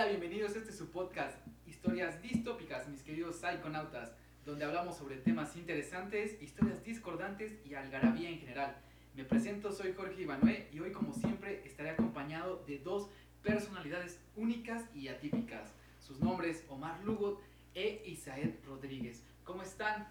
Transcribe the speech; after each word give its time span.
Hola, 0.00 0.08
bienvenidos 0.08 0.56
este 0.56 0.72
su 0.72 0.90
podcast, 0.90 1.36
Historias 1.66 2.22
Distópicas, 2.22 2.88
mis 2.88 3.02
queridos 3.02 3.36
psiconautas, 3.36 4.10
donde 4.46 4.64
hablamos 4.64 4.96
sobre 4.96 5.16
temas 5.16 5.54
interesantes, 5.56 6.40
historias 6.40 6.82
discordantes 6.82 7.52
y 7.66 7.74
algarabía 7.74 8.30
en 8.30 8.38
general. 8.38 8.78
Me 9.14 9.24
presento, 9.24 9.70
soy 9.70 9.92
Jorge 9.92 10.22
Ibanué 10.22 10.70
y 10.72 10.80
hoy 10.80 10.90
como 10.90 11.12
siempre 11.12 11.60
estaré 11.66 11.90
acompañado 11.90 12.64
de 12.66 12.78
dos 12.78 13.10
personalidades 13.42 14.18
únicas 14.36 14.84
y 14.94 15.08
atípicas. 15.08 15.70
Sus 15.98 16.18
nombres 16.18 16.64
Omar 16.70 17.04
Lugo 17.04 17.42
e 17.74 18.02
Isaed 18.06 18.54
Rodríguez. 18.64 19.22
¿Cómo 19.44 19.60
están 19.60 20.08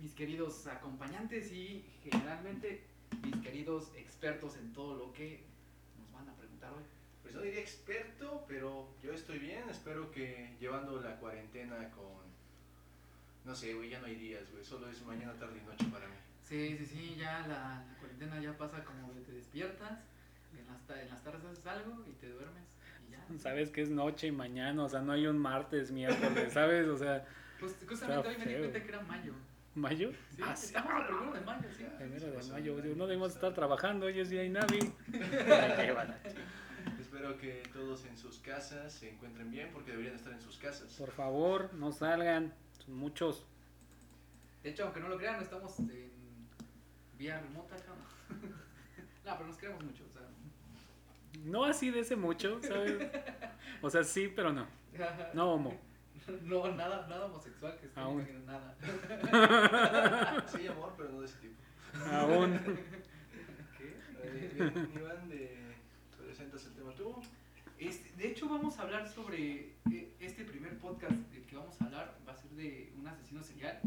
mis 0.00 0.14
queridos 0.14 0.66
acompañantes 0.66 1.52
y 1.52 1.84
generalmente 2.02 2.86
mis 3.22 3.36
queridos 3.42 3.92
expertos 3.94 4.56
en 4.56 4.72
todo 4.72 4.94
lo 4.94 5.12
que 5.12 5.44
nos 5.98 6.10
van 6.12 6.30
a 6.30 6.34
preguntar 6.34 6.72
hoy? 6.72 7.01
Pues 7.22 7.34
no 7.34 7.40
diría 7.40 7.60
experto, 7.60 8.44
pero 8.48 8.88
yo 9.02 9.12
estoy 9.12 9.38
bien. 9.38 9.62
Espero 9.70 10.10
que 10.10 10.54
llevando 10.60 11.00
la 11.00 11.16
cuarentena 11.16 11.88
con. 11.90 12.22
No 13.44 13.54
sé, 13.54 13.74
güey, 13.74 13.90
ya 13.90 14.00
no 14.00 14.06
hay 14.06 14.16
días, 14.16 14.50
güey. 14.52 14.64
Solo 14.64 14.88
es 14.88 15.02
mañana, 15.04 15.32
tarde 15.34 15.60
y 15.62 15.66
noche 15.66 15.86
para 15.92 16.06
mí. 16.06 16.14
Sí, 16.44 16.76
sí, 16.78 16.86
sí, 16.86 17.16
ya 17.18 17.40
la, 17.40 17.84
la 17.86 17.96
cuarentena 17.98 18.40
ya 18.40 18.56
pasa 18.58 18.84
como 18.84 19.12
de 19.14 19.20
te 19.22 19.32
despiertas, 19.32 19.98
en 20.58 20.66
las, 20.66 21.00
en 21.02 21.08
las 21.08 21.22
tardes 21.22 21.44
haces 21.44 21.66
algo 21.66 22.04
y 22.06 22.12
te 22.14 22.28
duermes 22.28 22.64
y 23.08 23.12
ya. 23.12 23.24
Sabes 23.38 23.70
que 23.70 23.82
es 23.82 23.88
noche 23.90 24.26
y 24.28 24.32
mañana, 24.32 24.84
o 24.84 24.88
sea, 24.88 25.00
no 25.00 25.12
hay 25.12 25.26
un 25.26 25.38
martes, 25.38 25.90
miércoles, 25.90 26.52
¿sabes? 26.52 26.86
O 26.88 26.96
sea, 26.96 27.24
Pues 27.58 27.76
justamente 27.88 28.28
hoy 28.28 28.36
me 28.38 28.44
di 28.44 28.50
feo. 28.52 28.58
cuenta 28.60 28.82
que 28.82 28.88
era 28.88 29.00
mayo. 29.02 29.32
¿mayo? 29.74 30.10
Sí, 30.36 30.42
Ah, 30.44 30.54
sí. 30.54 30.66
estamos 30.66 30.92
a 30.92 31.06
primero 31.06 31.32
de 31.32 31.40
mayo, 31.40 31.68
sí. 31.76 31.84
Primero 31.96 32.20
Se 32.20 32.26
de 32.26 32.32
pasó 32.36 32.52
mayo, 32.52 32.76
no 32.96 33.06
debemos 33.06 33.32
estar 33.34 33.54
trabajando, 33.54 34.06
hoy 34.06 34.20
es 34.20 34.28
día 34.28 34.44
inhábil. 34.44 34.92
Espero 37.22 37.38
que 37.38 37.62
todos 37.72 38.04
en 38.06 38.18
sus 38.18 38.40
casas 38.40 38.92
se 38.92 39.08
encuentren 39.10 39.48
bien 39.48 39.70
porque 39.72 39.92
deberían 39.92 40.16
estar 40.16 40.32
en 40.32 40.40
sus 40.40 40.56
casas. 40.56 40.92
Por 40.98 41.12
favor, 41.12 41.72
no 41.74 41.92
salgan, 41.92 42.52
son 42.84 42.96
muchos. 42.96 43.46
De 44.64 44.70
hecho, 44.70 44.82
aunque 44.82 44.98
no 44.98 45.08
lo 45.08 45.16
crean, 45.18 45.40
estamos 45.40 45.78
en 45.78 46.18
vía 47.16 47.40
remota 47.40 47.76
acá. 47.76 47.92
no, 49.24 49.36
pero 49.36 49.46
nos 49.46 49.56
queremos 49.56 49.84
mucho, 49.84 50.02
o 50.04 50.12
sea. 50.12 50.22
No 51.44 51.64
así 51.64 51.92
de 51.92 52.00
ese 52.00 52.16
mucho, 52.16 52.60
¿sabes? 52.60 53.08
O 53.82 53.88
sea, 53.88 54.02
sí, 54.02 54.26
pero 54.26 54.52
no. 54.52 54.66
No 55.32 55.52
homo. 55.52 55.80
No, 56.42 56.74
nada, 56.74 57.06
nada 57.06 57.26
homosexual 57.26 57.78
que 57.78 57.86
esté 57.86 58.00
Aún. 58.00 58.22
en 58.22 58.46
nada. 58.46 58.74
Sí, 60.48 60.66
amor, 60.66 60.94
pero 60.96 61.10
no 61.10 61.20
de 61.20 61.26
ese 61.26 61.38
tipo. 61.38 61.54
Aún. 62.10 62.58
¿Qué? 63.78 63.96
Eh, 64.24 64.88
Iván, 64.96 65.28
de... 65.28 65.71
el 66.66 66.74
tema 66.74 66.94
tú. 66.94 67.14
Este, 67.78 68.10
de 68.16 68.28
hecho, 68.28 68.48
vamos 68.48 68.78
a 68.78 68.82
hablar 68.82 69.08
sobre 69.08 69.74
eh, 69.90 70.14
este 70.20 70.44
primer 70.44 70.78
podcast 70.78 71.12
del 71.12 71.44
que 71.46 71.56
vamos 71.56 71.80
a 71.80 71.84
hablar. 71.84 72.18
Va 72.26 72.32
a 72.32 72.36
ser 72.36 72.50
de 72.52 72.92
un 72.98 73.06
asesino 73.06 73.42
serial. 73.42 73.80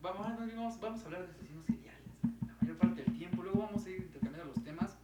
Vamos, 0.00 0.26
bien 0.44 0.56
vamos, 0.56 0.80
vamos 0.80 1.02
a 1.02 1.04
hablar 1.06 1.26
de 1.26 1.32
asesinos 1.32 1.64
seriales 1.66 2.02
la 2.46 2.54
mayor 2.60 2.78
parte 2.78 3.02
del 3.02 3.16
tiempo. 3.16 3.42
Luego 3.42 3.60
vamos 3.60 3.84
a 3.86 3.90
ir 3.90 3.98
intercambiando 3.98 4.52
los 4.54 4.64
temas. 4.64 4.96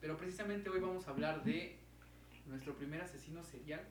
Pero 0.00 0.16
precisamente 0.16 0.68
hoy 0.68 0.80
vamos 0.80 1.06
a 1.06 1.10
hablar 1.10 1.44
de 1.44 1.78
nuestro 2.46 2.74
primer 2.74 3.00
asesino 3.00 3.42
serial 3.42 3.86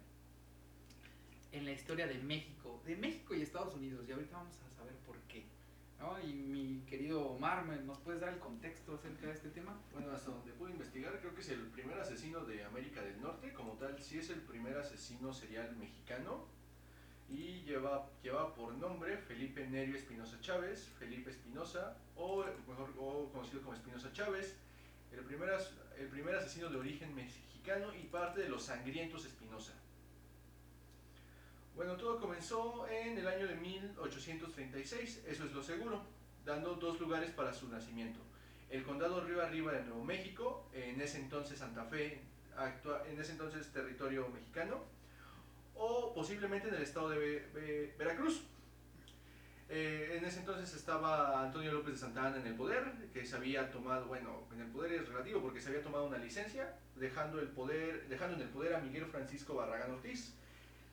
en 1.52 1.66
la 1.66 1.72
historia 1.72 2.07
de 2.07 2.19
México. 2.19 2.81
De 2.85 2.95
México 2.95 3.33
y 3.33 3.41
Estados 3.41 3.75
Unidos. 3.75 4.05
Y 4.07 4.11
ahorita 4.11 4.38
vamos 4.38 4.59
a 4.66 4.69
saber 4.75 4.95
por 5.05 5.17
qué. 5.30 5.45
Y 6.23 6.33
mi 6.33 6.81
querido 6.85 7.25
Omar, 7.31 7.65
¿me- 7.65 7.77
¿nos 7.77 7.97
puedes 7.99 8.21
dar 8.21 8.33
el 8.33 8.39
contexto 8.39 8.95
acerca 8.95 9.27
de 9.27 9.33
este 9.33 9.49
tema? 9.49 9.77
Bueno, 9.93 10.11
hasta 10.11 10.31
donde 10.31 10.51
pude 10.53 10.71
investigar, 10.71 11.17
creo 11.19 11.33
que 11.33 11.41
es 11.41 11.49
el 11.49 11.61
primer 11.67 11.97
asesino 11.99 12.43
de 12.45 12.63
América 12.63 13.01
del 13.01 13.21
Norte. 13.21 13.51
Como 13.53 13.73
tal, 13.73 13.99
sí 14.01 14.19
es 14.19 14.29
el 14.29 14.41
primer 14.41 14.77
asesino 14.77 15.33
serial 15.33 15.75
mexicano. 15.77 16.45
Y 17.29 17.61
lleva, 17.63 18.09
lleva 18.21 18.53
por 18.53 18.73
nombre 18.75 19.17
Felipe 19.17 19.65
Nerio 19.67 19.95
Espinosa 19.95 20.39
Chávez, 20.41 20.87
Felipe 20.99 21.31
Espinosa, 21.31 21.97
o 22.15 22.43
mejor 22.67 22.94
o 22.99 23.29
conocido 23.31 23.61
como 23.61 23.73
Espinosa 23.73 24.11
Chávez, 24.13 24.55
el 25.11 25.22
primer, 25.22 25.49
el 25.97 26.07
primer 26.07 26.35
asesino 26.35 26.69
de 26.69 26.78
origen 26.78 27.16
mexicano 27.16 27.94
y 27.95 28.03
parte 28.07 28.41
de 28.41 28.49
los 28.49 28.63
sangrientos 28.63 29.25
Espinosa. 29.25 29.73
Bueno, 31.75 31.95
todo 31.97 32.19
comenzó 32.19 32.88
en 32.88 33.17
el 33.17 33.28
año 33.28 33.47
de 33.47 33.56
1836, 33.56 35.23
eso 35.28 35.45
es 35.45 35.51
lo 35.51 35.63
seguro, 35.63 36.01
dando 36.45 36.75
dos 36.75 37.00
lugares 37.00 37.31
para 37.31 37.53
su 37.53 37.67
nacimiento 37.69 38.19
el 38.69 38.84
condado 38.84 39.22
Río 39.23 39.39
Arriba 39.44 39.72
de 39.72 39.84
Nuevo 39.84 40.03
México, 40.03 40.67
en 40.73 41.00
ese 41.00 41.19
entonces 41.19 41.59
Santa 41.59 41.84
Fe, 41.85 42.22
en 43.07 43.22
ese 43.22 43.34
entonces 43.34 43.72
territorio 43.72 44.28
mexicano, 44.29 44.81
o 45.75 46.11
posiblemente 46.16 46.69
en 46.69 46.73
el 46.75 46.81
estado 46.81 47.09
de 47.11 47.19
Ve- 47.19 47.47
Ve- 47.53 47.95
Veracruz. 48.00 48.41
Eh, 49.69 50.16
en 50.17 50.25
ese 50.25 50.40
entonces 50.40 50.73
estaba 50.75 51.44
Antonio 51.44 51.72
López 51.72 51.94
de 51.94 52.00
Santa 52.00 52.25
Anna 52.25 52.38
en 52.38 52.47
el 52.47 52.55
poder, 52.55 52.84
que 53.13 53.23
se 53.23 53.35
había 53.35 53.69
tomado, 53.69 54.07
bueno, 54.07 54.41
en 54.51 54.61
el 54.61 54.67
poder 54.72 54.94
es 54.94 55.07
relativo 55.07 55.40
porque 55.40 55.61
se 55.61 55.69
había 55.69 55.84
tomado 55.84 56.05
una 56.07 56.17
licencia, 56.17 56.73
dejando, 56.95 57.40
el 57.40 57.50
poder, 57.50 58.07
dejando 58.07 58.38
en 58.38 58.41
el 58.41 58.50
poder 58.50 58.73
a 58.73 58.79
Miguel 58.79 59.05
Francisco 59.05 59.53
Barragán 59.53 59.91
Ortiz, 59.91 60.34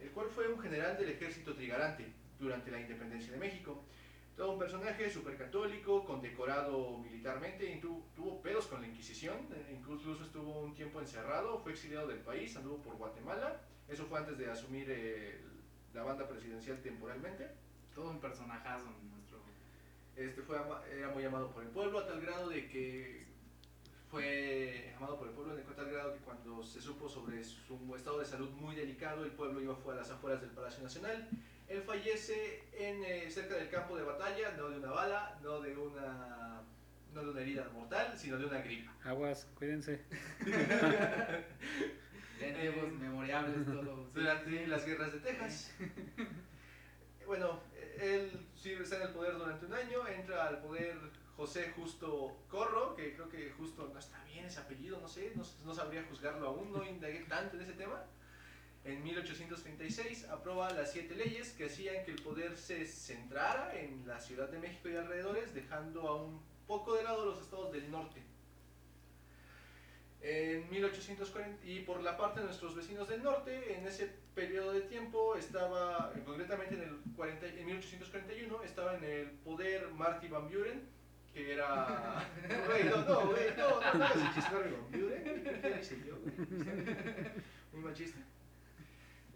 el 0.01 0.11
cual 0.11 0.29
fue 0.31 0.49
un 0.49 0.59
general 0.61 0.97
del 0.97 1.11
ejército 1.11 1.55
trigarante 1.55 2.07
durante 2.39 2.71
la 2.71 2.81
independencia 2.81 3.33
de 3.33 3.39
México. 3.39 3.85
Todo 4.37 4.53
un 4.53 4.59
personaje 4.59 5.11
súper 5.11 5.37
católico, 5.37 6.05
condecorado 6.05 6.97
militarmente, 6.99 7.77
tu- 7.83 8.05
tuvo 8.17 8.41
pedos 8.41 8.67
con 8.67 8.81
la 8.81 8.87
Inquisición, 8.89 9.37
eh, 9.53 9.75
incluso 9.79 10.13
estuvo 10.23 10.61
un 10.61 10.75
tiempo 10.75 11.01
encerrado, 11.01 11.59
fue 11.59 11.73
exiliado 11.73 12.09
del 12.09 12.21
país, 12.21 12.57
anduvo 12.57 12.79
por 12.83 12.97
Guatemala, 12.97 13.61
eso 13.89 14.07
fue 14.07 14.19
antes 14.21 14.39
de 14.39 14.51
asumir 14.51 14.87
eh, 14.89 15.41
la 15.93 16.03
banda 16.05 16.27
presidencial 16.27 16.81
temporalmente. 16.81 17.49
Todo 17.95 18.11
un 18.11 18.21
personajazo 18.21 18.87
nuestro. 19.11 19.41
Este 20.17 20.41
fue 20.43 20.57
era 20.97 21.09
muy 21.11 21.25
amado 21.25 21.51
por 21.51 21.63
el 21.63 21.69
pueblo 21.71 21.99
a 21.99 22.07
tal 22.07 22.21
grado 22.21 22.49
de 22.49 22.69
que 22.69 23.27
fue 24.11 24.93
amado 24.97 25.19
por 25.19 25.29
el 25.29 25.35
pueblo 25.35 25.55
a 25.55 25.75
tal 25.75 25.91
grado 25.91 26.15
que 26.15 26.21
cuando 26.21 26.63
se 26.65 26.81
supo 26.81 27.09
sobre 27.09 27.45
su 27.45 27.95
estado 27.97 28.19
de 28.19 28.25
salud 28.25 28.51
muy 28.51 28.75
delicado, 28.75 29.25
el 29.25 29.31
pueblo 29.31 29.61
iba 29.61 29.75
a 29.75 29.95
las 29.95 30.11
afueras 30.11 30.41
del 30.41 30.51
Palacio 30.51 30.83
Nacional. 30.83 31.29
Él 31.69 31.81
fallece 31.83 32.65
en, 32.73 33.05
eh, 33.05 33.31
cerca 33.31 33.55
del 33.55 33.71
campo 33.71 33.97
de 33.97 34.03
batalla, 34.03 34.51
no 34.57 34.69
de 34.69 34.79
una 34.79 34.91
bala, 34.91 35.39
no 35.43 35.61
de 35.61 35.77
una, 35.77 36.63
no 37.15 37.23
de 37.23 37.31
una 37.31 37.41
herida 37.41 37.69
mortal, 37.73 38.19
sino 38.19 38.37
de 38.39 38.47
una 38.47 38.61
gripa. 38.61 38.93
Aguas, 39.05 39.47
cuídense. 39.55 40.03
Tenemos 42.41 42.93
memorables 42.95 43.65
todo. 43.65 44.07
sí. 44.07 44.11
durante 44.15 44.67
las 44.67 44.85
guerras 44.85 45.13
de 45.13 45.21
Texas. 45.21 45.73
bueno, 47.27 47.61
él 48.01 48.33
sí 48.57 48.73
está 48.73 48.97
en 48.97 49.03
el 49.03 49.11
poder 49.11 49.39
durante 49.39 49.67
un 49.67 49.75
año, 49.75 50.09
entra 50.09 50.49
al 50.49 50.59
poder 50.59 50.97
José 51.41 51.73
Justo 51.75 52.37
Corro, 52.49 52.95
que 52.95 53.15
creo 53.15 53.31
que 53.31 53.51
justo 53.53 53.91
no 53.91 53.99
está 53.99 54.23
bien 54.25 54.45
ese 54.45 54.61
apellido, 54.61 55.01
no 55.01 55.09
sé, 55.09 55.33
no, 55.65 55.75
sabría 55.75 56.05
juzgarlo 56.05 56.49
aún, 56.49 56.71
no 56.71 56.85
indagué 56.85 57.21
tanto 57.21 57.57
en 57.57 57.63
ese 57.63 57.73
tema. 57.73 58.05
En 58.85 59.03
1836 59.03 60.29
aprueba 60.29 60.71
las 60.75 60.93
siete 60.93 61.15
leyes 61.15 61.53
que 61.53 61.65
hacían 61.65 62.05
que 62.05 62.11
el 62.11 62.21
poder 62.21 62.59
se 62.59 62.85
centrara 62.85 63.75
en 63.75 64.07
la 64.07 64.21
Ciudad 64.21 64.51
de 64.51 64.59
México 64.59 64.91
y 64.91 64.97
alrededores, 64.97 65.55
dejando 65.55 66.07
a 66.09 66.23
un 66.23 66.43
poco 66.67 66.95
de 66.95 67.05
lado 67.05 67.25
los 67.25 67.41
estados 67.41 67.73
del 67.73 67.91
norte. 67.91 68.23
En 70.21 70.69
1840, 70.69 71.65
y 71.65 71.81
por 71.81 72.03
la 72.03 72.19
parte 72.19 72.41
de 72.41 72.47
nuestros 72.47 72.75
vecinos 72.75 73.09
del 73.09 73.23
norte, 73.23 73.79
en 73.79 73.87
ese 73.87 74.15
periodo 74.35 74.73
de 74.73 74.83
tiempo 74.83 75.37
estaba, 75.37 76.13
concretamente 76.27 76.75
en, 76.75 76.83
el 76.83 77.15
40, 77.17 77.47
en 77.47 77.65
1841, 77.65 78.63
estaba 78.63 78.95
en 78.99 79.05
el 79.05 79.31
poder 79.31 79.89
Marty 79.95 80.29
Van 80.29 80.47
Buren, 80.47 81.00
que 81.33 81.53
era... 81.53 82.25
Güey, 82.67 82.85
no, 82.85 82.97
no, 83.05 83.27
güey, 83.29 83.51
no, 83.57 83.69
no, 83.71 83.95
no, 83.95 84.05
hagas 84.05 84.17
el 84.17 84.35
chiste 84.35 84.57
¿qué 85.63 85.79
hice 85.81 85.97
yo, 86.07 86.17
güey? 86.19 86.35
Muy 87.73 87.83
machista. 87.83 88.19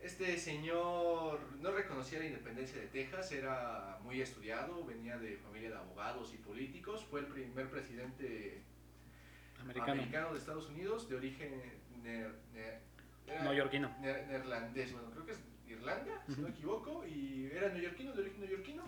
Este 0.03 0.37
señor 0.37 1.41
no 1.61 1.71
reconocía 1.71 2.19
la 2.19 2.27
independencia 2.27 2.79
de 2.79 2.89
Texas, 2.89 3.33
era 3.33 3.99
muy 4.03 4.21
estudiado, 4.21 4.85
venía 4.85 5.17
de 5.19 5.37
familia 5.39 5.71
de 5.71 5.77
abogados 5.77 6.35
y 6.35 6.37
políticos, 6.39 7.07
fue 7.11 7.21
el 7.21 7.27
primer 7.27 7.71
presidente 7.71 8.61
Americano. 9.61 9.93
americano 9.93 10.33
de 10.33 10.39
Estados 10.39 10.69
Unidos 10.69 11.09
de 11.09 11.17
origen 11.17 11.55
ner- 12.03 12.35
ner- 12.55 12.81
era 13.27 13.43
Neoyorquino. 13.45 13.89
ner- 14.03 14.27
neerlandés, 14.27 14.93
bueno, 14.93 15.11
creo 15.13 15.25
que 15.25 15.33
es 15.33 15.39
Irlanda, 15.67 16.23
si 16.29 16.33
no 16.43 16.49
me 16.49 16.55
equivoco, 16.55 17.07
y 17.07 17.49
era 17.51 17.71
neoyorquino, 17.71 18.13
de 18.13 18.21
origen 18.23 18.41
neoyorquino. 18.41 18.85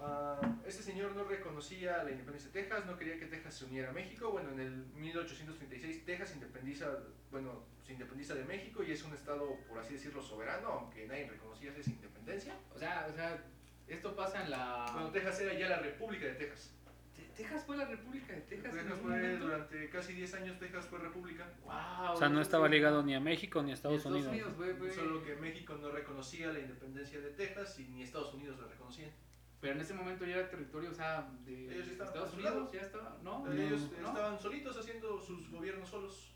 Ah, 0.00 0.40
este 0.64 0.82
señor 0.82 1.14
no 1.16 1.24
reconocía 1.24 2.04
la 2.04 2.10
independencia 2.10 2.50
de 2.52 2.60
Texas, 2.60 2.86
no 2.86 2.96
quería 2.96 3.18
que 3.18 3.26
Texas 3.26 3.54
se 3.54 3.64
uniera 3.64 3.90
a 3.90 3.92
México. 3.92 4.30
Bueno, 4.30 4.50
en 4.52 4.60
el 4.60 4.72
1836 4.94 6.04
Texas 6.04 6.34
independiza, 6.34 6.86
bueno, 7.30 7.64
se 7.84 7.92
independiza 7.94 8.34
de 8.34 8.44
México 8.44 8.82
y 8.84 8.92
es 8.92 9.02
un 9.02 9.12
estado, 9.14 9.56
por 9.68 9.78
así 9.78 9.94
decirlo, 9.94 10.22
soberano, 10.22 10.68
aunque 10.68 11.06
nadie 11.06 11.28
reconocía 11.28 11.72
esa 11.76 11.90
independencia. 11.90 12.54
O 12.74 12.78
sea, 12.78 13.06
o 13.10 13.14
sea, 13.14 13.42
esto 13.88 14.14
pasa 14.14 14.44
en 14.44 14.50
la. 14.50 14.86
Bueno, 14.92 15.10
Texas 15.10 15.40
era 15.40 15.54
ya 15.54 15.68
la 15.68 15.78
República 15.80 16.26
de 16.26 16.34
Texas. 16.34 16.74
Te- 17.16 17.42
Texas 17.42 17.64
fue 17.66 17.76
la 17.76 17.86
República 17.86 18.32
de 18.34 18.40
Texas. 18.42 18.74
Texas 18.74 18.98
fue, 19.00 19.36
durante 19.36 19.90
casi 19.90 20.12
10 20.12 20.34
años, 20.34 20.58
Texas 20.60 20.86
fue 20.86 20.98
república. 21.00 21.50
Wow, 21.64 22.12
O 22.12 22.16
sea, 22.16 22.28
no 22.28 22.40
estaba 22.40 22.68
ligado 22.68 23.02
ni 23.02 23.14
a 23.16 23.20
México 23.20 23.62
ni 23.62 23.72
a 23.72 23.74
Estados, 23.74 24.04
Unidos. 24.04 24.32
Solo 24.94 25.24
que 25.24 25.34
México 25.36 25.76
no 25.80 25.90
reconocía 25.90 26.52
la 26.52 26.60
independencia 26.60 27.20
de 27.20 27.30
Texas 27.30 27.78
y 27.80 27.84
ni 27.88 28.02
Estados 28.04 28.32
Unidos 28.34 28.60
la 28.60 28.68
reconocían. 28.68 29.10
Pero 29.60 29.74
en 29.74 29.80
ese 29.80 29.94
momento 29.94 30.24
ya 30.24 30.36
era 30.36 30.50
territorio, 30.50 30.90
o 30.90 30.94
sea, 30.94 31.28
de 31.44 31.74
Ellos 31.74 31.88
estaban 31.88 32.14
Estados. 32.14 32.34
Unidos, 32.34 32.72
ya 32.72 32.80
estaba, 32.82 33.18
¿no? 33.22 33.44
No. 33.44 33.52
Ellos 33.52 33.90
¿No? 34.00 34.08
estaban 34.08 34.38
solitos 34.38 34.76
haciendo 34.78 35.20
sus 35.20 35.50
gobiernos 35.50 35.88
solos. 35.88 36.34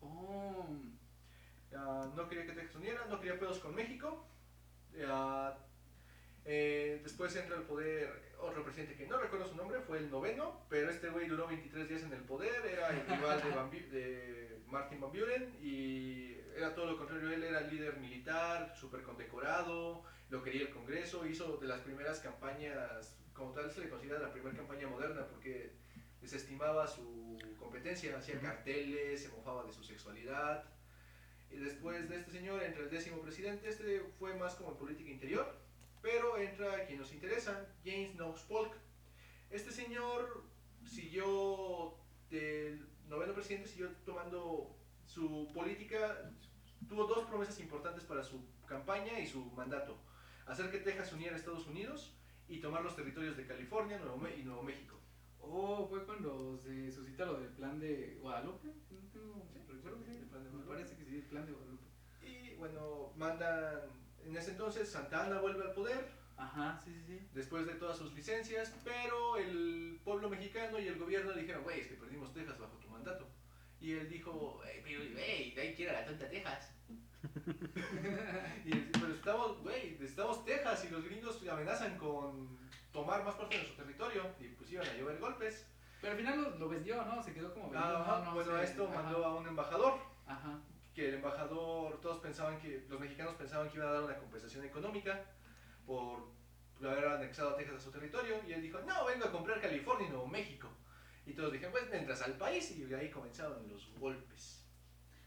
Oh, 0.00 0.66
Ah, 1.74 2.10
no 2.14 2.28
quería 2.28 2.46
que 2.46 2.52
Texas 2.52 2.76
uniera, 2.76 3.04
no 3.06 3.20
quería 3.20 3.38
pedos 3.38 3.58
con 3.58 3.74
México. 3.74 4.26
Ah, 5.06 5.58
eh, 6.44 7.00
después 7.02 7.34
entra 7.36 7.56
al 7.56 7.64
poder 7.64 8.34
otro 8.40 8.62
presidente 8.62 8.96
que 8.96 9.06
no 9.06 9.18
recuerdo 9.18 9.48
su 9.48 9.56
nombre, 9.56 9.80
fue 9.80 9.98
el 9.98 10.10
noveno, 10.10 10.64
pero 10.70 10.90
este 10.90 11.10
güey 11.10 11.26
duró 11.26 11.46
23 11.48 11.88
días 11.88 12.02
en 12.02 12.12
el 12.12 12.22
poder, 12.22 12.64
era 12.64 12.88
el 12.90 13.06
rival 13.08 13.42
de, 13.42 13.50
Van 13.50 13.70
de 13.70 14.62
Martin 14.68 15.00
Van 15.00 15.10
Buren 15.10 15.56
y 15.60 16.34
era 16.56 16.74
todo 16.74 16.86
lo 16.86 16.96
contrario, 16.96 17.30
él 17.30 17.42
era 17.42 17.60
líder 17.62 17.98
militar, 17.98 18.74
súper 18.76 19.02
condecorado, 19.02 20.04
lo 20.28 20.42
quería 20.42 20.62
el 20.62 20.70
Congreso, 20.70 21.26
hizo 21.26 21.56
de 21.58 21.68
las 21.68 21.80
primeras 21.80 22.20
campañas, 22.20 23.16
como 23.32 23.52
tal 23.52 23.70
se 23.70 23.80
le 23.80 23.88
considera 23.88 24.18
la 24.18 24.32
primera 24.32 24.56
campaña 24.56 24.88
moderna 24.88 25.26
porque 25.26 25.72
desestimaba 26.20 26.86
su 26.86 27.38
competencia, 27.58 28.16
hacía 28.16 28.40
carteles, 28.40 29.22
se 29.22 29.28
mofaba 29.28 29.64
de 29.64 29.72
su 29.72 29.84
sexualidad. 29.84 30.64
Y 31.50 31.56
después 31.56 32.08
de 32.08 32.16
este 32.16 32.32
señor 32.32 32.62
entra 32.62 32.82
el 32.82 32.90
décimo 32.90 33.20
presidente, 33.22 33.68
este 33.68 34.00
fue 34.18 34.34
más 34.34 34.54
como 34.56 34.72
en 34.72 34.76
política 34.76 35.10
interior, 35.10 35.56
pero 36.02 36.38
entra 36.38 36.86
quien 36.86 36.98
nos 36.98 37.12
interesa, 37.12 37.66
James 37.84 38.16
Knox 38.16 38.42
Polk. 38.42 38.74
Este 39.50 39.70
señor 39.70 40.44
siguió 40.84 41.94
del 42.30 42.84
noveno 43.08 43.32
presidente, 43.32 43.68
siguió 43.68 43.90
tomando 44.04 44.76
su 45.06 45.48
política, 45.54 46.32
tuvo 46.88 47.06
dos 47.06 47.26
promesas 47.26 47.60
importantes 47.60 48.04
para 48.04 48.24
su 48.24 48.44
campaña 48.66 49.20
y 49.20 49.26
su 49.26 49.44
mandato. 49.52 49.96
Hacer 50.46 50.70
que 50.70 50.78
Texas 50.78 51.12
uniera 51.12 51.34
a 51.34 51.38
Estados 51.38 51.66
Unidos 51.66 52.14
y 52.48 52.60
tomar 52.60 52.82
los 52.82 52.94
territorios 52.96 53.36
de 53.36 53.46
California 53.46 53.98
Nuevo 53.98 54.16
Me- 54.18 54.36
y 54.36 54.42
Nuevo 54.44 54.62
México. 54.62 55.00
oh, 55.40 55.86
fue 55.88 56.04
cuando 56.04 56.56
se 56.58 56.90
suscita 56.90 57.24
lo 57.24 57.38
del 57.40 57.50
plan 57.50 57.78
de 57.78 58.18
Guadalupe. 58.20 58.68
No 58.90 58.98
tengo, 59.12 59.46
Sí, 59.52 59.60
recuerdo 59.68 59.98
que 60.04 60.10
sí. 60.12 60.16
el 60.18 60.24
plan 60.26 60.42
de 60.44 60.50
Me 60.50 60.56
Guadalupe. 60.56 60.74
parece 60.74 60.96
que 60.96 61.04
sí, 61.04 61.16
el 61.16 61.22
plan 61.24 61.46
de 61.46 61.52
Guadalupe. 61.52 61.84
Y 62.22 62.54
bueno, 62.56 63.12
mandan, 63.16 63.80
en 64.24 64.36
ese 64.36 64.52
entonces 64.52 64.88
Santa 64.88 65.24
Ana 65.26 65.40
vuelve 65.40 65.62
al 65.64 65.72
poder, 65.72 66.08
Ajá, 66.36 66.80
sí, 66.84 66.92
sí, 66.92 67.02
sí. 67.06 67.28
después 67.32 67.64
de 67.66 67.74
todas 67.74 67.96
sus 67.96 68.12
licencias, 68.14 68.74
pero 68.84 69.36
el 69.36 70.00
pueblo 70.04 70.28
mexicano 70.28 70.78
y 70.80 70.88
el 70.88 70.98
gobierno 70.98 71.32
le 71.32 71.40
dijeron, 71.42 71.62
güey, 71.62 71.80
es 71.80 71.86
que 71.88 71.94
perdimos 71.94 72.32
Texas 72.34 72.58
bajo 72.58 72.76
tu 72.78 72.88
mandato. 72.88 73.28
Y 73.80 73.92
él 73.92 74.08
dijo, 74.08 74.60
"Ey, 74.64 74.80
pero, 74.82 75.00
güey, 75.12 75.52
de 75.54 75.60
ahí 75.60 75.74
quiera 75.74 75.92
la 75.92 76.06
tonta 76.06 76.28
Texas. 76.28 76.72
y 78.64 78.70
pero 78.70 79.14
estamos, 79.14 79.62
güey, 79.62 79.92
necesitamos 79.92 80.44
Texas 80.44 80.84
y 80.84 80.90
los 80.90 81.04
gringos 81.04 81.40
amenazan 81.48 81.96
con 81.98 82.48
tomar 82.92 83.24
más 83.24 83.34
parte 83.34 83.56
de 83.56 83.62
nuestro 83.62 83.84
territorio 83.84 84.22
y 84.40 84.48
pues 84.48 84.70
iban 84.72 84.86
a 84.86 84.94
llover 84.94 85.18
golpes. 85.18 85.66
Pero 86.00 86.12
al 86.12 86.18
final 86.18 86.42
lo, 86.42 86.50
lo 86.58 86.68
vendió, 86.68 87.04
¿no? 87.04 87.22
Se 87.22 87.32
quedó 87.32 87.52
como 87.52 87.70
vendido. 87.70 87.98
No, 87.98 88.24
no 88.24 88.34
bueno, 88.34 88.52
sé, 88.52 88.58
a 88.58 88.62
esto 88.62 88.88
ajá, 88.88 89.02
mandó 89.02 89.24
a 89.24 89.34
un 89.36 89.48
embajador 89.48 89.94
Ajá. 90.26 90.58
que 90.94 91.08
el 91.08 91.14
embajador, 91.14 92.00
todos 92.00 92.18
pensaban 92.18 92.58
que, 92.60 92.84
los 92.88 93.00
mexicanos 93.00 93.34
pensaban 93.34 93.68
que 93.70 93.76
iban 93.76 93.88
a 93.88 93.92
dar 93.92 94.02
una 94.04 94.16
compensación 94.16 94.64
económica 94.64 95.24
por 95.86 96.36
haber 96.84 97.06
anexado 97.06 97.50
a 97.50 97.56
Texas 97.56 97.76
a 97.76 97.80
su 97.80 97.90
territorio, 97.90 98.36
y 98.46 98.52
él 98.52 98.60
dijo, 98.60 98.78
no, 98.80 99.06
vengo 99.06 99.24
a 99.24 99.32
comprar 99.32 99.60
California 99.60 100.06
y 100.06 100.10
Nuevo 100.10 100.26
México. 100.26 100.68
Y 101.24 101.32
todos 101.32 101.52
dijeron, 101.52 101.72
pues 101.72 101.92
entras 101.92 102.22
al 102.22 102.34
país, 102.34 102.70
y 102.72 102.84
de 102.84 102.96
ahí 102.96 103.10
comenzaron 103.10 103.66
los 103.68 103.90
golpes. 103.98 104.65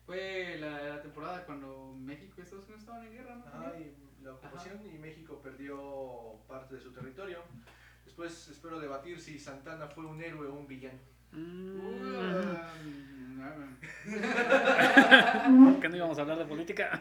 Fue 0.10 0.58
la, 0.60 0.82
la 0.96 1.02
temporada 1.04 1.46
cuando 1.46 1.94
México 1.96 2.34
y 2.40 2.42
Estados 2.42 2.66
Unidos 2.66 2.82
estaban 2.82 3.06
en 3.06 3.14
guerra, 3.14 3.36
¿no? 3.36 3.46
Ajá, 3.46 3.74
y 3.78 3.96
la 4.24 4.34
ocupación, 4.34 4.82
y 4.84 4.98
México 4.98 5.40
perdió 5.40 6.40
parte 6.48 6.74
de 6.74 6.82
su 6.82 6.92
territorio. 6.92 7.44
Después 8.06 8.48
espero 8.48 8.80
debatir 8.80 9.22
si 9.22 9.38
Santana 9.38 9.86
fue 9.86 10.08
un 10.08 10.20
héroe 10.20 10.48
o 10.48 10.54
un 10.56 10.66
villano. 10.66 10.98
Mm, 11.32 11.78
ah, 13.40 13.68
¿Qué 15.80 15.90
no 15.90 15.96
íbamos 15.96 16.18
a 16.18 16.22
hablar 16.22 16.40
de 16.40 16.46
política? 16.46 17.00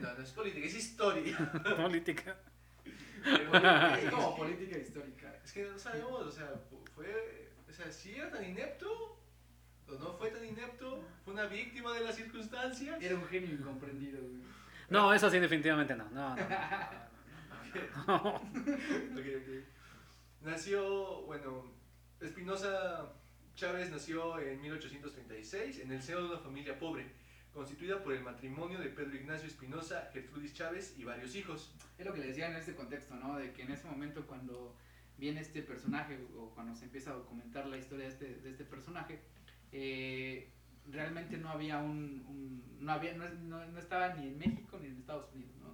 No, 0.00 0.14
no 0.14 0.22
es 0.22 0.30
política, 0.30 0.66
es 0.66 0.76
historia. 0.76 1.36
política. 1.76 2.38
es 3.22 4.10
como 4.10 4.34
política 4.34 4.78
histórica. 4.78 5.40
Es 5.44 5.52
que 5.52 5.64
no 5.64 5.78
sabemos, 5.78 6.22
o 6.22 6.30
sea, 6.30 6.54
fue, 6.94 7.50
o 7.68 7.72
sea, 7.74 7.92
si 7.92 8.14
era 8.14 8.30
tan 8.30 8.42
inepto, 8.48 9.15
no 9.88 10.12
fue 10.14 10.30
tan 10.30 10.44
inepto, 10.44 11.04
fue 11.24 11.34
una 11.34 11.46
víctima 11.46 11.92
de 11.94 12.00
las 12.00 12.16
circunstancias. 12.16 13.00
Era 13.00 13.14
un 13.14 13.24
genio 13.26 13.54
incomprendido, 13.54 14.20
güey. 14.20 14.42
No, 14.88 15.12
eso 15.12 15.30
sí, 15.30 15.38
definitivamente 15.38 15.94
no. 15.96 16.08
No, 16.10 16.36
no. 16.36 16.46
Ok. 18.06 19.26
Nació, 20.40 21.22
bueno, 21.22 21.64
Espinosa 22.20 23.12
Chávez 23.54 23.90
nació 23.90 24.38
en 24.38 24.60
1836 24.60 25.80
en 25.80 25.92
el 25.92 26.02
seno 26.02 26.22
de 26.22 26.28
una 26.28 26.38
familia 26.38 26.78
pobre, 26.78 27.10
constituida 27.52 28.02
por 28.02 28.12
el 28.12 28.22
matrimonio 28.22 28.78
de 28.78 28.88
Pedro 28.88 29.16
Ignacio 29.16 29.48
Espinosa, 29.48 30.08
Gertrudis 30.12 30.54
Chávez 30.54 30.94
y 30.96 31.04
varios 31.04 31.34
hijos. 31.34 31.74
Es 31.98 32.06
lo 32.06 32.12
que 32.12 32.20
le 32.20 32.28
decía 32.28 32.48
en 32.48 32.56
este 32.56 32.74
contexto, 32.74 33.14
¿no? 33.16 33.36
De 33.36 33.52
que 33.52 33.62
en 33.62 33.72
ese 33.72 33.86
momento 33.88 34.26
cuando 34.26 34.76
viene 35.18 35.40
este 35.40 35.62
personaje 35.62 36.18
o 36.36 36.50
cuando 36.50 36.74
se 36.76 36.84
empieza 36.84 37.10
a 37.10 37.14
documentar 37.14 37.66
la 37.66 37.78
historia 37.78 38.06
de 38.06 38.12
este, 38.12 38.34
de 38.36 38.50
este 38.50 38.64
personaje, 38.64 39.20
eh, 39.78 40.48
realmente 40.90 41.36
no 41.36 41.50
había 41.50 41.78
un, 41.78 42.24
un- 42.28 42.76
no, 42.80 42.92
había, 42.92 43.12
no, 43.14 43.28
no- 43.28 43.66
no 43.66 43.78
estaba 43.78 44.14
ni 44.14 44.28
en 44.28 44.38
México 44.38 44.78
ni 44.80 44.86
en 44.88 44.96
Estados 44.96 45.30
Unidos, 45.34 45.54
¿no? 45.60 45.66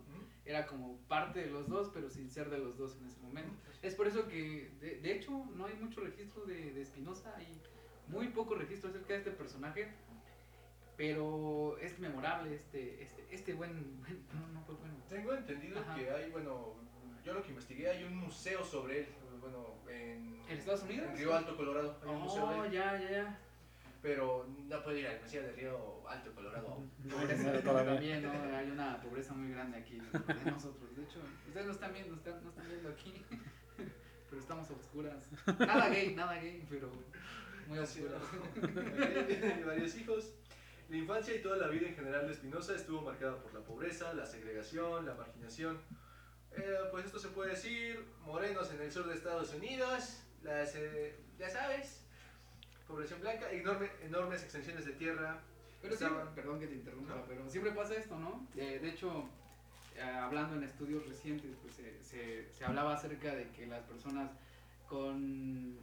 Era 0.45 0.67
como 0.67 0.97
parte 1.07 1.39
de 1.41 1.51
los 1.53 1.69
dos, 1.69 1.91
pero 1.95 2.11
sin 2.11 2.29
ser 2.29 2.51
de 2.51 2.59
los 2.59 2.77
dos 2.77 2.97
en 2.97 3.07
ese 3.07 3.21
momento. 3.21 3.53
Es 3.81 3.95
por 3.95 4.09
eso 4.09 4.27
que, 4.27 4.73
de, 4.81 4.99
de 5.01 5.13
hecho, 5.17 5.31
no 5.55 5.67
hay 5.67 5.75
mucho 5.75 6.01
registro 6.01 6.45
de, 6.47 6.81
Espinosa, 6.83 7.33
hay 7.37 7.47
muy 8.09 8.27
poco 8.29 8.57
registro 8.57 8.91
acerca 8.91 9.13
de 9.13 9.19
este 9.21 9.31
personaje, 9.31 9.89
pero 10.97 11.79
es 11.79 11.99
memorable 12.01 12.55
este, 12.57 13.03
este, 13.03 13.25
este 13.31 13.55
buen, 13.55 14.01
buen- 14.01 14.25
no, 14.35 14.49
no 14.49 14.65
fue 14.65 14.75
bueno. 14.75 14.95
Tengo 15.09 15.33
entendido 15.35 15.79
Ajá. 15.81 15.95
que 15.95 16.11
hay, 16.11 16.31
bueno, 16.33 16.75
yo 17.25 17.35
lo 17.35 17.43
que 17.43 17.51
investigué, 17.51 17.89
hay 17.91 18.03
un 18.05 18.17
museo 18.17 18.65
sobre 18.65 19.01
él, 19.01 19.07
bueno, 19.41 19.77
en, 19.89 20.41
¿En 20.49 20.59
Estados 20.59 20.83
Unidos? 20.83 21.09
en 21.11 21.17
Río 21.19 21.35
Alto, 21.35 21.57
Colorado, 21.57 21.99
hay 22.03 22.09
un 22.11 22.21
museo 22.23 22.49
de 22.51 22.57
Oh, 22.59 22.65
él, 22.65 22.73
ya, 22.73 23.01
ya, 23.01 23.11
ya. 23.11 23.39
Pero 24.03 24.49
no 24.69 24.83
puede 24.83 25.01
ir 25.01 25.07
al 25.07 25.21
museo 25.21 25.43
de 25.45 25.53
Río 25.53 26.09
Alto, 26.09 26.35
Colorado. 26.35 26.83
Todavía. 27.09 27.85
también, 27.85 28.23
¿no? 28.23 28.57
Hay 28.57 28.69
una 28.69 29.01
pobreza 29.01 29.33
muy 29.33 29.53
grande 29.53 29.79
aquí 29.79 29.99
de 29.99 30.51
nosotros. 30.51 30.97
De 30.97 31.05
hecho, 31.05 31.21
ustedes 31.47 31.67
no 31.67 31.73
están 31.73 31.95
viendo, 31.95 32.17
están, 32.17 32.43
no 32.43 32.51
están 32.51 32.69
viendo 32.69 32.89
aquí, 32.89 33.25
pero 34.29 34.43
estamos 34.43 34.69
a 34.69 34.73
oscuras. 34.75 35.29
Nada 35.59 35.89
gay, 35.89 36.15
nada 36.17 36.35
gay, 36.35 36.67
pero 36.69 36.91
muy 37.69 37.79
oscuras. 37.79 38.21
Varios 39.67 39.97
hijos. 39.97 40.35
La 40.89 40.97
infancia 40.97 41.35
y 41.35 41.41
toda 41.41 41.57
la 41.57 41.69
vida 41.69 41.87
en 41.89 41.95
general 41.95 42.27
de 42.27 42.33
Espinosa 42.33 42.75
estuvo 42.75 43.01
marcada 43.03 43.41
por 43.41 43.55
la 43.55 43.61
pobreza, 43.61 44.13
la 44.15 44.27
segregación, 44.27 45.07
la 45.07 45.15
marginación. 45.15 45.81
Eh, 46.51 46.77
pues 46.91 47.07
esto 47.07 47.19
se 47.19 47.29
puede 47.29 47.53
decir, 47.53 48.05
morenos 48.27 48.71
en 48.73 48.81
el 48.83 48.93
sur 48.93 49.07
de 49.07 49.15
Estados 49.15 49.55
Unidos, 49.55 50.23
las, 50.43 50.75
eh, 50.75 51.17
ya 51.39 51.49
sabes, 51.49 52.02
población 53.03 53.21
blanca, 53.21 53.51
enorme, 53.51 53.91
enormes 54.05 54.43
extensiones 54.43 54.85
de 54.87 54.93
tierra. 54.93 55.41
Pero 55.81 55.97
sí, 55.97 56.05
Estaban- 56.05 56.35
perdón 56.35 56.61
que 56.61 56.69
te 56.69 56.75
interrumpa, 56.75 57.15
No. 57.17 57.25
pero 57.27 57.49
siempre 57.51 57.73
pasa 57.73 57.95
esto, 57.95 58.17
¿no? 58.17 58.47
Eh, 58.57 58.79
de 58.81 58.89
hecho, 58.91 59.25
eh, 59.97 60.03
hablando 60.03 60.55
en 60.57 60.63
estudios 60.63 61.05
recientes, 61.09 61.57
pues 61.61 61.75
se, 61.75 62.03
se, 62.05 62.53
se 62.53 62.65
hablaba 62.65 62.95
acerca 62.95 63.35
de 63.35 63.49
que 63.51 63.67
las 63.67 63.83
personas 63.83 64.31
con, 64.89 65.77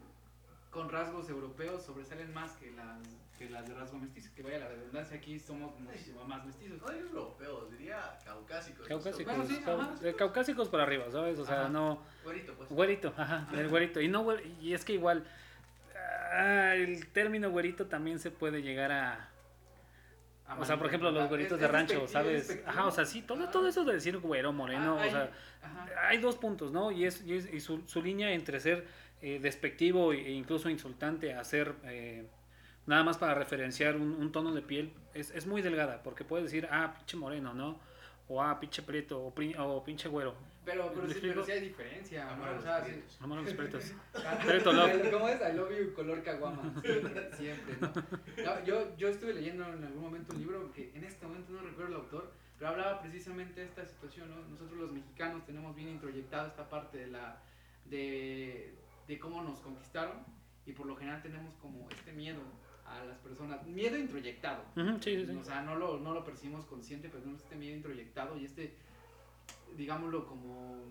con 0.72 0.90
rasgos 0.90 1.30
europeos 1.30 1.84
sobresalen 1.84 2.34
más 2.34 2.54
que 2.54 2.72
las, 2.72 3.02
que 3.38 3.50
las 3.50 3.68
de 3.68 3.74
rasgo 3.74 3.98
mestizo. 3.98 4.30
Que 4.36 4.42
vaya 4.44 4.60
la 4.60 4.70
redundancia, 4.70 5.18
aquí 5.18 5.38
somos 5.38 5.78
muchísimo 5.78 6.24
más 6.24 6.46
mestizos. 6.46 6.80
No 6.82 6.92
europeos, 6.94 7.70
diría 7.72 8.18
caucásicos. 8.24 8.88
Caucásicos, 8.88 9.36
Bueno, 9.36 9.46
sí, 9.54 9.62
cau- 9.66 9.82
ajá. 9.82 9.96
de 10.00 10.16
caucásicos 10.16 10.70
para 10.70 10.84
arriba, 10.84 11.12
¿sabes? 11.12 11.38
O 11.40 11.46
sea, 11.46 11.62
Ajá. 11.64 11.70
no. 11.70 12.02
Güerito, 12.24 12.54
pues. 12.54 12.70
Güerito, 12.70 13.14
ajá, 13.18 13.50
el 13.54 13.68
güerito. 13.68 14.00
Y, 14.00 14.08
no, 14.08 14.26
y 14.62 14.74
es 14.74 14.86
que 14.86 14.94
igual, 14.94 15.28
ah, 16.32 16.76
el 16.76 17.08
término 17.12 17.50
güerito 17.52 17.88
también 17.88 18.20
se 18.20 18.32
puede 18.32 18.62
llegar 18.62 18.92
a. 18.92 19.30
O 20.58 20.66
sea, 20.66 20.78
por 20.78 20.88
ejemplo, 20.88 21.12
los 21.12 21.30
güeritos 21.30 21.54
Es- 21.54 21.60
de 21.60 21.66
es 21.68 21.72
rancho, 21.72 22.08
¿sabes? 22.08 22.64
Ajá, 22.66 22.88
o 22.88 22.92
sea, 22.92 23.06
sí, 23.06 23.22
todo, 23.22 23.44
Ah. 23.48 23.52
todo 23.52 23.68
eso 23.68 23.86
de 23.86 23.94
decir 23.94 24.18
güero, 24.18 24.52
moreno, 24.52 24.98
Ah, 25.00 25.06
o 25.06 25.10
sea, 25.12 25.32
hay 26.08 26.18
dos 26.18 26.38
puntos, 26.38 26.72
¿no? 26.72 26.92
Y, 26.92 27.06
es, 27.06 27.22
y, 27.24 27.36
es- 27.36 27.54
y 27.54 27.60
su, 27.60 27.88
su 27.88 28.02
línea 28.02 28.32
entre 28.32 28.60
ser 28.60 28.88
eh, 29.22 29.38
despectivo 29.42 30.12
e 30.14 30.32
incluso 30.32 30.70
insultante 30.70 31.34
a 31.36 31.44
ser 31.44 31.76
eh, 31.84 32.26
nada 32.88 33.04
más 33.04 33.18
para 33.18 33.36
referenciar 33.36 33.96
un, 33.98 34.14
un 34.14 34.32
tono 34.32 34.54
de 34.54 34.62
piel 34.64 34.94
es, 35.14 35.30
es 35.32 35.46
muy 35.46 35.62
delgada, 35.62 36.02
porque 36.04 36.24
puedes 36.24 36.46
decir, 36.46 36.68
ah, 36.72 36.94
pinche 36.98 37.18
moreno, 37.18 37.54
¿no? 37.54 37.78
o 38.32 38.42
ah, 38.42 38.60
pinche 38.60 38.82
prieto, 38.82 39.20
o, 39.20 39.34
o 39.64 39.84
pinche 39.84 40.08
güero. 40.08 40.36
Pero, 40.66 40.92
pero, 40.94 41.08
¿Me 41.08 41.14
sí, 41.14 41.20
pero 41.22 41.46
sí 41.46 41.52
hay 41.52 41.62
diferencia, 41.62 42.30
Amor 42.30 42.48
a 42.48 42.52
¿no? 42.52 42.52
O 42.52 42.56
los 42.56 42.64
sea, 42.64 42.84
sí. 42.84 42.92
prietos. 42.92 43.18
Amor 43.22 43.38
a 43.38 43.42
los 43.42 44.66
love. 44.66 45.12
¿Cómo 45.12 45.30
es? 45.30 45.42
I 45.42 45.56
love 45.56 45.72
you 45.78 45.94
color 45.94 46.24
caguama. 46.24 46.74
Siempre, 47.38 47.76
¿no? 47.82 47.94
No, 48.44 48.66
yo, 48.66 48.96
yo 48.98 49.08
estuve 49.08 49.34
leyendo 49.34 49.66
en 49.66 49.84
algún 49.84 50.02
momento 50.02 50.34
un 50.34 50.40
libro 50.40 50.72
que 50.74 50.92
en 50.94 51.04
este 51.04 51.26
momento 51.26 51.54
no 51.54 51.62
recuerdo 51.62 51.88
el 51.90 52.02
autor, 52.02 52.32
pero 52.58 52.72
hablaba 52.72 53.02
precisamente 53.02 53.62
de 53.62 53.68
esta 53.68 53.86
situación, 53.86 54.30
¿no? 54.30 54.48
Nosotros 54.50 54.78
los 54.80 54.92
mexicanos 54.92 55.46
tenemos 55.46 55.76
bien 55.76 55.90
introyectado 55.90 56.48
esta 56.48 56.70
parte 56.70 56.98
de 56.98 57.08
la 57.08 57.42
de, 57.86 58.76
de 59.08 59.20
cómo 59.20 59.42
nos 59.42 59.60
conquistaron 59.60 60.18
y 60.66 60.74
por 60.74 60.86
lo 60.86 60.96
general 60.96 61.22
tenemos 61.22 61.56
como 61.56 61.90
este 61.90 62.12
miedo 62.12 62.42
a 62.86 63.04
las 63.06 63.18
personas, 63.20 63.66
miedo 63.66 63.98
introyectado. 63.98 64.64
Ujú, 64.76 64.98
sí, 65.02 65.16
sí, 65.16 65.26
sí. 65.28 65.36
O 65.36 65.44
sea, 65.44 65.62
no 65.62 65.76
lo, 65.76 66.00
no 66.00 66.14
lo 66.14 66.24
percibimos 66.24 66.66
consciente, 66.66 67.08
pero 67.08 67.22
tenemos 67.22 67.42
este 67.44 67.56
miedo 67.56 67.76
introyectado 67.76 68.38
y 68.38 68.46
este, 68.46 68.76
digámoslo, 69.76 70.26
como, 70.28 70.84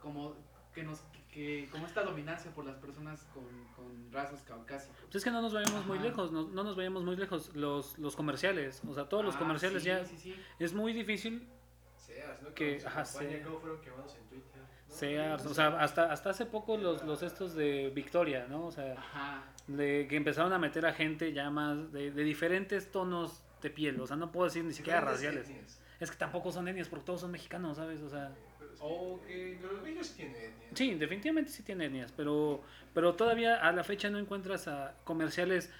como 0.00 0.34
que 0.74 0.82
nos, 0.82 1.00
que, 1.30 1.68
como 1.70 1.86
esta 1.86 2.02
dominancia 2.02 2.50
por 2.52 2.64
las 2.64 2.76
personas 2.76 3.24
con, 3.34 3.44
con 3.74 4.12
rasgos 4.12 4.40
caucásicos. 4.42 4.96
Pues 5.02 5.16
es 5.16 5.24
que 5.24 5.30
no 5.30 5.42
nos 5.42 5.52
vayamos 5.54 5.86
muy 5.86 5.98
lejos, 5.98 6.32
no, 6.32 6.48
no 6.48 6.64
nos 6.64 6.76
vayamos 6.76 7.04
muy 7.04 7.16
lejos. 7.16 7.54
Los, 7.54 7.98
los 7.98 8.16
comerciales, 8.16 8.82
o 8.86 8.94
sea, 8.94 9.08
todos 9.08 9.24
los 9.24 9.36
Ah, 9.36 9.38
comerciales 9.38 9.82
sí, 9.82 9.88
ya 9.88 10.04
sí, 10.04 10.16
sí. 10.16 10.36
es 10.58 10.72
muy 10.74 10.92
difícil. 10.92 11.48
Sears, 11.96 12.42
¿no? 12.42 12.54
Que- 12.54 12.78
ajá, 12.84 13.02
campaña, 13.04 13.28
Sears. 13.30 13.46
¿Cómo 13.46 13.58
fueron 13.60 13.80
quemados 13.80 14.14
en 14.16 14.24
Twitter? 14.28 14.60
¿no? 14.60 14.94
Sears, 14.94 15.46
o 15.46 15.54
sea, 15.54 15.68
hasta, 15.80 16.12
hasta 16.12 16.30
hace 16.30 16.46
poco 16.46 16.76
los, 16.76 17.02
los 17.04 17.22
estos 17.22 17.54
de 17.54 17.90
Victoria, 17.94 18.46
¿no? 18.48 18.66
O 18.66 18.70
sea, 18.72 18.92
Ajá. 18.94 19.44
de 19.66 20.06
que 20.08 20.16
empezaron 20.16 20.52
a 20.52 20.58
meter 20.58 20.84
a 20.84 20.92
gente 20.92 21.32
ya 21.32 21.48
más 21.50 21.92
de, 21.92 22.10
de 22.10 22.24
diferentes 22.24 22.90
tonos 22.90 23.42
de 23.62 23.70
piel, 23.70 24.00
o 24.00 24.06
sea, 24.06 24.16
no 24.16 24.32
puedo 24.32 24.46
decir 24.46 24.64
ni 24.64 24.72
siquiera 24.72 25.00
raciales. 25.00 25.48
etnias. 25.48 25.80
Es 26.02 26.10
que 26.10 26.16
tampoco 26.16 26.50
son 26.50 26.66
etnias 26.66 26.88
porque 26.88 27.04
todos 27.06 27.20
son 27.20 27.30
mexicanos, 27.30 27.76
¿sabes? 27.76 28.00
O 28.02 28.08
sea, 28.08 28.32
Ok. 28.80 29.22
Pero 29.28 29.72
los 29.74 29.82
bellos 29.84 30.06
sí 30.08 30.14
tienen 30.16 30.34
etnias. 30.34 30.70
sí, 30.74 30.94
definitivamente 30.96 31.50
sí 31.52 31.62
tiene 31.62 31.84
etnias, 31.86 32.10
pero, 32.10 32.60
pero 32.92 33.14
todavía 33.14 33.54
a 33.56 33.70
la 33.70 33.84
fecha 33.84 34.10
no 34.10 34.18
encuentras 34.18 34.66
a 34.66 34.96
comerciales 35.04 35.70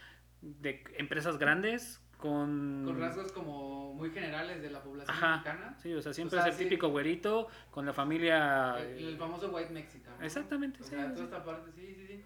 de 0.41 0.85
empresas 0.99 1.39
grandes 1.39 2.01
con... 2.19 2.83
Con 2.85 3.01
rasgos 3.01 3.33
como 3.33 3.95
muy 3.95 4.11
generales 4.11 4.63
de 4.63 4.71
la 4.71 4.81
población 4.81 5.17
Ajá. 5.17 5.31
mexicana. 5.39 5.77
Sí, 5.83 5.93
o 5.93 6.01
sea, 6.01 6.13
siempre 6.13 6.39
O 6.39 6.43
sea, 6.43 6.51
es 6.51 6.55
el 6.57 6.59
sí. 6.63 6.69
típico 6.69 6.89
güerito 6.91 7.49
con 7.73 7.85
la 7.85 7.93
familia... 7.93 8.79
El, 8.79 9.09
el 9.09 9.17
famoso 9.19 9.51
white 9.51 9.73
mexican. 9.73 10.17
¿no? 10.19 10.25
Exactamente, 10.25 10.81
O 10.81 10.85
sí, 10.85 10.91
sea, 10.91 11.09
sí. 11.09 11.15
toda 11.15 11.25
esta 11.25 11.45
parte, 11.45 11.73
sí, 11.73 11.95
sí, 11.97 12.07
sí. 12.07 12.25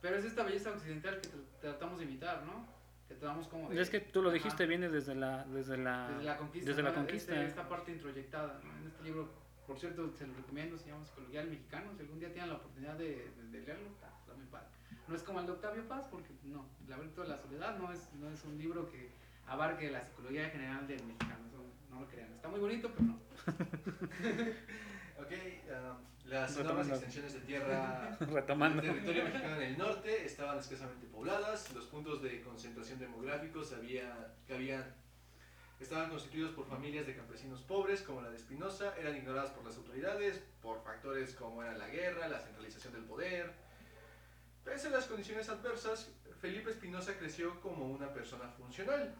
Pero 0.00 0.16
es 0.18 0.24
esta 0.24 0.44
belleza 0.44 0.70
occidental 0.70 1.20
que 1.20 1.28
tr- 1.30 1.44
tratamos 1.60 1.98
de 1.98 2.04
imitar, 2.04 2.44
¿no? 2.44 2.64
Tratamos 3.18 3.48
como 3.48 3.68
de... 3.70 3.80
Es 3.80 3.90
que 3.90 4.00
tú 4.00 4.22
lo 4.22 4.28
Ajá. 4.28 4.34
dijiste, 4.34 4.66
viene 4.66 4.88
desde 4.88 5.14
la, 5.14 5.44
desde 5.44 5.76
la, 5.76 6.08
Desde 6.10 6.24
la 6.24 6.36
conquista. 6.36 6.68
desde 6.70 6.82
la 6.82 6.88
¿no? 6.90 6.94
conquista. 6.96 7.32
Este- 7.34 7.46
esta 7.46 7.68
parte 7.68 7.92
introyectada. 7.92 8.60
¿no? 8.64 8.76
En 8.78 8.86
este 8.86 9.02
libro, 9.04 9.28
por 9.66 9.78
cierto, 9.78 10.10
se 10.12 10.26
lo 10.26 10.34
recomiendo, 10.34 10.76
se 10.78 10.88
llama 10.90 11.04
Psicología 11.04 11.40
del 11.40 11.50
Mexicano. 11.50 11.90
Si 11.94 12.00
algún 12.02 12.18
día 12.18 12.32
tienen 12.32 12.50
la 12.50 12.56
oportunidad 12.56 12.94
de, 12.96 13.08
de- 13.08 13.48
de 13.50 13.60
leerlo, 13.66 13.88
está, 13.88 14.08
está 14.20 14.34
muy 14.34 14.46
padre. 14.46 14.68
No 15.08 15.14
es 15.14 15.22
como 15.22 15.40
el 15.40 15.46
de 15.46 15.52
Octavio 15.52 15.86
Paz, 15.88 16.06
porque 16.10 16.30
no, 16.44 16.66
El 16.84 16.90
laberinto 16.90 17.22
de 17.22 17.28
la 17.28 17.38
soledad 17.38 17.78
no 17.78 17.92
es, 17.92 18.12
no 18.14 18.30
es 18.30 18.44
un 18.44 18.56
libro 18.58 18.88
que 18.90 19.10
abarque 19.46 19.90
la 19.90 20.02
psicología 20.02 20.48
general 20.50 20.86
del 20.86 21.02
mexicano. 21.04 21.44
Eso 21.46 21.62
no 21.90 22.00
lo 22.00 22.08
crean. 22.08 22.32
Está 22.32 22.48
muy 22.48 22.60
bonito, 22.60 22.90
pero 22.92 23.04
no. 23.04 23.18
Ok, 25.20 25.32
ah, 25.72 25.96
las 26.24 26.56
enormes 26.56 26.88
extensiones 26.88 27.34
de 27.34 27.40
tierra 27.40 28.16
Retomando. 28.20 28.80
del 28.80 28.92
territorio 28.92 29.24
mexicano 29.24 29.56
en 29.56 29.62
el 29.62 29.78
norte 29.78 30.24
estaban 30.24 30.58
escasamente 30.58 31.06
pobladas, 31.06 31.72
los 31.74 31.86
puntos 31.86 32.22
de 32.22 32.40
concentración 32.42 32.98
demográficos 32.98 33.72
había, 33.72 34.34
que 34.46 34.54
habían, 34.54 34.94
estaban 35.80 36.08
constituidos 36.08 36.52
por 36.52 36.66
familias 36.66 37.06
de 37.06 37.14
campesinos 37.14 37.60
pobres 37.62 38.02
como 38.02 38.22
la 38.22 38.30
de 38.30 38.36
Espinosa, 38.36 38.94
eran 38.98 39.16
ignoradas 39.16 39.50
por 39.50 39.64
las 39.64 39.76
autoridades 39.76 40.42
por 40.62 40.82
factores 40.82 41.34
como 41.34 41.62
era 41.62 41.76
la 41.76 41.88
guerra, 41.88 42.28
la 42.28 42.40
centralización 42.40 42.94
del 42.94 43.04
poder. 43.04 43.52
Pese 44.64 44.88
a 44.88 44.90
las 44.90 45.04
condiciones 45.04 45.48
adversas, 45.50 46.10
Felipe 46.40 46.70
Espinosa 46.70 47.16
creció 47.18 47.60
como 47.60 47.86
una 47.86 48.12
persona 48.12 48.48
funcional. 48.48 49.14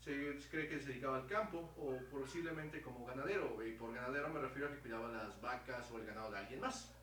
Se 0.00 0.38
cree 0.50 0.68
que 0.68 0.78
se 0.80 0.86
dedicaba 0.88 1.16
al 1.18 1.26
campo 1.26 1.74
o 1.76 1.98
posiblemente 2.10 2.80
como 2.80 3.04
ganadero, 3.04 3.62
y 3.66 3.72
por 3.72 3.92
ganadero 3.92 4.28
me 4.30 4.40
refiero 4.40 4.68
a 4.68 4.70
que 4.70 4.78
cuidaba 4.78 5.08
las 5.08 5.40
vacas 5.40 5.90
o 5.90 5.98
el 5.98 6.06
ganado 6.06 6.30
de 6.30 6.38
alguien 6.38 6.60
más. 6.60 6.94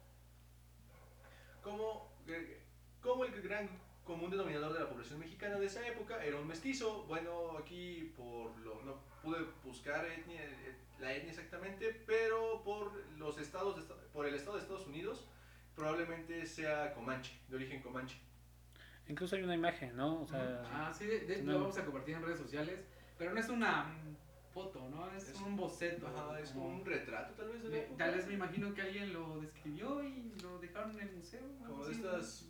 Como, 1.62 2.12
eh, 2.28 2.62
como 3.02 3.26
el 3.26 3.42
gran 3.42 3.70
común 4.04 4.30
denominador 4.32 4.74
de 4.74 4.80
la 4.80 4.90
población 4.90 5.20
mexicana 5.20 5.58
de 5.58 5.66
esa 5.66 5.86
época 5.88 6.24
era 6.24 6.38
un 6.38 6.48
mestizo, 6.48 7.04
bueno, 7.06 7.58
aquí 7.58 8.14
por 8.16 8.56
lo, 8.60 8.82
no 8.84 9.00
pude 9.22 9.44
buscar 9.64 10.06
etnia- 10.06 10.42
eh, 10.42 10.76
la 11.00 11.14
etnia 11.14 11.32
exactamente, 11.32 11.92
pero 12.06 12.64
por 12.64 12.94
los 13.18 13.38
estados, 13.40 13.84
por 14.14 14.26
el 14.28 14.36
estado 14.36 14.58
de 14.58 14.62
Estados 14.64 14.88
Unidos, 14.88 15.28
probablemente 15.76 16.46
sea 16.46 16.94
comanche, 16.94 17.38
de 17.50 17.56
origen 17.56 17.82
comanche. 17.82 18.18
Incluso 19.08 19.36
hay 19.36 19.44
una 19.44 19.56
imagen, 19.56 19.96
¿no? 19.96 20.22
O 20.22 20.28
sea, 20.28 20.64
Ah, 20.72 20.94
sí, 20.94 21.06
de, 21.06 21.20
de- 21.22 21.42
No. 21.44 21.54
lo 21.54 21.60
vamos 21.62 21.78
a 21.78 21.86
compartir 21.86 22.16
en 22.16 22.24
redes 22.24 22.40
sociales. 22.40 22.80
Pero 23.18 23.34
no 23.34 23.40
es 23.40 23.50
una 23.50 23.94
foto, 24.52 24.90
¿no? 24.90 25.10
Es, 25.12 25.30
Es- 25.30 25.42
un 25.42 25.56
boceto. 25.56 26.08
Ajá, 26.08 26.40
es 26.40 26.50
como 26.52 26.66
como- 26.66 26.76
un 26.80 26.86
retrato 26.86 27.34
tal 27.34 27.50
vez 27.50 27.64
de 27.64 27.70
la 27.70 27.76
Me- 27.76 27.84
época. 27.84 28.06
tal 28.06 28.16
vez 28.16 28.28
me 28.28 28.34
imagino 28.34 28.74
que 28.74 28.82
alguien 28.82 29.14
lo 29.14 29.40
describió 29.42 30.04
y 30.04 30.34
lo 30.42 30.60
dejaron 30.60 30.92
en 31.00 31.08
el 31.08 31.16
museo. 31.16 31.42
Como 31.66 31.86
de 31.86 31.96
¿no? 31.96 32.08
estas 32.10 32.50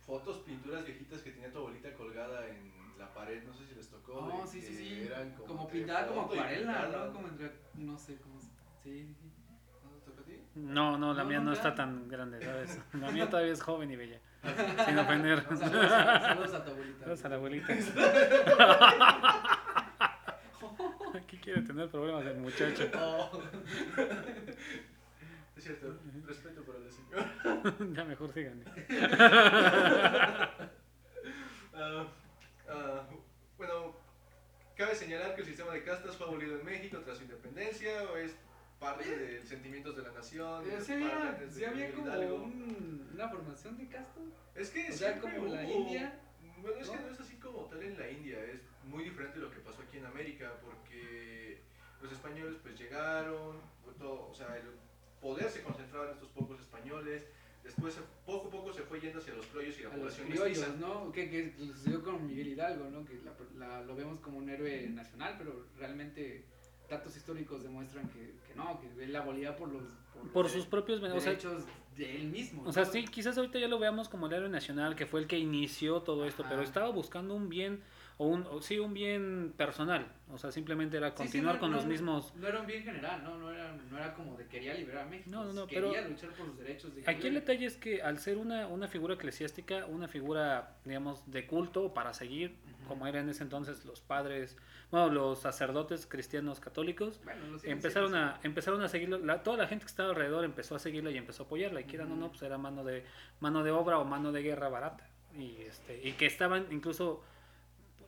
fotos, 0.00 0.38
pinturas 0.38 0.84
viejitas 0.84 1.22
que 1.22 1.30
tenía 1.32 1.50
tu 1.52 1.58
abuelita 1.58 1.92
colgada 1.94 2.46
en 2.48 2.72
la 2.98 3.12
pared, 3.14 3.42
no 3.44 3.54
sé 3.54 3.66
si 3.66 3.74
les 3.74 3.88
tocó. 3.88 4.14
Oh, 4.14 4.42
de 4.42 4.48
sí, 4.48 4.60
sí, 4.60 4.74
sí. 4.74 5.02
Eran 5.06 5.30
como, 5.32 5.46
como, 5.46 5.68
pintada, 5.68 6.06
como 6.08 6.22
acuarela. 6.22 6.88
¿no? 6.88 7.12
Como 7.12 7.28
entre, 7.28 7.52
no 7.74 7.96
sé 7.98 8.16
cómo. 8.18 8.40
se- 8.40 8.48
Sí, 8.82 9.06
sí, 9.06 9.14
sí. 9.14 9.32
¿No 9.82 9.90
te 9.90 10.00
tocó 10.10 10.20
a 10.20 10.24
ti? 10.24 10.40
No, 10.54 10.96
no, 10.98 11.12
la 11.14 11.24
mía 11.24 11.40
no 11.40 11.52
está 11.52 11.74
tan 11.74 12.08
grande, 12.08 12.40
¿sabes? 12.44 12.78
La 12.94 13.10
mía 13.10 13.28
todavía 13.28 13.52
es 13.52 13.62
joven 13.62 13.90
y 13.90 13.96
bella. 13.96 14.18
Sin 14.86 14.98
ofender. 14.98 15.42
Saludos, 15.56 15.92
a- 15.92 16.20
saludos 16.20 16.54
a 16.54 16.64
tu 16.64 16.70
abuelita. 16.70 16.98
Saludos 17.00 17.24
a 17.24 17.28
la 17.28 17.34
abuelita. 17.36 17.72
Aquí 21.14 21.38
quiere 21.38 21.62
tener 21.62 21.88
problemas 21.88 22.26
el 22.26 22.36
muchacho. 22.38 22.90
Oh. 22.98 23.40
Es 25.56 25.62
cierto, 25.64 25.96
respeto 26.26 26.62
para 26.64 26.78
la 26.80 26.90
señora. 26.90 27.32
ya 27.94 28.04
mejor 28.04 28.32
síganme. 28.32 28.64
Ah, 31.76 32.06
ah, 32.68 33.02
bueno, 33.56 33.96
cabe 34.76 34.94
señalar 34.94 35.34
que 35.34 35.40
el 35.42 35.46
sistema 35.46 35.72
de 35.72 35.82
castas 35.84 36.16
fue 36.16 36.26
abolido 36.26 36.58
en 36.58 36.64
México 36.64 36.98
tras 37.04 37.18
su 37.18 37.24
independencia, 37.24 38.02
o 38.12 38.16
es 38.16 38.36
parte 38.84 39.16
de 39.16 39.42
sentimientos 39.46 39.96
de 39.96 40.02
la 40.02 40.12
nación. 40.12 40.68
los 40.68 40.84
sí 40.84 40.92
había, 40.92 41.38
sí 41.50 41.64
había 41.64 41.92
como 41.92 42.12
un- 42.44 43.10
una 43.14 43.28
formación 43.28 43.76
de 43.78 43.88
casto. 43.88 44.20
Es 44.54 44.70
que 44.70 44.90
O 44.90 44.92
sea, 44.92 45.18
como 45.20 45.46
la 45.46 45.62
hubo- 45.64 45.72
India, 45.80 46.20
Bueno, 46.60 46.78
es 46.80 46.88
que 46.88 46.96
¿no? 46.96 47.02
no 47.02 47.08
es 47.12 47.20
así 47.20 47.36
como 47.36 47.64
tal 47.66 47.82
en 47.82 47.98
la 47.98 48.10
India, 48.10 48.38
es 48.44 48.60
muy 48.84 49.04
diferente 49.04 49.38
de 49.38 49.44
lo 49.46 49.50
que 49.50 49.60
pasó 49.60 49.82
aquí 49.82 49.98
en 49.98 50.06
América, 50.06 50.52
porque 50.62 51.58
los 52.02 52.12
españoles 52.12 52.56
pues 52.62 52.78
llegaron, 52.78 53.56
todo, 53.98 54.28
o 54.30 54.34
sea, 54.34 54.56
el 54.56 54.64
poder 55.20 55.50
se 55.50 55.62
concentraba 55.62 56.06
en 56.06 56.12
estos 56.14 56.28
pocos 56.30 56.60
españoles, 56.60 57.24
después 57.62 57.98
poco 58.26 58.48
a 58.48 58.50
poco 58.50 58.72
se 58.72 58.82
fue 58.82 59.00
yendo 59.00 59.18
hacia 59.20 59.34
los 59.34 59.46
criollos 59.46 59.78
y 59.78 59.82
la 59.82 59.88
a 59.88 59.92
los 59.92 60.00
población 60.00 60.26
criollos, 60.28 60.58
mestiza. 60.58 60.76
¿no? 60.86 61.12
Que, 61.12 61.30
que 61.30 61.54
sucedió 61.58 62.02
con 62.02 62.26
Miguel 62.26 62.48
Hidalgo, 62.48 62.90
¿no? 62.90 63.04
Que 63.04 63.20
la- 63.24 63.34
la- 63.66 63.82
lo 63.82 63.94
vemos 63.96 64.20
como 64.20 64.38
un 64.38 64.48
héroe 64.48 64.88
nacional, 64.88 65.34
pero 65.38 65.66
realmente 65.78 66.44
datos 66.88 67.16
históricos 67.16 67.62
demuestran 67.62 68.08
que, 68.08 68.34
que 68.46 68.54
no, 68.54 68.80
que 68.80 69.04
él 69.04 69.12
la 69.12 69.20
abolía 69.20 69.56
por 69.56 69.68
los, 69.72 69.82
Por 70.32 70.48
sus 70.48 70.66
propios 70.66 71.00
ben- 71.00 71.12
o 71.12 71.20
sea, 71.20 71.30
derechos 71.32 71.64
de 71.96 72.16
él 72.16 72.28
mismo. 72.28 72.62
O 72.66 72.72
sea, 72.72 72.84
sí, 72.84 73.04
quizás 73.06 73.36
ahorita 73.38 73.58
ya 73.58 73.68
lo 73.68 73.78
veamos 73.78 74.08
como 74.08 74.26
el 74.26 74.32
héroe 74.32 74.48
nacional, 74.48 74.96
que 74.96 75.06
fue 75.06 75.20
el 75.20 75.26
que 75.26 75.38
inició 75.38 76.02
todo 76.02 76.24
esto, 76.26 76.42
Ajá. 76.42 76.50
pero 76.50 76.62
estaba 76.62 76.88
buscando 76.90 77.34
un 77.34 77.48
bien, 77.48 77.82
o 78.16 78.26
un, 78.28 78.46
o 78.48 78.60
sí, 78.62 78.78
un 78.78 78.94
bien 78.94 79.52
personal. 79.56 80.06
O 80.32 80.38
sea, 80.38 80.50
simplemente 80.52 80.96
era 80.96 81.08
Sí, 81.10 81.14
sí, 81.16 81.22
continuar 81.22 81.54
no- 81.56 81.60
con 81.60 81.70
no- 81.72 81.76
los 81.78 81.86
mismos. 81.86 82.32
No 82.36 82.46
era 82.48 82.60
un 82.60 82.66
bien 82.66 82.82
general, 82.84 83.22
¿no? 83.24 83.38
No 83.38 83.50
era, 83.50 83.72
no 83.90 83.96
era 83.96 84.14
como 84.14 84.36
de 84.36 84.46
quería 84.46 84.74
liberar 84.74 85.06
a 85.06 85.10
México. 85.10 85.30
No, 85.30 85.44
no, 85.44 85.52
no, 85.52 85.66
quería 85.66 85.90
pero- 85.92 86.08
luchar 86.08 86.30
por 86.30 86.46
los 86.48 86.58
derechos 86.58 86.94
de 86.94 87.02
Aquí 87.06 87.26
el 87.28 87.34
detalle 87.34 87.66
es 87.66 87.76
que 87.76 88.02
al 88.02 88.18
ser 88.18 88.38
una, 88.38 88.66
una 88.68 88.86
figura 88.88 89.14
eclesiástica, 89.14 89.86
una 89.86 90.06
figura, 90.08 90.76
digamos, 90.84 91.28
de 91.30 91.46
culto 91.46 91.92
para 91.94 92.12
seguir. 92.14 92.56
Como 92.84 93.06
eran 93.06 93.24
en 93.24 93.30
ese 93.30 93.42
entonces 93.42 93.84
los 93.84 94.00
padres, 94.00 94.56
bueno, 94.90 95.08
los 95.08 95.40
sacerdotes 95.40 96.06
cristianos 96.06 96.60
católicos, 96.60 97.20
Bueno, 97.24 97.58
empezaron 97.64 98.14
a 98.14 98.38
empezaron 98.42 98.82
a 98.82 98.88
seguirlo 98.88 99.18
la, 99.18 99.42
toda 99.42 99.56
la 99.56 99.66
gente 99.66 99.84
que 99.84 99.90
estaba 99.90 100.10
alrededor 100.10 100.44
empezó 100.44 100.74
a 100.76 100.78
seguirla 100.78 101.10
y 101.10 101.16
empezó 101.16 101.42
a 101.42 101.46
apoyarla 101.46 101.80
y 101.80 101.84
quieran 101.84 102.12
o 102.12 102.16
no 102.16 102.28
pues 102.30 102.42
era 102.42 102.58
mano 102.58 102.84
de 102.84 103.04
mano 103.40 103.62
de 103.64 103.70
obra 103.70 103.98
o 103.98 104.04
mano 104.04 104.30
de 104.32 104.42
guerra 104.42 104.68
barata 104.68 105.08
y 105.36 105.56
este 105.62 106.06
y 106.06 106.12
que 106.12 106.26
estaban 106.26 106.66
incluso 106.70 107.22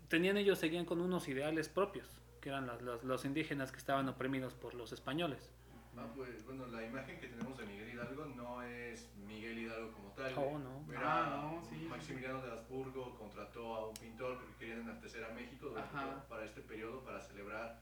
tenían 0.09 0.37
ellos 0.37 0.59
seguían 0.59 0.85
con 0.85 1.00
unos 1.00 1.28
ideales 1.28 1.68
propios 1.68 2.06
que 2.40 2.50
eran 2.50 2.66
las- 2.66 2.80
los, 2.83 3.02
los 3.04 3.25
indígenas 3.25 3.73
que 3.73 3.78
estaban 3.78 4.09
oprimidos 4.09 4.54
por 4.54 4.75
los 4.75 4.92
españoles 4.92 5.50
Ah, 5.99 6.07
pues, 6.15 6.45
bueno, 6.45 6.67
la 6.67 6.85
imagen 6.85 7.19
que 7.19 7.29
tenemos 7.29 7.57
de 7.57 7.65
Miguel 7.67 7.95
Hidalgo 7.95 8.26
no 8.26 8.62
es 8.62 9.09
Miguel 9.17 9.59
Hidalgo 9.59 9.93
como 9.93 10.11
tal. 10.12 10.33
Oh, 10.37 10.59
no. 10.59 10.85
Era 10.93 11.00
Ah, 11.03 11.50
no, 11.55 11.65
sí, 11.69 11.87
Maximiliano 11.88 12.43
de 12.43 12.50
Habsburgo 12.53 13.17
contrató 13.19 13.75
a 13.75 13.88
un 13.88 13.95
pintor 13.95 14.37
porque 14.38 14.55
querían 14.59 14.81
enaltecer 14.83 15.25
a 15.25 15.31
México 15.31 15.75
Ajá. 15.76 16.25
para 16.29 16.45
este 16.45 16.61
periodo 16.61 17.03
para 17.03 17.21
celebrar 17.21 17.81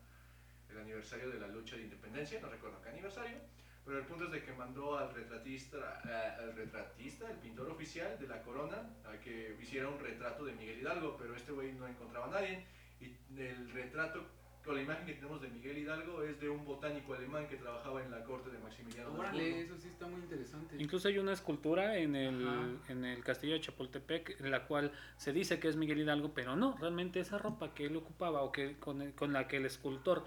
el 0.71 0.79
aniversario 0.79 1.31
de 1.31 1.39
la 1.41 1.49
lucha 1.49 1.77
de 1.77 1.83
independencia, 1.83 2.41
no 2.41 2.49
recuerdo 2.49 2.81
qué 2.83 2.89
aniversario, 2.91 3.39
pero 3.85 3.99
el 3.99 4.07
punto 4.07 4.25
es 4.25 4.33
de 4.33 4.43
que 4.45 4.53
mandó 4.55 4.97
al 4.99 5.13
retratista, 5.15 6.01
eh, 6.05 6.37
al 6.43 6.55
retratista, 6.57 7.31
el 7.31 7.37
pintor 7.39 7.71
oficial 7.71 8.19
de 8.19 8.27
la 8.29 8.43
corona, 8.43 8.91
a 9.05 9.19
que 9.21 9.57
hiciera 9.61 9.89
un 9.89 9.99
retrato 10.01 10.45
de 10.45 10.53
Miguel 10.55 10.81
Hidalgo, 10.81 11.17
pero 11.19 11.35
este 11.37 11.53
güey 11.53 11.73
no 11.73 11.87
encontraba 11.87 12.27
a 12.27 12.31
nadie. 12.31 12.65
Y 13.01 13.15
el 13.39 13.71
retrato, 13.73 14.25
con 14.65 14.75
la 14.77 14.83
imagen 14.83 15.05
que 15.05 15.13
tenemos 15.15 15.43
de 15.43 15.49
Miguel 15.49 15.77
Hidalgo, 15.79 16.23
es 16.23 16.41
de 16.41 16.49
un 16.49 16.65
botánico 16.65 17.13
alemán 17.15 17.47
que 17.49 17.57
trabajaba 17.57 18.03
en 18.03 18.11
la 18.11 18.25
corte 18.25 18.51
de 18.51 18.59
Maximiliano 18.59 19.11
de 19.11 19.19
Órale, 19.19 19.43
Habsburgo. 19.51 19.73
eso 19.75 19.83
sí 19.83 19.89
está 19.89 20.07
muy 20.07 20.21
interesante. 20.23 20.77
Incluso 20.79 21.09
hay 21.09 21.19
una 21.19 21.33
escultura 21.33 21.99
en 21.99 22.17
el, 22.17 22.49
Ajá. 22.49 22.67
en 22.93 23.05
el 23.05 23.23
castillo 23.23 23.53
de 23.55 23.61
Chapultepec, 23.61 24.41
en 24.41 24.51
la 24.51 24.65
cual 24.67 24.93
se 25.19 25.33
dice 25.33 25.61
que 25.61 25.69
es 25.69 25.77
Miguel 25.77 25.99
Hidalgo, 25.99 26.33
pero 26.33 26.57
no, 26.57 26.77
realmente 26.81 27.21
esa 27.21 27.37
ropa 27.37 27.75
que 27.75 27.87
él 27.87 27.97
ocupaba 27.97 28.43
o 28.43 28.53
que 28.53 28.79
con, 28.79 29.03
el- 29.03 29.13
con 29.15 29.33
la 29.35 29.47
que 29.49 29.59
el 29.59 29.67
escultor 29.67 30.25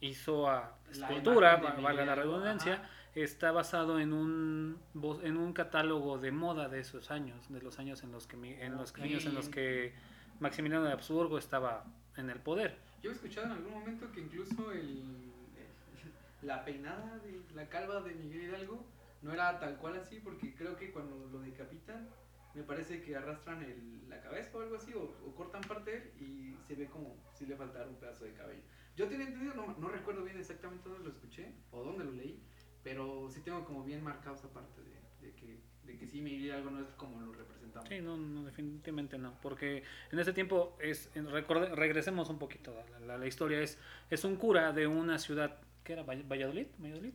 hizo 0.00 0.48
a 0.48 0.76
La 0.96 1.06
escultura, 1.08 1.56
valga 1.80 2.04
la 2.04 2.14
redundancia, 2.16 2.74
ajá. 2.74 2.90
está 3.14 3.52
basado 3.52 3.98
en 4.00 4.12
un 4.12 4.78
en 5.22 5.36
un 5.36 5.52
catálogo 5.52 6.18
de 6.18 6.30
moda 6.32 6.68
de 6.68 6.80
esos 6.80 7.10
años, 7.12 7.48
de 7.52 7.60
los 7.62 7.78
años 7.78 8.02
en 8.02 8.10
los 8.12 8.26
que 8.26 8.36
mi- 8.36 8.52
en 8.54 8.76
los 8.76 8.92
años 8.96 9.24
en 9.26 9.34
los 9.34 9.48
que 9.48 9.92
Maximiliano 10.40 10.84
de 10.84 10.92
Habsburgo 10.92 11.38
estaba 11.38 11.84
en 12.16 12.30
el 12.30 12.38
poder. 12.40 12.76
Yo 13.02 13.10
he 13.10 13.14
escuchado 13.14 13.46
en 13.46 13.52
algún 13.52 13.72
momento 13.72 14.10
que 14.12 14.20
incluso 14.20 14.72
el, 14.72 15.32
la 16.42 16.64
peinada 16.64 17.18
de 17.18 17.40
la 17.54 17.68
calva 17.68 18.00
de 18.00 18.14
Miguel 18.14 18.42
Hidalgo 18.44 18.84
no 19.22 19.32
era 19.32 19.58
tal 19.58 19.76
cual 19.78 19.96
así, 19.96 20.20
porque 20.20 20.54
creo 20.54 20.76
que 20.76 20.90
cuando 20.92 21.26
lo 21.28 21.40
decapitan, 21.40 22.08
me 22.54 22.62
parece 22.62 23.02
que 23.02 23.16
arrastran 23.16 23.62
el- 23.62 24.08
la 24.08 24.20
cabeza 24.20 24.56
o 24.56 24.60
algo 24.62 24.76
así, 24.76 24.92
o, 24.94 25.34
cortan 25.36 25.60
parte 25.62 26.12
y 26.18 26.56
se 26.66 26.74
ve 26.74 26.86
como 26.86 27.16
si 27.34 27.46
le 27.46 27.56
faltara 27.56 27.86
un 27.88 27.96
pedazo 27.96 28.24
de 28.24 28.32
cabello. 28.32 28.62
Yo 28.96 29.08
tenía 29.08 29.26
entendido, 29.26 29.54
no, 29.54 29.76
no 29.78 29.88
recuerdo 29.88 30.24
bien 30.24 30.38
exactamente 30.38 30.88
dónde 30.88 31.04
lo 31.04 31.10
escuché 31.10 31.52
o 31.70 31.84
dónde 31.84 32.04
lo 32.04 32.12
leí, 32.12 32.42
pero 32.82 33.28
sí 33.30 33.40
tengo 33.42 33.64
como 33.64 33.84
bien 33.84 34.02
marcado 34.02 34.34
esa 34.34 34.48
parte 34.52 34.80
de 35.20 35.32
que, 35.34 35.60
de 35.88 35.98
que 35.98 36.06
sí, 36.06 36.20
Miguel 36.20 36.42
Hidalgo 36.44 36.70
no 36.70 36.80
es 36.80 36.86
como 36.96 37.20
lo 37.20 37.32
representamos. 37.32 37.88
Sí, 37.88 38.00
no, 38.00 38.16
no, 38.16 38.44
definitivamente 38.44 39.18
no, 39.18 39.34
porque 39.42 39.82
en 40.12 40.18
ese 40.18 40.32
tiempo 40.32 40.76
es, 40.80 41.10
en- 41.16 41.28
recorde- 41.28 41.74
regresemos 41.74 42.28
un 42.30 42.38
poquito 42.38 42.78
a 42.78 42.90
la, 42.90 43.00
la- 43.06 43.18
la 43.18 43.26
historia, 43.26 43.60
es, 43.60 43.78
es 44.10 44.22
un 44.24 44.36
cura 44.36 44.72
de 44.72 44.86
una 44.86 45.18
ciudad, 45.18 45.56
que 45.82 45.94
era 45.94 46.04
Vall- 46.04 46.26
Valladolid, 46.30 46.66
Valladolid. 46.78 47.14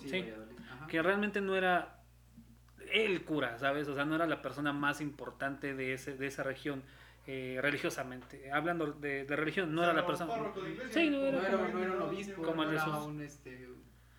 Sí, 0.00 0.08
Sí. 0.08 0.20
Valladolid, 0.22 0.58
ajá. 0.70 0.86
que 0.86 1.02
realmente 1.02 1.40
no 1.40 1.56
era 1.56 1.98
el 2.92 3.24
cura, 3.24 3.58
¿sabes? 3.58 3.88
O 3.88 3.94
sea, 3.94 4.04
no 4.04 4.14
era 4.16 4.26
la 4.26 4.42
persona 4.42 4.72
más 4.72 5.00
importante 5.00 5.74
de, 5.74 5.94
ese, 5.94 6.14
de 6.16 6.26
esa 6.26 6.42
región 6.42 6.82
eh, 7.26 7.58
religiosamente. 7.62 8.50
Hablando 8.52 8.86
de, 8.92 9.24
de 9.24 9.36
religión, 9.36 9.74
no 9.74 9.82
era 9.82 9.92
la 9.92 10.00
Era 10.00 10.06
persona... 10.06 10.30
párroco 10.30 10.60
de 10.60 10.72
iglesia. 10.72 10.92
Sí, 10.92 11.08
no 11.10 11.18
No 11.18 11.24
era 11.26 11.38
era, 11.48 11.50
como- 11.58 11.68
no 11.68 11.82
era 11.82 11.92
un 11.96 12.02
obispo, 12.02 12.42
como 12.42 12.64
no 12.64 12.70
el 12.70 12.76
era 12.76 12.84
un, 12.98 13.20
este, 13.22 13.68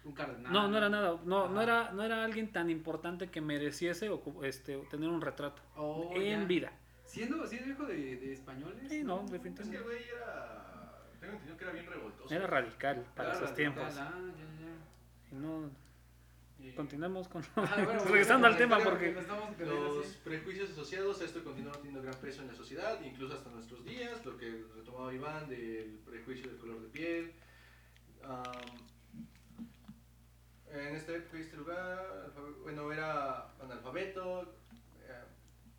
un 0.06 0.12
cardenal. 0.14 0.52
No, 0.52 0.68
no 0.68 0.78
era 0.78 0.90
nada, 0.90 1.20
no, 1.26 1.48
no, 1.48 1.62
era, 1.62 1.92
no 1.92 2.04
era 2.04 2.24
alguien 2.24 2.52
tan 2.52 2.70
importante 2.70 3.30
que 3.30 3.42
mereciese 3.42 4.10
este, 4.44 4.78
tener 4.90 5.10
un 5.10 5.22
retrato 5.22 5.62
Oh, 5.76 6.12
en 6.16 6.42
ya. 6.42 6.46
vida. 6.46 6.72
Siendo, 7.06 7.46
siendo 7.48 7.70
hijo 7.72 7.86
de, 7.86 8.18
de 8.18 8.34
españoles. 8.34 8.84
Sí, 8.90 9.04
no, 9.04 9.24
Es 9.24 9.30
que 9.32 9.36
el 9.38 9.44
definitivamente. 9.44 9.82
güey 9.84 10.04
era. 10.10 10.60
Tengo 11.20 11.34
entendido 11.34 11.58
que 11.58 11.64
era 11.64 11.74
bien 11.74 11.86
revoltoso. 11.86 12.34
Era 12.34 12.48
radical 12.48 13.06
para 13.16 13.34
esos 13.34 13.54
tiempos. 13.54 13.84
ah, 13.98 14.14
ya, 14.38 15.32
Y 15.32 15.40
no, 15.40 15.70
Y 16.60 16.72
continuemos 16.74 17.28
con... 17.30 17.42
ya. 17.44 17.50
Ah, 17.56 17.82
bueno, 17.86 18.04
Regresando 18.06 18.48
al 18.48 18.58
tema 18.58 18.80
porque... 18.80 19.16
Los 19.60 20.08
prejuicios 20.24 20.72
asociados 20.72 21.22
a 21.22 21.26
esto 21.26 21.44
continúan 21.44 21.76
teniendo 21.76 22.02
gran 22.02 22.16
peso 22.16 22.42
en 22.42 22.48
la 22.48 22.56
sociedad, 22.56 23.00
incluso 23.04 23.36
hasta 23.36 23.50
nuestros 23.52 23.84
días, 23.86 24.26
lo 24.26 24.36
que 24.38 24.66
retomaba 24.76 25.14
Iván 25.14 25.48
del 25.48 26.00
prejuicio 26.06 26.48
del 26.50 26.58
color 26.58 26.82
de 26.82 26.88
piel. 26.90 27.32
Am, 28.24 28.44
en 30.74 30.94
y 30.94 30.98
este 31.42 31.58
lugar, 31.58 32.32
bueno, 32.64 32.92
era 32.92 33.52
analfabeto, 33.60 34.56
eh, 35.02 35.24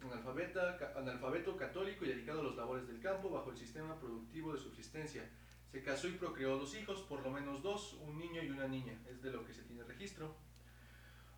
analfabeta, 0.02 0.76
ca- 0.78 0.92
analfabeto 0.96 1.56
católico 1.56 2.04
y 2.04 2.08
dedicado 2.08 2.40
a 2.40 2.44
los 2.44 2.56
labores 2.56 2.86
del 2.86 3.00
campo 3.00 3.30
bajo 3.30 3.50
el 3.50 3.56
sistema 3.56 3.98
productivo 3.98 4.52
de 4.52 4.58
subsistencia. 4.60 5.28
Se 5.72 5.82
casó 5.82 6.06
y 6.08 6.12
procreó 6.12 6.56
dos 6.58 6.74
hijos, 6.76 7.00
por 7.02 7.22
lo 7.22 7.30
menos 7.30 7.62
dos, 7.62 7.94
un 7.94 8.18
niño 8.18 8.42
y 8.42 8.50
una 8.50 8.68
niña, 8.68 8.96
es 9.10 9.20
de 9.22 9.32
lo 9.32 9.44
que 9.44 9.52
se 9.52 9.62
tiene 9.62 9.82
registro. 9.82 10.36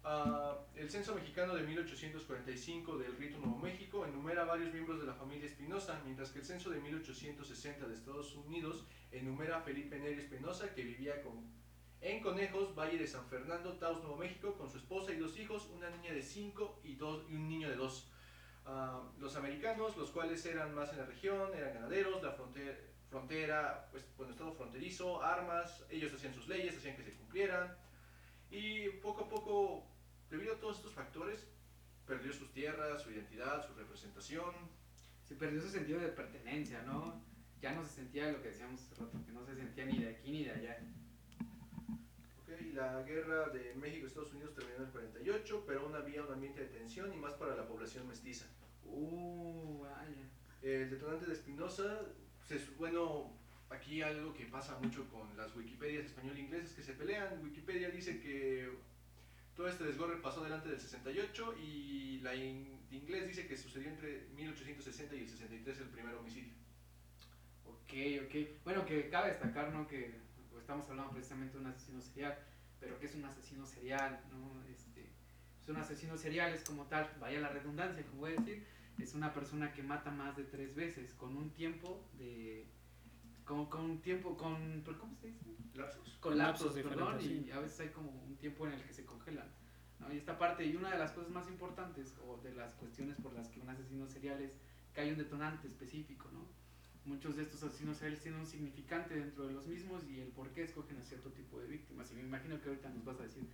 Ah, 0.05 0.59
el 0.75 0.89
censo 0.91 1.15
mexicano 1.15 1.55
de 1.55 1.63
1845 1.65 2.99
del 2.99 3.17
Rito 3.17 3.39
Nuevo 3.39 3.57
México 3.59 4.05
enumera 4.07 4.45
varios 4.45 4.73
miembros 4.73 5.01
de 5.01 5.07
la 5.07 5.15
familia 5.15 5.47
Espinosa, 5.47 6.01
mientras 6.05 6.31
que 6.31 6.41
el 6.41 6.45
censo 6.45 6.71
de 6.71 6.79
1860 6.81 7.89
de 7.89 7.95
Estados 7.95 8.35
Unidos 8.37 8.87
enumera 9.11 9.57
a 9.59 9.63
Felipe 9.63 9.99
Neri 9.99 10.21
Espinosa, 10.21 10.73
que 10.75 10.83
vivía 10.85 11.23
con- 11.23 11.51
en 12.07 12.23
Conejos, 12.23 12.73
Valle 12.77 12.99
de 12.99 13.07
San 13.07 13.27
Fernando, 13.27 13.73
Taos, 13.79 14.01
Nuevo 14.01 14.17
México, 14.17 14.55
con 14.57 14.71
su 14.71 14.79
esposa 14.79 15.13
y 15.13 15.17
dos 15.17 15.37
hijos, 15.39 15.69
una 15.75 15.91
niña 15.91 16.13
de 16.13 16.23
5 16.23 16.81
y, 16.85 16.93
y 16.93 17.01
un 17.03 17.49
niño 17.49 17.69
de 17.69 17.75
2. 17.75 18.13
los 19.19 19.35
americanos, 19.35 19.97
los 19.97 20.11
cuales 20.11 20.47
eran 20.47 20.73
más 20.73 20.93
en 20.93 20.99
la 20.99 21.07
región, 21.07 21.53
eran 21.53 21.75
ganaderos, 21.75 22.23
la 22.23 22.31
frontera, 22.31 22.79
frontera 23.11 23.89
pues, 23.91 24.05
bueno, 24.17 24.33
estado 24.33 24.53
fronterizo, 24.53 25.21
armas, 25.21 25.85
ellos 25.91 26.13
hacían 26.13 26.33
sus 26.33 26.47
leyes, 26.47 26.77
hacían 26.77 26.97
que 26.97 27.03
se 27.03 27.13
cumplieran. 27.13 27.77
Y 28.51 28.89
poco 29.03 29.25
a 29.25 29.29
poco, 29.29 29.87
debido 30.31 30.55
a 30.55 30.61
todos 30.61 30.77
estos 30.77 30.93
factores, 30.93 31.45
perdió 32.07 32.33
sus 32.33 32.53
tierras, 32.53 33.03
su 33.03 33.11
identidad, 33.11 33.67
su 33.67 33.75
representación. 33.75 34.55
Se 35.25 35.35
perdió 35.35 35.61
su 35.61 35.71
sentido 35.71 35.99
de 35.99 36.09
pertenencia, 36.09 36.83
¿no? 36.83 37.21
Ya 37.61 37.73
no 37.73 37.83
se 37.83 37.91
sentía 37.91 38.31
lo 38.31 38.41
que 38.41 38.51
decíamos 38.51 38.81
hace 38.81 38.95
rato, 38.95 39.19
que 39.27 39.33
no 39.33 39.45
se 39.45 39.57
sentía 39.57 39.87
ni 39.87 39.99
de 39.99 40.11
aquí 40.11 40.31
ni 40.31 40.45
de 40.45 40.53
allá. 40.53 40.79
La 42.77 43.03
guerra 43.03 43.49
de 43.49 43.75
México-Estados 43.75 44.33
Unidos 44.33 44.55
terminó 44.55 44.77
en 44.79 44.83
el 44.85 44.91
48, 44.91 45.65
pero 45.67 45.81
aún 45.81 45.95
había 45.95 46.23
un 46.23 46.33
ambiente 46.33 46.61
de 46.61 46.67
tensión 46.69 47.13
y 47.13 47.17
más 47.17 47.33
para 47.35 47.57
la 47.57 47.67
población 47.67 48.07
mestiza. 48.07 48.45
Uh, 48.85 49.81
vaya. 49.81 50.29
El 50.63 50.91
detonante 50.91 51.27
de 51.27 51.33
Espinosa, 51.33 52.03
bueno, 52.77 53.33
aquí 53.71 54.03
algo 54.03 54.35
que 54.35 54.45
pasa 54.47 54.79
mucho 54.79 55.09
con 55.11 55.35
las 55.37 55.55
Wikipedias 55.57 56.07
español 56.07 56.37
e 56.37 56.41
inglés 56.41 56.65
es 56.65 56.73
que 56.75 56.83
se 56.83 56.93
pelean. 56.93 57.43
Wikipedia 57.43 57.89
dice 57.91 58.21
que 58.21 58.71
todo 59.55 59.69
este 59.69 59.85
desgorre 59.85 60.17
pasó 60.21 60.45
delante 60.45 60.69
del 60.69 60.79
68 60.81 61.55
y 61.59 62.21
la 62.21 62.35
in- 62.35 62.77
de 62.91 62.97
inglés 62.97 63.27
dice 63.27 63.47
que 63.47 63.57
sucedió 63.57 63.89
entre 63.89 64.27
1860 64.37 65.15
y 65.17 65.21
el 65.23 65.29
63 65.29 65.79
el 65.81 65.89
primer 65.89 66.15
homicidio. 66.15 66.53
Ok, 67.65 67.93
ok. 68.27 68.35
Bueno, 68.65 68.85
que 68.85 69.09
cabe 69.09 69.31
destacar, 69.31 69.73
¿no? 69.73 69.87
Que 69.89 70.15
estamos 70.61 70.89
hablando 70.91 71.13
precisamente 71.13 71.55
de 71.55 71.61
un 71.65 71.71
asesino 71.71 72.01
serial, 72.01 72.39
pero 72.87 73.01
que 73.01 73.07
es 73.07 73.17
un 73.17 73.25
asesino 73.25 73.67
serial, 73.67 74.21
¿no? 74.31 74.63
Este, 74.71 75.11
es 75.61 75.69
un 75.69 75.77
asesino 75.77 76.17
serial, 76.17 76.53
es 76.53 76.63
como 76.63 76.85
tal, 76.85 77.11
vaya 77.21 77.41
la 77.41 77.49
redundancia, 77.49 78.07
como 78.07 78.21
voy 78.21 78.35
a 78.35 78.37
decir, 78.37 78.65
es 79.01 79.13
una 79.15 79.35
persona 79.35 79.73
que 79.73 79.83
mata 79.83 80.13
más 80.13 80.37
de 80.37 80.45
tres 80.45 80.77
veces 80.77 81.13
con 81.15 81.37
un 81.37 81.51
tiempo 81.51 82.09
de... 82.17 82.69
Con, 83.45 83.67
con 83.67 83.91
un 83.91 84.03
tiempo, 84.03 84.37
con... 84.37 84.83
¿pero 84.85 84.99
¿Cómo 85.01 85.17
se 85.17 85.29
dice? 85.29 85.57
¿Lapsos? 85.75 86.17
Con 86.21 86.39
lapsos, 86.39 86.77
Lapsos 86.77 86.93
perdón, 86.93 87.19
y 87.21 87.51
a 87.51 87.59
veces 87.59 87.81
hay 87.81 87.89
como 87.89 88.11
un 88.11 88.37
tiempo 88.37 88.69
en 88.69 88.75
el 88.75 88.83
que 88.85 88.93
se 88.93 89.05
congelan. 89.05 89.49
¿no? 89.99 90.13
Y 90.13 90.17
esta 90.17 90.39
parte, 90.39 90.65
y 90.65 90.77
una 90.77 90.93
de 90.93 90.99
las 90.99 91.11
cosas 91.11 91.31
más 91.31 91.49
importantes, 91.49 92.17
o 92.25 92.37
de 92.37 92.55
las 92.55 92.75
cuestiones 92.75 93.17
por 93.17 93.33
las 93.33 93.49
que 93.49 93.59
un 93.59 93.69
asesino 93.69 94.07
serial 94.07 94.41
es 94.41 94.61
que 94.95 95.01
hay 95.01 95.11
un 95.11 95.19
detonante 95.19 95.67
específico, 95.67 96.31
¿no? 96.33 96.47
Muchos 97.07 97.37
de 97.37 97.43
estos 97.45 97.63
asesinos 97.63 97.99
seriales 97.99 98.21
tienen 98.21 98.41
un 98.41 98.47
significante 98.47 99.15
dentro 99.15 99.47
de 99.47 99.53
los 99.53 99.65
mismos 99.65 100.03
y 100.11 100.21
el 100.21 100.29
por 100.29 100.51
qué 100.51 100.65
escogen 100.65 100.99
a 100.99 101.05
cierto 101.05 101.31
tipo 101.31 101.61
de 101.61 101.69
víctimas. 101.69 102.11
Y 102.11 102.17
me 102.17 102.23
imagino 102.23 102.61
que 102.61 102.69
ahorita 102.69 102.89
nos 102.89 103.05
vas 103.05 103.21
a 103.21 103.23
decir 103.23 103.45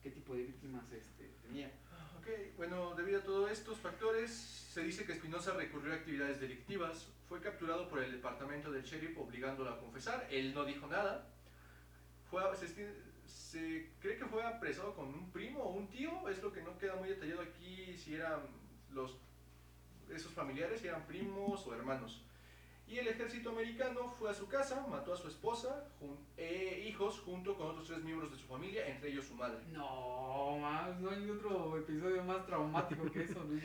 qué 0.00 0.12
tipo 0.12 0.32
de 0.34 0.44
víctimas 0.44 0.84
este, 0.92 1.28
tenía. 1.42 1.72
Ok, 2.20 2.28
bueno, 2.56 2.94
debido 2.94 3.18
a 3.18 3.24
todos 3.24 3.50
estos 3.50 3.78
factores, 3.78 4.30
se 4.30 4.82
dice 4.84 5.04
que 5.04 5.12
Espinosa 5.12 5.54
recurrió 5.54 5.92
a 5.92 5.96
actividades 5.96 6.40
delictivas. 6.40 7.08
Fue 7.28 7.40
capturado 7.40 7.88
por 7.88 8.00
el 8.00 8.12
departamento 8.12 8.70
del 8.70 8.84
sheriff 8.84 9.18
obligándolo 9.18 9.70
a 9.70 9.80
confesar. 9.80 10.28
Él 10.30 10.54
no 10.54 10.64
dijo 10.64 10.86
nada. 10.86 11.26
Fue 12.30 12.42
se, 12.56 12.68
se 13.26 13.90
cree 13.98 14.18
que 14.18 14.26
fue 14.26 14.44
apresado 14.44 14.94
con 14.94 15.08
un 15.08 15.32
primo 15.32 15.64
o 15.64 15.72
un 15.72 15.88
tío. 15.88 16.28
Es 16.28 16.40
lo 16.40 16.52
que 16.52 16.62
no 16.62 16.78
queda 16.78 16.94
muy 16.94 17.08
detallado 17.08 17.42
aquí 17.42 17.96
si 17.98 18.14
eran 18.14 18.42
los 18.92 19.18
esos 20.08 20.32
familiares, 20.32 20.80
si 20.80 20.86
eran 20.86 21.06
primos 21.06 21.66
o 21.66 21.74
hermanos. 21.74 22.22
Y 22.90 22.98
el 22.98 23.06
ejército 23.06 23.50
americano 23.50 24.10
fue 24.18 24.30
a 24.30 24.34
su 24.34 24.48
casa, 24.48 24.84
mató 24.90 25.14
a 25.14 25.16
su 25.16 25.28
esposa 25.28 25.86
jun- 26.00 26.18
e 26.36 26.84
hijos 26.88 27.20
junto 27.20 27.56
con 27.56 27.68
otros 27.68 27.86
tres 27.86 28.02
miembros 28.02 28.32
de 28.32 28.36
su 28.38 28.46
familia, 28.48 28.86
entre 28.88 29.10
ellos 29.10 29.26
su 29.26 29.34
madre. 29.34 29.58
No, 29.68 30.58
más, 30.58 30.98
no 30.98 31.10
hay 31.10 31.30
otro 31.30 31.78
episodio 31.78 32.24
más 32.24 32.44
traumático 32.46 33.08
que 33.12 33.22
eso. 33.22 33.44
¿no? 33.44 33.60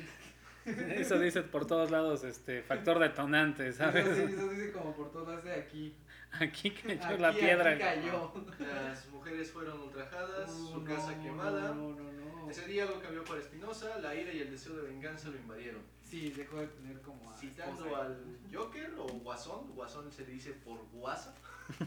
Eso 0.65 1.19
dice 1.19 1.43
por 1.43 1.67
todos 1.67 1.91
lados, 1.91 2.23
este, 2.23 2.63
factor 2.63 2.97
detonante, 2.99 3.67
Eso, 3.67 3.79
¿sabes? 3.83 4.03
sí, 4.17 4.33
eso 4.33 4.49
dice 4.49 4.71
como 4.71 4.95
por 4.95 5.11
todas 5.11 5.43
de 5.43 5.53
aquí. 5.53 5.95
Aquí 6.39 6.71
cayó 6.71 7.03
Aquí, 7.05 7.17
la 7.21 7.31
piedra. 7.33 7.69
aquí 7.71 7.79
cayó. 7.79 8.33
Las 8.59 9.07
mujeres 9.09 9.51
fueron 9.51 9.79
ultrajadas, 9.81 10.51
su 10.51 10.79
no, 10.79 10.83
casa 10.83 11.21
quemada. 11.21 11.69
No, 11.73 11.91
no, 11.91 12.11
no. 12.11 12.49
Ese 12.49 12.65
día 12.67 12.83
algo 12.83 12.99
cambió 12.99 13.23
para 13.23 13.41
Espinosa, 13.41 13.99
la 13.99 14.15
ira 14.15 14.33
y 14.33 14.39
el 14.41 14.49
deseo 14.51 14.75
de 14.75 14.83
venganza 14.89 15.29
lo 15.29 15.35
invadieron. 15.37 15.81
Sí, 16.09 16.29
dejó 16.31 16.57
de 16.57 16.67
tener 16.67 17.01
como 17.01 17.31
a 17.31 17.35
Citando 17.37 17.85
esposa. 17.85 18.01
al 18.05 18.37
Joker 18.53 18.93
o 18.99 19.05
Guasón, 19.07 19.71
Guasón 19.75 20.11
se 20.11 20.25
le 20.25 20.33
dice 20.33 20.51
por 20.53 20.77
guasa, 20.93 21.33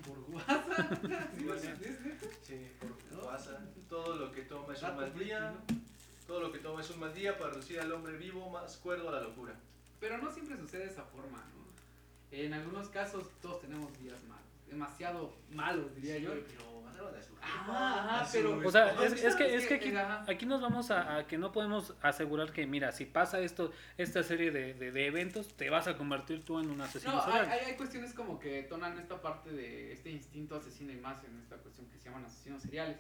Por 0.05 0.19
WhatsApp. 0.35 1.03
Sí, 2.43 2.67
por 2.81 2.91
No. 3.19 3.27
WhatsApp. 3.27 3.61
Todo 3.89 4.17
lo 4.17 4.33
que 4.33 4.43
toma 4.43 4.75
es 4.75 4.83
un 4.83 4.97
mal 4.97 5.15
día. 5.19 5.55
Todo 6.27 6.41
lo 6.41 6.53
que 6.53 6.59
toma 6.59 6.81
es 6.83 6.91
un 6.91 7.01
mal 7.01 7.15
día 7.15 7.39
para 7.39 7.51
reducir 7.51 7.81
al 7.81 7.93
hombre 7.93 8.17
vivo 8.19 8.51
más 8.51 8.77
cuerdo 8.79 9.09
a 9.09 9.13
la 9.13 9.21
locura. 9.23 9.55
Pero 10.01 10.19
no 10.19 10.31
siempre 10.33 10.57
sucede 10.57 10.85
de 10.87 10.91
esa 10.91 11.05
forma, 11.05 11.39
¿no? 11.39 11.59
En 12.37 12.53
algunos 12.53 12.89
casos 12.89 13.25
todos 13.41 13.61
tenemos 13.63 13.97
días 14.01 14.23
malos, 14.25 14.45
demasiado 14.69 15.33
malos, 15.53 15.95
diría 15.95 16.19
yo. 16.19 16.31
Pero 16.33 16.78
mataron 16.99 17.15
a 17.19 17.23
su 17.23 17.37
jefa, 17.37 17.65
Ah, 17.71 18.29
pero- 18.33 18.59
O 18.67 18.71
sea, 18.71 19.05
es, 19.05 19.13
es 19.25 19.35
que, 19.37 19.55
es 19.55 19.67
que 19.67 19.75
aquí, 19.75 19.93
aquí 20.31 20.47
nos 20.47 20.61
vamos 20.61 20.91
a, 20.91 21.17
a 21.19 21.27
que 21.27 21.39
no 21.39 21.53
podemos 21.53 21.95
asegurar 22.03 22.53
que, 22.53 22.67
mira, 22.67 22.93
si 22.93 23.05
pasa 23.07 23.41
esto, 23.41 23.73
esta 23.97 24.23
serie 24.23 24.51
de, 24.51 24.75
de- 24.75 24.93
de 24.93 25.07
eventos, 25.07 25.49
te 25.57 25.71
vas 25.71 25.87
a 25.89 25.97
convertir 25.97 26.45
tú 26.45 26.59
en 26.59 26.71
un 26.71 26.81
asesino 26.81 27.13
No, 27.15 27.23
hay, 27.23 27.33
serial. 27.33 27.49
hay, 27.51 27.65
hay 27.71 27.77
cuestiones 27.77 28.13
como 28.15 28.39
que 28.39 28.63
tonan 28.65 28.99
esta 28.99 29.21
parte 29.23 29.51
de 29.51 29.93
este 29.93 30.11
instinto 30.11 30.57
asesino 30.57 30.93
y 30.93 30.97
más 30.97 31.23
en 31.25 31.39
esta 31.39 31.57
cuestión 31.57 31.87
que 31.89 31.99
se 31.99 32.05
llaman 32.07 32.25
asesinos 32.25 32.63
seriales. 32.63 32.99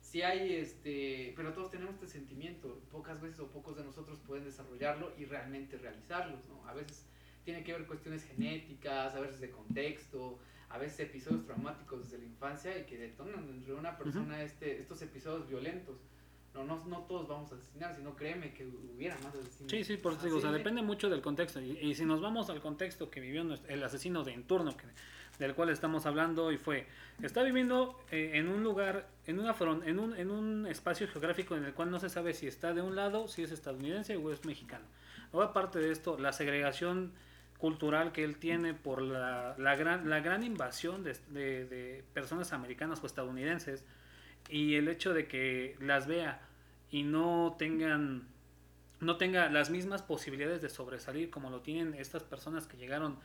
Sí 0.00 0.22
hay 0.22 0.54
este, 0.56 1.34
pero 1.36 1.52
todos 1.52 1.70
tenemos 1.70 1.94
este 1.94 2.06
sentimiento, 2.08 2.80
pocas 2.90 3.20
veces 3.20 3.40
o 3.40 3.48
pocos 3.48 3.76
de 3.76 3.84
nosotros 3.84 4.18
pueden 4.26 4.44
desarrollarlo 4.44 5.12
y 5.18 5.26
realmente 5.26 5.76
realizarlos, 5.76 6.40
¿no? 6.48 6.66
A 6.66 6.72
veces 6.72 7.04
tiene 7.48 7.64
que 7.64 7.72
ver 7.72 7.86
cuestiones 7.86 8.24
genéticas, 8.24 9.14
a 9.14 9.20
veces 9.20 9.40
de 9.40 9.50
contexto, 9.50 10.38
a 10.68 10.76
veces 10.76 11.00
episodios 11.00 11.46
traumáticos 11.46 12.02
desde 12.02 12.18
la 12.18 12.24
infancia 12.24 12.78
y 12.78 12.84
que 12.84 12.98
detonan 12.98 13.46
dentro 13.46 13.72
de 13.72 13.80
una 13.80 13.96
persona 13.96 14.42
este, 14.42 14.78
estos 14.78 15.00
episodios 15.00 15.48
violentos. 15.48 15.96
No, 16.52 16.64
no, 16.64 16.84
no 16.84 16.98
todos 17.04 17.26
vamos 17.26 17.50
a 17.50 17.54
asesinar, 17.54 17.96
sino 17.96 18.14
créeme 18.14 18.52
que 18.52 18.66
hubiera 18.66 19.14
más 19.24 19.34
asesinos. 19.34 19.70
Sí, 19.70 19.82
sí, 19.82 19.96
por 19.96 20.12
eso 20.12 20.24
digo, 20.26 20.36
o 20.36 20.40
sea, 20.42 20.52
depende 20.52 20.82
mucho 20.82 21.08
del 21.08 21.22
contexto. 21.22 21.58
Y, 21.58 21.70
y 21.78 21.94
si 21.94 22.04
nos 22.04 22.20
vamos 22.20 22.50
al 22.50 22.60
contexto 22.60 23.10
que 23.10 23.20
vivió 23.20 23.40
el 23.66 23.82
asesino 23.82 24.24
de 24.24 24.34
en 24.34 24.42
turno, 24.42 24.76
que, 24.76 24.84
del 25.38 25.54
cual 25.54 25.70
estamos 25.70 26.04
hablando, 26.04 26.52
y 26.52 26.58
fue, 26.58 26.86
está 27.22 27.42
viviendo 27.42 27.98
eh, 28.10 28.32
en 28.34 28.48
un 28.48 28.62
lugar, 28.62 29.08
en, 29.26 29.38
una 29.40 29.54
fron- 29.54 29.86
en, 29.86 29.98
un, 29.98 30.14
en 30.14 30.30
un 30.30 30.66
espacio 30.66 31.08
geográfico 31.08 31.56
en 31.56 31.64
el 31.64 31.72
cual 31.72 31.90
no 31.90 31.98
se 31.98 32.10
sabe 32.10 32.34
si 32.34 32.46
está 32.46 32.74
de 32.74 32.82
un 32.82 32.94
lado, 32.94 33.26
si 33.26 33.42
es 33.42 33.52
estadounidense 33.52 34.16
o 34.16 34.30
es 34.32 34.44
mexicano. 34.44 34.84
Aparte 35.32 35.78
de 35.78 35.92
esto, 35.92 36.18
la 36.18 36.34
segregación 36.34 37.12
cultural 37.58 38.12
que 38.12 38.24
él 38.24 38.36
tiene 38.38 38.72
por 38.74 39.02
la, 39.02 39.54
la 39.58 39.76
gran, 39.76 40.08
la 40.08 40.20
gran 40.20 40.42
invasión 40.44 41.02
de, 41.04 41.14
de- 41.30 41.64
de 41.66 42.04
personas 42.14 42.52
americanas 42.52 43.02
o 43.02 43.06
estadounidenses 43.06 43.84
y 44.48 44.76
el 44.76 44.88
hecho 44.88 45.12
de 45.12 45.26
que 45.26 45.76
las 45.80 46.06
vea 46.06 46.40
y 46.90 47.02
no 47.02 47.56
tengan 47.58 48.28
no 49.00 49.16
tenga 49.16 49.48
las 49.48 49.70
mismas 49.70 50.02
posibilidades 50.02 50.60
de 50.62 50.68
sobresalir 50.68 51.30
como 51.30 51.50
lo 51.50 51.60
tienen 51.60 51.94
estas 51.94 52.24
personas 52.24 52.66
que 52.66 52.76
llegaron 52.76 53.18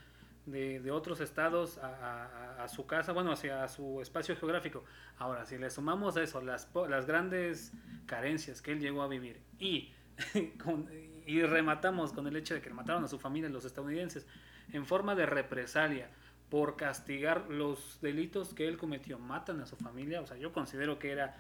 de, 0.45 0.79
de 0.79 0.91
otros 0.91 1.19
estados 1.19 1.77
a, 1.79 1.87
a- 1.87 2.63
a 2.63 2.67
su 2.67 2.85
casa, 2.85 3.11
bueno, 3.13 3.31
hacia 3.31 3.67
su 3.69 4.01
espacio 4.01 4.35
geográfico. 4.35 4.83
Ahora, 5.17 5.45
si 5.45 5.57
le 5.57 5.69
sumamos 5.69 6.15
a 6.17 6.21
eso 6.23 6.41
las, 6.41 6.69
las 6.89 7.05
grandes 7.07 7.71
carencias 8.05 8.61
que 8.61 8.73
él 8.73 8.79
llegó 8.81 9.01
a 9.03 9.07
vivir 9.07 9.39
y, 9.57 9.91
con- 10.63 10.87
y 11.25 11.41
rematamos 11.43 12.11
con 12.13 12.27
el 12.27 12.35
hecho 12.35 12.53
de 12.53 12.61
que 12.61 12.69
le 12.69 12.75
mataron 12.75 13.03
a 13.03 13.07
su 13.07 13.19
familia 13.19 13.49
los 13.49 13.65
estadounidenses 13.65 14.25
en 14.71 14.85
forma 14.85 15.15
de 15.15 15.25
represalia 15.25 16.09
por 16.49 16.75
castigar 16.75 17.49
los 17.49 17.99
delitos 18.01 18.53
que 18.53 18.67
él 18.67 18.77
cometió, 18.77 19.17
matan 19.19 19.59
a 19.61 19.65
su 19.65 19.75
familia, 19.75 20.21
o 20.21 20.27
sea, 20.27 20.37
yo 20.37 20.53
considero 20.53 20.99
que 20.99 21.11
era, 21.11 21.35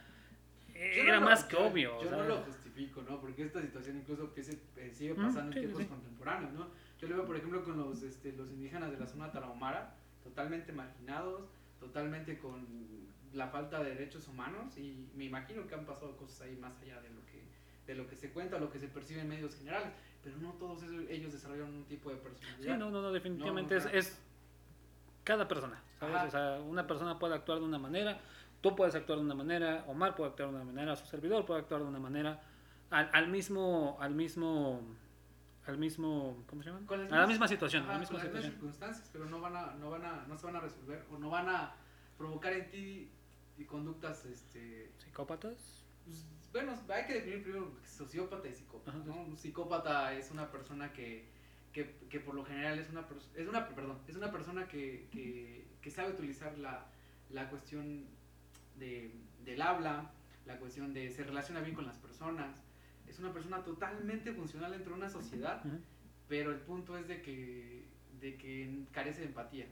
era 0.73 1.15
no 1.15 1.19
lo- 1.21 1.25
más 1.27 1.43
que 1.45 1.55
yo- 1.55 1.65
obvio. 1.67 1.91
Yo 2.01 2.07
o 2.07 2.09
sea, 2.09 2.17
no 2.17 2.23
lo 2.23 2.37
justifico, 2.39 3.03
¿no? 3.07 3.19
Porque 3.21 3.43
esta 3.45 3.61
situación 3.61 3.97
incluso 3.97 4.33
que 4.33 4.43
se, 4.43 4.59
eh, 4.77 4.91
sigue 4.93 5.13
Mm, 5.13 5.25
pasando 5.25 5.51
sí, 5.53 5.59
en 5.59 5.65
tiempos 5.65 5.81
sí. 5.83 5.87
contemporáneos, 5.87 6.53
¿no? 6.53 6.67
Yo 6.99 7.07
lo 7.07 7.15
veo, 7.17 7.25
por 7.25 7.35
ejemplo, 7.35 7.63
con 7.63 7.77
los, 7.77 8.01
este, 8.03 8.31
los 8.33 8.49
indígenas 8.51 8.91
de 8.91 8.97
la 8.97 9.05
zona 9.07 9.31
tarahumara, 9.31 9.95
totalmente 10.23 10.71
marginados, 10.71 11.43
totalmente 11.79 12.37
con 12.39 12.65
la 13.33 13.47
falta 13.47 13.83
de 13.83 13.89
derechos 13.95 14.27
humanos 14.27 14.77
y 14.77 15.07
me 15.15 15.25
imagino 15.25 15.65
que 15.67 15.75
han 15.75 15.85
pasado 15.85 16.15
cosas 16.17 16.41
ahí 16.41 16.55
más 16.55 16.79
allá 16.81 17.01
de 17.01 17.09
lo 17.09 17.25
que 17.25 17.32
de 17.87 17.95
lo 17.95 18.07
que 18.07 18.15
se 18.15 18.31
cuenta, 18.31 18.57
lo 18.59 18.69
que 18.71 18.79
se 18.79 18.87
percibe 18.87 19.21
en 19.21 19.29
medios 19.29 19.55
generales, 19.55 19.91
pero 20.23 20.37
no 20.37 20.51
todos 20.53 20.83
esos- 20.83 21.09
ellos 21.09 21.33
desarrollan 21.33 21.73
un 21.73 21.83
tipo 21.85 22.09
de 22.09 22.15
Sí, 22.17 22.21
personalidad. 22.23 22.77
no, 22.77 22.89
no, 22.91 23.01
no, 23.01 23.11
definitivamente 23.11 23.75
No, 23.75 23.79
es, 23.81 23.93
es 23.93 24.19
cada 25.23 25.47
persona, 25.47 25.81
¿sabes? 25.99 26.15
Ajá. 26.15 26.25
O 26.27 26.31
sea, 26.31 26.61
una 26.61 26.87
persona 26.87 27.19
puede 27.19 27.35
actuar 27.35 27.59
de 27.59 27.65
una 27.65 27.77
manera, 27.79 28.19
tú 28.61 28.75
puedes 28.75 28.95
actuar 28.95 29.19
de 29.19 29.25
una 29.25 29.35
manera, 29.35 29.83
Omar 29.87 30.15
puede 30.15 30.29
actuar 30.29 30.49
de 30.49 30.55
una 30.55 30.63
manera, 30.65 30.95
su 30.95 31.05
servidor 31.05 31.45
puede 31.45 31.59
actuar 31.61 31.81
de 31.81 31.87
una 31.87 31.99
manera, 31.99 32.41
al, 32.89 33.09
al 33.11 33.27
mismo, 33.27 33.97
al 33.99 34.13
mismo, 34.15 34.81
al 35.65 35.77
mismo, 35.77 36.43
¿cómo 36.47 36.61
se 36.63 36.69
llama? 36.69 36.85
Con 36.85 36.99
a 36.99 37.03
la 37.03 37.09
mismas- 37.09 37.27
misma 37.29 37.47
situación, 37.47 37.83
a 37.83 37.93
la 37.93 37.99
misma 37.99 38.07
con 38.07 38.17
las 38.17 38.23
mismas 38.25 38.43
situación. 38.43 38.53
circunstancias, 38.53 39.09
pero 39.11 39.25
no 39.25 39.41
van 39.41 39.55
a, 39.57 39.73
no 39.75 39.89
van 39.89 40.05
a, 40.05 40.25
no 40.27 40.37
se 40.37 40.45
van 40.45 40.55
a 40.55 40.59
resolver 40.61 41.03
o 41.11 41.17
no 41.17 41.29
van 41.29 41.49
a 41.49 41.73
provocar 42.17 42.53
en 42.53 42.69
ti 42.69 43.11
conductas, 43.67 44.25
este, 44.25 44.91
¿Psicópatas? 44.97 45.85
pues, 46.05 46.25
bueno, 46.53 46.79
hay 46.89 47.05
que 47.05 47.13
definir 47.15 47.43
primero 47.43 47.71
sociópata 47.83 48.47
y 48.47 48.53
psicópata. 48.53 48.97
Un 48.97 49.35
psicópata 49.37 50.13
es 50.13 50.31
una 50.31 50.49
persona 50.49 50.93
que, 50.93 51.27
que, 51.73 51.97
que 52.09 52.19
por 52.19 52.35
lo 52.35 52.45
general 52.45 52.79
es 52.79 52.89
una, 52.89 53.05
es 53.35 53.47
una, 53.47 53.67
perdón, 53.67 53.99
es 54.07 54.15
una 54.15 54.31
persona 54.31 54.67
que, 54.67 55.09
que, 55.11 55.67
que 55.81 55.91
sabe 55.91 56.11
utilizar 56.13 56.57
la, 56.57 56.85
la 57.29 57.49
cuestión 57.49 58.05
de, 58.77 59.11
del 59.43 59.61
habla, 59.61 60.11
la 60.45 60.57
cuestión 60.59 60.93
de 60.93 61.09
se 61.09 61.23
relaciona 61.23 61.59
bien 61.61 61.75
con 61.75 61.85
las 61.85 61.97
personas, 61.97 62.63
es 63.07 63.19
una 63.19 63.33
persona 63.33 63.63
totalmente 63.63 64.31
funcional 64.31 64.71
dentro 64.71 64.93
de 64.93 64.99
una 64.99 65.09
sociedad 65.09 65.63
pero 66.27 66.51
el 66.51 66.59
punto 66.59 66.97
es 66.97 67.07
de 67.07 67.21
que, 67.21 67.85
de 68.19 68.37
que 68.37 68.85
carece 68.91 69.21
de 69.21 69.27
empatía. 69.27 69.67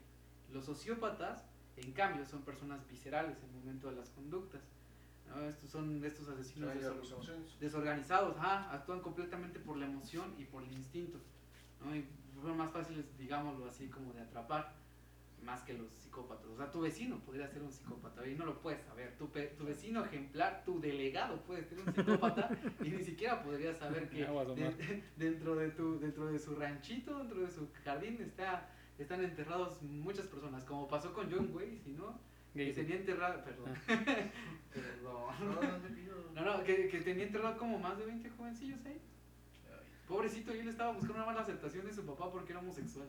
Los 0.52 0.66
sociópatas, 0.66 1.46
en 1.78 1.92
cambio, 1.94 2.26
son 2.26 2.44
personas 2.44 2.88
viscerales 2.88 3.38
en 3.40 3.50
el 3.50 3.56
momento 3.56 3.90
de 3.90 3.96
las 3.96 4.10
conductas. 4.10 4.62
¿No? 5.36 5.42
Estos 5.50 5.70
son 5.70 6.04
estos 6.06 6.28
asesinos 6.30 6.70
desor- 6.92 7.00
desorganizados, 7.60 8.38
ajá, 8.38 8.72
actúan 8.74 9.02
completamente 9.02 9.60
por 9.60 9.78
la 9.78 9.86
emoción 9.86 10.34
y 10.38 10.46
por 10.46 10.64
el 10.64 10.72
instinto. 10.74 11.20
¿no? 11.84 11.96
Y 11.96 12.06
fueron 12.40 12.58
más 12.58 12.72
fáciles, 12.72 13.06
digámoslo 13.18 13.66
así, 13.68 13.88
como 13.88 14.14
de 14.14 14.22
atrapar, 14.22 14.74
más 15.44 15.62
que 15.64 15.74
los 15.74 15.92
psicópatas. 15.94 16.46
O 16.48 16.56
sea, 16.56 16.70
tu 16.70 16.82
vecino 16.82 17.18
podría 17.20 17.48
ser 17.48 17.64
un 17.64 17.72
psicópata 17.72 18.28
y 18.28 18.36
no 18.36 18.46
lo 18.46 18.62
puedes 18.62 18.82
saber. 18.84 19.18
Tu, 19.18 19.28
pe- 19.32 19.56
tu 19.58 19.66
vecino 19.66 20.06
ejemplar, 20.06 20.64
tu 20.66 20.80
delegado 20.80 21.42
puede 21.44 21.64
ser 21.64 21.80
un 21.80 21.92
psicópata 21.94 22.50
y 22.84 22.90
ni 22.90 23.04
siquiera 23.04 23.42
podrías 23.44 23.78
saber 23.78 24.08
que 24.10 24.24
de- 24.56 25.04
dentro, 25.18 25.56
de 25.56 25.72
tu, 25.72 26.00
dentro 26.00 26.28
de 26.28 26.38
su 26.38 26.56
ranchito, 26.56 27.18
dentro 27.18 27.42
de 27.42 27.50
su 27.50 27.68
jardín, 27.84 28.22
está, 28.22 28.70
están 29.00 29.24
enterrados 29.24 29.82
muchas 29.82 30.28
personas, 30.28 30.64
como 30.64 30.88
pasó 30.88 31.12
con 31.12 31.32
John 31.32 31.50
Wayne, 31.56 31.82
¿no? 31.98 32.20
Que 32.54 32.74
tenía 32.74 32.96
enterrado, 32.98 33.44
perdón, 33.44 33.74
perdón. 33.88 35.36
No, 35.40 35.62
no 35.62 35.78
te 35.78 35.90
pido. 35.90 36.32
No, 36.36 36.44
no, 36.44 36.64
que, 36.64 36.88
que 36.90 37.00
tenía 37.02 37.24
enterrado 37.26 37.58
como 37.58 37.80
más 37.80 37.98
de 37.98 38.06
20 38.06 38.30
jovencillos 38.32 38.80
ahí. 38.86 39.00
Pobrecito, 40.08 40.54
y 40.54 40.60
él 40.60 40.68
estaba 40.68 40.92
buscando 40.92 41.16
una 41.16 41.26
mala 41.26 41.42
aceptación 41.42 41.86
de 41.86 41.94
su 41.94 42.06
papá 42.06 42.30
porque 42.30 42.52
era 42.52 42.60
homosexual. 42.60 43.08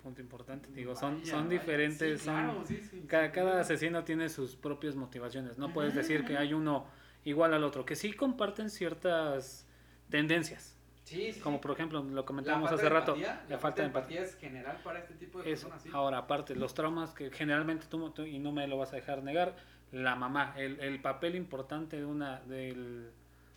Punto 0.00 0.20
importante, 0.20 0.68
digo, 0.72 0.94
son, 0.94 1.18
Vaya, 1.20 1.30
son 1.32 1.48
diferentes, 1.48 2.20
Sí, 2.20 2.24
son... 2.24 2.34
claro, 2.34 2.64
sí, 2.66 2.80
sí, 2.88 3.04
Cada, 3.08 3.26
sí, 3.26 3.32
cada 3.32 3.60
asesino 3.60 4.04
tiene 4.04 4.28
sus 4.28 4.56
propias 4.56 4.94
motivaciones. 4.94 5.58
No 5.58 5.72
puedes 5.72 5.94
decir 5.94 6.24
que 6.24 6.36
hay 6.36 6.54
uno 6.54 6.86
igual 7.24 7.54
al 7.54 7.64
otro, 7.64 7.84
que 7.84 7.96
sí 7.96 8.12
comparten 8.12 8.70
ciertas 8.70 9.66
tendencias. 10.08 10.76
Sí, 11.04 11.32
sí, 11.32 11.40
Como 11.40 11.60
por 11.60 11.72
ejemplo 11.72 12.02
lo 12.02 12.24
comentábamos 12.24 12.70
hace 12.70 12.88
rato, 12.88 13.14
empatía, 13.16 13.44
la 13.48 13.58
falta 13.58 13.82
de 13.82 13.86
empatía. 13.88 14.20
es 14.22 14.36
general 14.36 14.78
para 14.84 15.00
este 15.00 15.14
tipo 15.14 15.42
de 15.42 15.50
Eso. 15.52 15.62
personas, 15.68 15.82
sí. 15.82 15.90
Ahora, 15.92 16.18
aparte, 16.18 16.54
los 16.54 16.74
traumas 16.74 17.12
que 17.12 17.30
generalmente 17.30 17.86
tú, 17.88 18.10
tú- 18.10 18.24
y 18.24 18.38
no 18.38 18.52
me 18.52 18.66
lo 18.68 18.78
vas 18.78 18.92
a 18.92 18.96
dejar 18.96 19.22
negar, 19.22 19.56
la 19.90 20.14
mamá, 20.14 20.54
el, 20.56 20.78
el 20.80 21.00
papel 21.00 21.34
importante 21.34 21.96
de 21.96 22.04
una 22.06 22.40
del, 22.42 23.10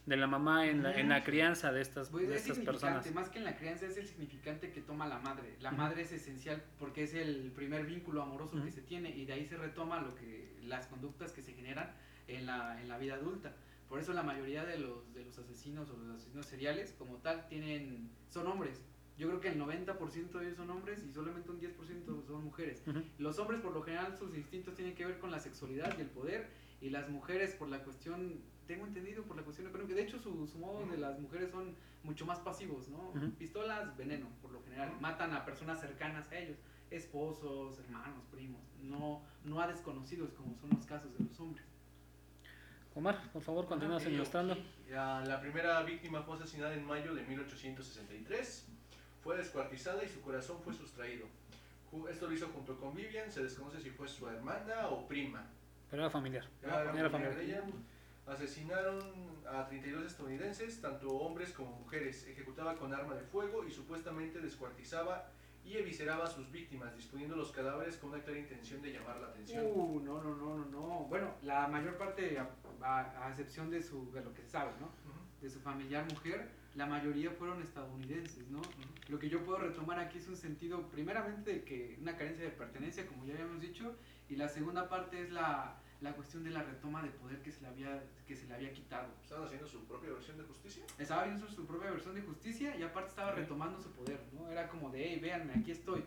de 0.08 0.18
la 0.18 0.28
mamá 0.28 0.68
en 0.68 0.84
la, 0.84 1.00
en 1.00 1.08
la 1.08 1.24
crianza 1.24 1.72
de 1.72 1.82
estas, 1.82 2.10
Pues 2.10 2.28
de 2.28 2.36
es 2.36 2.42
estas 2.48 2.60
personas. 2.66 3.10
más 3.14 3.30
que 3.30 3.38
en 3.38 3.46
la 3.46 3.56
crianza 3.56 3.86
es 3.86 3.96
el 3.98 4.08
significante 4.08 4.72
que 4.72 4.82
toma 4.82 5.08
la 5.08 5.20
madre. 5.20 5.56
La 5.62 5.72
madre 5.72 6.02
es 6.02 6.12
esencial 6.12 6.62
porque 6.80 7.04
es 7.04 7.14
el 7.14 7.52
primer 7.56 7.86
vínculo 7.86 8.22
amoroso 8.24 8.62
que 8.64 8.72
se 8.72 8.82
tiene 8.82 9.10
y 9.12 9.26
de 9.26 9.34
ahí 9.34 9.46
se 9.46 9.56
retoma 9.56 10.02
lo 10.02 10.14
que 10.16 10.50
las 10.64 10.88
conductas 10.88 11.32
que 11.32 11.42
se 11.44 11.54
generan 11.54 11.92
en 12.28 12.48
la, 12.48 12.82
en 12.82 12.90
la 12.90 12.98
vida 12.98 13.14
adulta. 13.14 13.54
Por 13.90 14.00
eso 14.00 14.14
la 14.14 14.24
mayoría 14.24 14.66
de 14.66 14.80
los, 14.80 15.14
de 15.14 15.24
los 15.24 15.38
asesinos 15.38 15.90
o 15.90 15.98
los 15.98 16.16
asesinos 16.16 16.46
seriales 16.46 16.94
como 16.98 17.18
tal 17.18 17.48
tienen 17.48 18.10
son 18.30 18.48
hombres. 18.48 18.82
Yo 19.18 19.28
creo 19.28 19.40
que 19.40 19.48
el 19.50 19.62
90% 19.62 20.32
de 20.32 20.46
ellos 20.46 20.58
son 20.58 20.70
hombres 20.70 21.04
y 21.04 21.14
solamente 21.14 21.50
un 21.50 21.60
10% 21.60 22.26
son 22.26 22.44
mujeres. 22.44 22.84
Ujú. 22.86 23.02
Los 23.18 23.40
hombres 23.40 23.62
por 23.62 23.74
lo 23.74 23.82
general 23.82 24.18
sus 24.18 24.36
instintos 24.36 24.76
tienen 24.76 24.94
que 24.96 25.06
ver 25.06 25.20
con 25.20 25.32
la 25.32 25.40
sexualidad 25.40 25.98
y 25.98 26.02
el 26.02 26.10
poder 26.10 26.50
y 26.82 26.90
las 26.90 27.10
mujeres 27.10 27.56
por 27.56 27.70
la 27.70 27.84
cuestión, 27.84 28.42
tengo 28.68 28.86
entendido 28.86 29.24
por 29.24 29.38
la 29.38 29.44
cuestión 29.44 29.68
económica, 29.68 29.96
de 29.96 30.04
hecho 30.04 30.20
su, 30.20 30.46
su 30.48 30.58
modo 30.58 30.86
de 30.86 30.98
las 30.98 31.20
mujeres 31.20 31.50
son 31.50 31.76
mucho 32.04 32.26
más 32.26 32.40
pasivos, 32.40 32.90
¿no? 32.90 33.14
Pistolas, 33.38 33.96
veneno 33.98 34.28
por 34.42 34.52
lo 34.52 34.62
general, 34.64 34.92
matan 35.00 35.34
a 35.34 35.46
personas 35.46 35.80
cercanas 35.80 36.30
a 36.32 36.38
ellos, 36.38 36.58
esposos, 36.92 37.80
hermanos, 37.80 38.26
primos, 38.32 38.62
no, 38.82 39.24
no 39.44 39.62
a 39.62 39.68
desconocidos 39.68 40.34
como 40.34 40.56
son 40.58 40.70
los 40.72 40.86
casos 40.86 41.12
de 41.18 41.24
los 41.24 41.40
hombres. 41.40 41.66
Omar, 42.96 43.22
por 43.34 43.42
favor, 43.42 43.66
continúa 43.68 43.98
Ok, 43.98 44.08
ilustrando. 44.08 44.54
ok. 44.54 44.60
Ya, 44.90 45.20
La 45.22 45.42
primera 45.42 45.82
víctima 45.84 46.22
fue 46.24 46.36
asesinada 46.38 46.74
en 46.74 46.86
mayo 46.86 47.14
de 47.14 47.24
1863. 47.24 48.68
Fue 49.22 49.36
descuartizada 49.38 50.04
y 50.04 50.08
su 50.08 50.22
corazón 50.22 50.58
fue 50.64 50.74
sustraído. 50.74 51.26
Esto 52.10 52.28
lo 52.28 52.34
hizo 52.34 52.48
junto 52.50 52.78
con 52.78 52.94
Vivian, 52.96 53.32
se 53.32 53.42
desconoce 53.44 53.80
si 53.80 53.90
fue 53.90 54.08
su 54.08 54.28
hermana 54.30 54.88
o 54.90 55.08
prima. 55.08 55.46
Pero 55.90 56.04
era 56.04 56.10
familiar. 56.12 56.46
Era 56.62 56.82
Era 56.82 56.86
familiar 56.86 57.12
familiar. 57.12 57.36
de 57.38 57.46
ella. 57.46 57.64
Asesinaron 58.28 59.00
a 59.50 59.66
32 59.68 60.06
estadounidenses, 60.06 60.82
tanto 60.82 61.10
hombres 61.12 61.52
como 61.52 61.72
mujeres. 61.72 62.28
Ejecutaba 62.28 62.76
con 62.76 62.94
arma 62.94 63.14
de 63.14 63.22
fuego 63.24 63.66
y 63.66 63.72
supuestamente 63.72 64.40
descuartizaba 64.40 65.30
y 65.66 65.78
evisceraba 65.78 66.26
a 66.26 66.28
sus 66.28 66.52
víctimas, 66.52 66.96
disponiendo 66.96 67.36
los 67.36 67.52
cadáveres 67.52 67.98
con 67.98 68.12
una 68.12 68.22
clara 68.22 68.40
intención 68.40 68.82
de 68.82 68.94
llamar 68.94 69.18
la 69.20 69.28
atención. 69.28 69.66
Uh, 69.74 70.00
no, 70.02 70.22
no, 70.22 70.36
no, 70.36 70.58
no, 70.58 70.66
no. 70.66 70.88
Bueno, 71.10 71.34
la 71.42 71.68
mayor 71.68 71.98
parte, 71.98 72.38
a, 72.38 72.50
a- 72.82 73.26
a 73.26 73.30
excepción 73.30 73.70
de, 73.72 73.82
su, 73.82 74.12
de 74.12 74.22
lo 74.24 74.34
que 74.34 74.44
se 74.44 74.50
sabe, 74.50 74.72
¿no? 74.80 74.90
De 75.42 75.50
su 75.50 75.60
familiar 75.60 76.06
mujer, 76.12 76.50
la 76.76 76.86
mayoría 76.86 77.32
fueron 77.32 77.62
estadounidenses, 77.62 78.48
¿no? 78.50 78.62
Lo 79.10 79.18
que 79.20 79.28
yo 79.30 79.44
puedo 79.44 79.58
retomar 79.60 80.00
aquí 80.00 80.20
es 80.20 80.28
un 80.28 80.36
sentido, 80.38 80.88
primeramente, 80.90 81.52
de 81.54 81.64
que 81.64 81.98
una 82.00 82.16
carencia 82.16 82.46
de 82.46 82.52
pertenencia, 82.52 83.08
como 83.08 83.26
ya 83.26 83.34
habíamos 83.34 83.60
dicho, 83.62 83.96
y 84.30 84.36
la 84.36 84.48
segunda 84.50 84.88
parte 84.88 85.22
es 85.22 85.32
la, 85.32 85.80
la 86.06 86.14
cuestión 86.14 86.44
de 86.44 86.52
la 86.52 86.64
retoma 86.64 87.04
de 87.04 87.10
poder 87.10 87.42
que 87.42 87.52
se 87.52 87.62
le 87.62 87.68
había, 87.68 88.02
que 88.28 88.36
se 88.36 88.48
le 88.48 88.54
había 88.54 88.72
quitado. 88.72 89.08
¿Estaban 89.24 89.46
haciendo 89.46 89.68
su 89.68 89.84
propia 89.86 90.12
versión 90.12 90.38
de 90.38 90.44
justicia? 90.44 90.84
Estaba 90.98 91.26
viendo 91.26 91.48
su 91.50 91.66
propia 91.66 91.92
versión 91.92 92.16
de 92.16 92.22
justicia 92.22 92.76
y 92.78 92.84
aparte 92.84 93.10
estaba 93.10 93.32
retomando 93.34 93.82
su 93.82 93.92
poder, 93.92 94.20
¿no? 94.34 94.50
Era 94.50 94.70
como 94.70 94.90
de, 94.90 95.04
hey, 95.04 95.20
véanme, 95.20 95.54
aquí 95.54 95.72
estoy. 95.72 96.04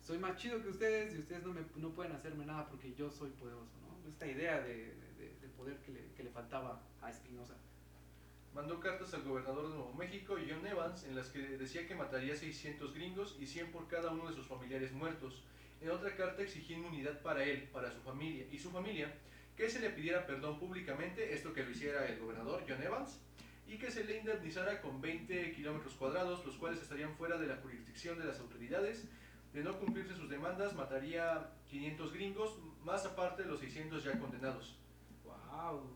Soy 0.00 0.18
más 0.18 0.36
chido 0.36 0.62
que 0.62 0.68
ustedes 0.68 1.14
y 1.14 1.18
ustedes 1.18 1.42
no, 1.44 1.52
me, 1.52 1.62
no 1.76 1.90
pueden 1.90 2.12
hacerme 2.12 2.46
nada 2.46 2.68
porque 2.68 2.94
yo 2.94 3.10
soy 3.10 3.30
poderoso, 3.30 3.72
¿no? 3.82 4.08
Esta 4.08 4.26
idea 4.26 4.60
de, 4.60 4.74
de- 5.18 5.34
de 5.40 5.48
poder 5.56 5.76
que 5.78 5.92
le, 5.92 6.12
que 6.16 6.22
le 6.22 6.30
faltaba 6.30 6.80
a 7.02 7.10
Espinosa. 7.10 7.54
Mandó 8.54 8.80
cartas 8.80 9.12
al 9.14 9.22
gobernador 9.22 9.64
de 9.68 9.74
Nuevo 9.74 9.92
México, 9.94 10.36
John 10.48 10.66
Evans, 10.66 11.04
en 11.04 11.14
las 11.16 11.28
que 11.28 11.40
decía 11.58 11.86
que 11.86 11.94
mataría 11.94 12.34
600 12.36 12.94
gringos 12.94 13.36
y 13.40 13.46
100 13.46 13.70
por 13.72 13.86
cada 13.88 14.10
uno 14.10 14.28
de 14.28 14.34
sus 14.34 14.46
familiares 14.46 14.92
muertos. 14.92 15.42
En 15.80 15.90
otra 15.90 16.16
carta 16.16 16.42
exigía 16.42 16.76
inmunidad 16.78 17.20
para 17.22 17.44
él, 17.44 17.68
para 17.72 17.92
su 17.92 18.00
familia 18.00 18.46
y 18.50 18.58
su 18.58 18.70
familia, 18.70 19.14
que 19.58 19.68
se 19.68 19.80
le 19.80 19.90
pidiera 19.90 20.24
perdón 20.24 20.56
públicamente, 20.58 21.34
esto 21.34 21.52
que 21.52 21.64
lo 21.64 21.70
hiciera 21.70 22.06
el 22.06 22.20
gobernador 22.20 22.64
John 22.68 22.80
Evans, 22.80 23.18
y 23.66 23.76
que 23.76 23.90
se 23.90 24.04
le 24.04 24.18
indemnizara 24.18 24.80
con 24.80 25.00
20 25.00 25.52
kilómetros 25.52 25.94
cuadrados, 25.94 26.46
los 26.46 26.56
cuales 26.56 26.80
estarían 26.80 27.14
fuera 27.16 27.36
de 27.36 27.48
la 27.48 27.56
jurisdicción 27.56 28.18
de 28.18 28.24
las 28.24 28.38
autoridades. 28.38 29.08
De 29.52 29.64
no 29.64 29.78
cumplirse 29.80 30.14
sus 30.14 30.28
demandas, 30.30 30.74
mataría 30.76 31.50
500 31.70 32.12
gringos, 32.12 32.58
más 32.84 33.04
aparte 33.04 33.42
de 33.42 33.48
los 33.48 33.58
600 33.60 34.04
ya 34.04 34.18
condenados. 34.20 34.78
Wow. 35.24 35.90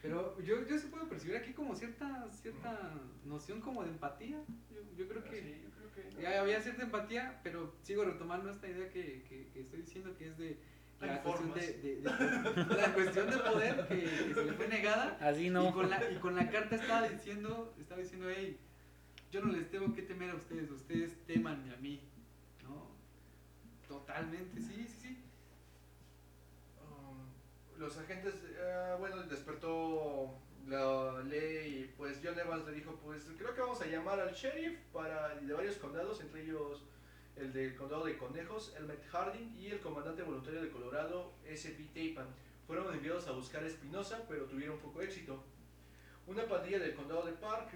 Pero 0.00 0.38
yo, 0.42 0.64
yo 0.66 0.78
se 0.78 0.86
puedo 0.88 1.08
percibir 1.08 1.36
aquí 1.36 1.52
como 1.52 1.74
cierta, 1.74 2.28
cierta 2.30 2.92
noción 3.24 3.60
como 3.60 3.82
de 3.82 3.90
empatía. 3.90 4.40
Yo, 4.70 4.80
yo 4.96 5.08
creo 5.08 5.24
que... 5.24 5.40
Sí, 5.40 5.62
yo 5.64 5.70
creo 5.70 5.92
que... 6.14 6.22
Ya 6.22 6.40
había 6.40 6.60
cierta 6.60 6.82
empatía, 6.84 7.40
pero 7.42 7.74
sigo 7.82 8.04
retomando 8.04 8.50
esta 8.50 8.68
idea 8.68 8.88
que, 8.90 9.24
que- 9.28 9.48
que 9.52 9.60
estoy 9.62 9.80
diciendo 9.82 10.14
que 10.16 10.28
es 10.28 10.38
de 10.38 10.58
la 11.06 11.22
cuestión 11.22 11.54
de, 11.54 11.60
de- 11.72 11.96
de- 11.96 12.76
la 12.76 12.94
cuestión 12.94 13.30
de 13.30 13.36
poder 13.38 13.86
que, 13.88 14.02
que 14.02 14.34
se 14.34 14.44
le 14.44 14.52
fue 14.54 14.68
negada. 14.68 15.16
Así 15.20 15.46
y 15.48 15.72
con 15.72 15.90
la 15.90 16.10
y 16.10 16.16
con 16.16 16.34
la 16.36 16.48
carta 16.50 16.76
estaba 16.76 17.08
diciendo 17.08 17.74
estaba 17.80 18.00
diciendo 18.00 18.28
hey 18.34 18.58
yo 19.30 19.40
no 19.40 19.52
les 19.52 19.70
tengo 19.70 19.92
que 19.94 20.02
temer 20.02 20.30
a 20.30 20.34
ustedes 20.36 20.70
ustedes 20.70 21.16
temanme 21.26 21.72
a 21.74 21.76
mí 21.78 22.00
no 22.62 22.90
totalmente 23.88 24.60
sí 24.60 24.86
sí 24.88 24.98
sí. 25.02 25.18
Um, 26.80 27.78
los 27.80 27.96
agentes, 27.98 28.34
eh, 28.56 28.94
bueno, 28.98 29.22
despertó 29.24 30.38
la 30.68 31.20
ley 31.24 31.80
y 31.90 31.94
pues 31.96 32.20
John 32.24 32.38
Evans 32.38 32.64
le 32.66 32.72
dijo, 32.72 32.98
pues 33.04 33.24
creo 33.36 33.54
que 33.54 33.60
vamos 33.60 33.80
a 33.82 33.86
llamar 33.86 34.18
al 34.20 34.32
sheriff 34.32 34.78
para, 34.92 35.34
de 35.34 35.52
varios 35.52 35.76
condados, 35.76 36.20
entre 36.22 36.42
ellos 36.42 36.84
el 37.36 37.52
del 37.52 37.74
condado 37.76 38.04
de 38.04 38.16
Conejos, 38.16 38.74
Elmet 38.76 39.04
Harding 39.08 39.56
y 39.58 39.66
el 39.68 39.80
comandante 39.80 40.22
voluntario 40.22 40.62
de 40.62 40.70
Colorado, 40.70 41.32
S.P. 41.46 41.84
Tapan. 41.94 42.28
Fueron 42.66 42.92
enviados 42.94 43.26
a 43.28 43.32
buscar 43.32 43.62
a 43.62 43.66
Espinosa, 43.66 44.24
pero 44.28 44.44
tuvieron 44.46 44.78
poco 44.78 45.02
éxito. 45.02 45.42
Una 46.26 46.46
pandilla 46.46 46.78
del 46.78 46.94
condado 46.94 47.24
de 47.26 47.32
Park, 47.32 47.70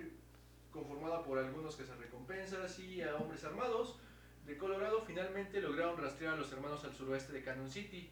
conformada 0.72 1.22
por 1.22 1.38
algunos 1.38 1.76
que 1.76 1.84
se 1.84 1.94
recompensas 1.96 2.78
y 2.78 3.02
a 3.02 3.16
hombres 3.16 3.44
armados, 3.44 3.98
de 4.46 4.56
Colorado 4.56 5.02
finalmente 5.02 5.60
lograron 5.60 5.98
rastrear 5.98 6.34
a 6.34 6.36
los 6.38 6.50
hermanos 6.52 6.84
al 6.84 6.94
suroeste 6.94 7.32
de 7.32 7.42
Cannon 7.42 7.68
City. 7.70 8.08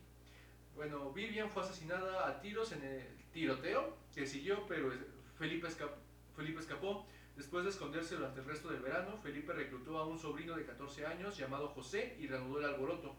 Bueno, 0.74 1.10
Vivian 1.12 1.48
fue 1.50 1.62
asesinada 1.62 2.28
a 2.28 2.40
tiros 2.42 2.72
en 2.72 2.82
el 2.84 3.06
tiroteo 3.32 3.96
que 4.14 4.26
siguió, 4.26 4.66
pero 4.66 4.92
Felipe, 5.38 5.68
esca- 5.68 5.94
Felipe 6.34 6.60
escapó. 6.60 7.06
Después 7.36 7.64
de 7.64 7.70
esconderse 7.70 8.14
durante 8.16 8.40
el 8.40 8.46
resto 8.46 8.70
del 8.70 8.80
verano, 8.80 9.18
Felipe 9.22 9.52
reclutó 9.52 9.98
a 9.98 10.06
un 10.06 10.18
sobrino 10.18 10.56
de 10.56 10.64
14 10.64 11.06
años 11.06 11.36
llamado 11.36 11.68
José 11.68 12.16
y 12.18 12.26
reanudó 12.26 12.58
el 12.60 12.64
alboroto. 12.64 13.14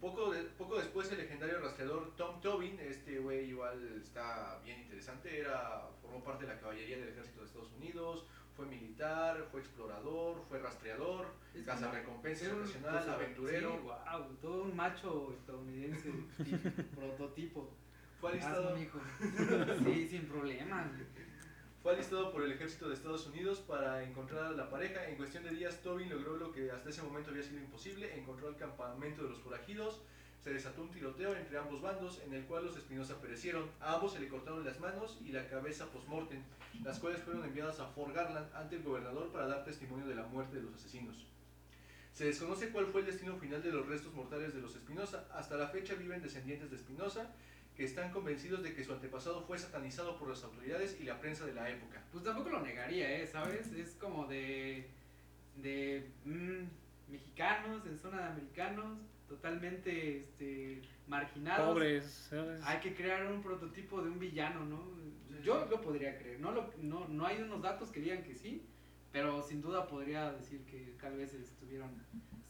Poco, 0.00 0.32
de- 0.32 0.42
poco 0.42 0.76
después 0.76 1.10
el 1.12 1.18
legendario 1.18 1.60
rastreador 1.60 2.14
Tom 2.16 2.40
Tobin, 2.42 2.78
este 2.80 3.20
güey 3.20 3.48
igual 3.50 3.96
está 4.02 4.60
bien 4.62 4.80
interesante, 4.80 5.38
era, 5.38 5.88
formó 6.02 6.22
parte 6.22 6.44
de 6.46 6.52
la 6.52 6.60
caballería 6.60 6.98
del 6.98 7.08
ejército 7.08 7.40
de 7.40 7.46
Estados 7.46 7.72
Unidos, 7.72 8.26
fue 8.54 8.66
militar, 8.66 9.48
fue 9.50 9.60
explorador, 9.62 10.44
fue 10.48 10.58
rastreador, 10.58 11.28
Es 11.54 11.64
cazarrecompensas 11.64 12.52
ocasional, 12.52 12.92
pues, 13.02 13.08
aventurero. 13.08 13.72
sí, 13.72 13.78
wow, 13.82 14.36
todo 14.42 14.62
un 14.64 14.76
macho 14.76 15.32
estadounidense 15.32 16.12
tipo, 16.44 16.58
prototipo 17.00 17.70
Fue 18.20 18.32
alistado, 18.32 18.76
sí 19.84 20.08
sin 20.08 20.26
problemas 20.28 20.86
fue 21.84 21.92
alistado 21.92 22.32
por 22.32 22.42
el 22.42 22.50
ejército 22.50 22.88
de 22.88 22.94
Estados 22.94 23.26
Unidos 23.26 23.58
para 23.58 24.02
encontrar 24.02 24.44
a 24.44 24.52
la 24.52 24.70
pareja. 24.70 25.06
En 25.06 25.16
cuestión 25.16 25.44
de 25.44 25.50
días, 25.50 25.82
Tobin 25.82 26.08
logró 26.08 26.38
lo 26.38 26.50
que 26.50 26.70
hasta 26.70 26.88
ese 26.88 27.02
momento 27.02 27.28
había 27.28 27.42
sido 27.42 27.58
imposible, 27.60 28.18
encontró 28.18 28.48
el 28.48 28.56
campamento 28.56 29.22
de 29.22 29.28
los 29.28 29.40
forajidos, 29.40 30.00
se 30.42 30.54
desató 30.54 30.80
un 30.80 30.90
tiroteo 30.90 31.36
entre 31.36 31.58
ambos 31.58 31.82
bandos 31.82 32.22
en 32.24 32.32
el 32.32 32.44
cual 32.46 32.64
los 32.64 32.78
Espinosa 32.78 33.20
perecieron. 33.20 33.70
A 33.82 33.96
ambos 33.96 34.14
se 34.14 34.20
le 34.20 34.28
cortaron 34.28 34.64
las 34.64 34.80
manos 34.80 35.18
y 35.26 35.32
la 35.32 35.46
cabeza 35.46 35.84
post-mortem, 35.92 36.42
las 36.82 36.98
cuales 36.98 37.20
fueron 37.20 37.44
enviadas 37.44 37.78
a 37.80 37.88
Fort 37.88 38.14
Garland 38.14 38.50
ante 38.54 38.76
el 38.76 38.82
gobernador 38.82 39.30
para 39.30 39.46
dar 39.46 39.66
testimonio 39.66 40.06
de 40.06 40.14
la 40.14 40.22
muerte 40.22 40.56
de 40.56 40.62
los 40.62 40.74
asesinos. 40.76 41.26
Se 42.14 42.24
desconoce 42.24 42.70
cuál 42.70 42.86
fue 42.86 43.02
el 43.02 43.08
destino 43.08 43.36
final 43.36 43.62
de 43.62 43.72
los 43.72 43.86
restos 43.86 44.14
mortales 44.14 44.54
de 44.54 44.62
los 44.62 44.74
Espinosa. 44.74 45.28
Hasta 45.34 45.58
la 45.58 45.68
fecha 45.68 45.92
viven 45.96 46.22
descendientes 46.22 46.70
de 46.70 46.76
Espinosa 46.76 47.30
que 47.76 47.84
están 47.84 48.10
convencidos 48.12 48.62
de 48.62 48.72
que 48.72 48.84
su 48.84 48.92
antepasado 48.92 49.42
fue 49.42 49.58
satanizado 49.58 50.16
por 50.18 50.28
las 50.28 50.42
autoridades 50.44 50.98
y 51.00 51.04
la 51.04 51.20
prensa 51.20 51.44
de 51.44 51.54
la 51.54 51.68
época. 51.68 52.02
Pues 52.12 52.22
tampoco 52.24 52.50
lo 52.50 52.60
negaría, 52.60 53.18
¿eh? 53.20 53.26
¿Sabes? 53.26 53.72
Es 53.72 53.96
como 53.96 54.26
de. 54.26 54.88
de. 55.56 56.08
mm, 56.24 57.10
mexicanos, 57.10 57.84
en 57.86 57.98
zona 57.98 58.18
de 58.18 58.24
americanos, 58.28 58.98
totalmente 59.28 60.18
este, 60.18 60.82
marginados. 61.06 61.74
Pobres. 61.74 62.04
¿sabes? 62.30 62.62
Hay 62.64 62.78
que 62.80 62.94
crear 62.94 63.26
un 63.26 63.42
prototipo 63.42 64.02
de 64.02 64.10
un 64.10 64.18
villano, 64.18 64.64
¿no? 64.64 64.82
Yo 65.42 65.66
lo 65.66 65.80
podría 65.80 66.16
creer. 66.18 66.40
No, 66.40 66.52
lo, 66.52 66.72
no, 66.80 67.06
no 67.08 67.26
hay 67.26 67.42
unos 67.42 67.60
datos 67.60 67.90
que 67.90 68.00
digan 68.00 68.22
que 68.22 68.34
sí, 68.34 68.64
pero 69.12 69.42
sin 69.42 69.60
duda 69.60 69.86
podría 69.86 70.32
decir 70.32 70.64
que 70.64 70.94
tal 71.00 71.16
vez 71.16 71.34
estuvieron 71.34 71.90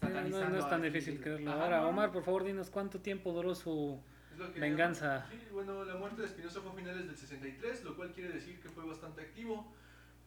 No, 0.00 0.08
satanizando. 0.08 0.46
no, 0.46 0.52
no 0.52 0.58
es 0.58 0.64
a 0.64 0.68
tan 0.70 0.82
difícil 0.82 1.20
creerlo. 1.20 1.50
Ajá, 1.50 1.62
Ahora, 1.64 1.80
no, 1.80 1.88
Omar, 1.88 2.08
no. 2.08 2.12
por 2.12 2.22
favor, 2.22 2.44
dinos 2.44 2.70
cuánto 2.70 3.00
tiempo 3.00 3.32
duró 3.32 3.54
su 3.56 4.00
Es 4.12 4.13
venganza. 4.60 5.26
Sí, 5.30 5.38
bueno, 5.52 5.84
la 5.84 5.94
muerte 5.96 6.22
de 6.22 6.28
Espinosa 6.28 6.60
fue 6.60 6.70
a 6.72 6.74
finales 6.74 7.06
del 7.06 7.16
63, 7.16 7.84
lo 7.84 7.96
cual 7.96 8.12
quiere 8.12 8.32
decir 8.32 8.60
que 8.60 8.68
fue 8.68 8.84
bastante 8.84 9.22
activo, 9.22 9.72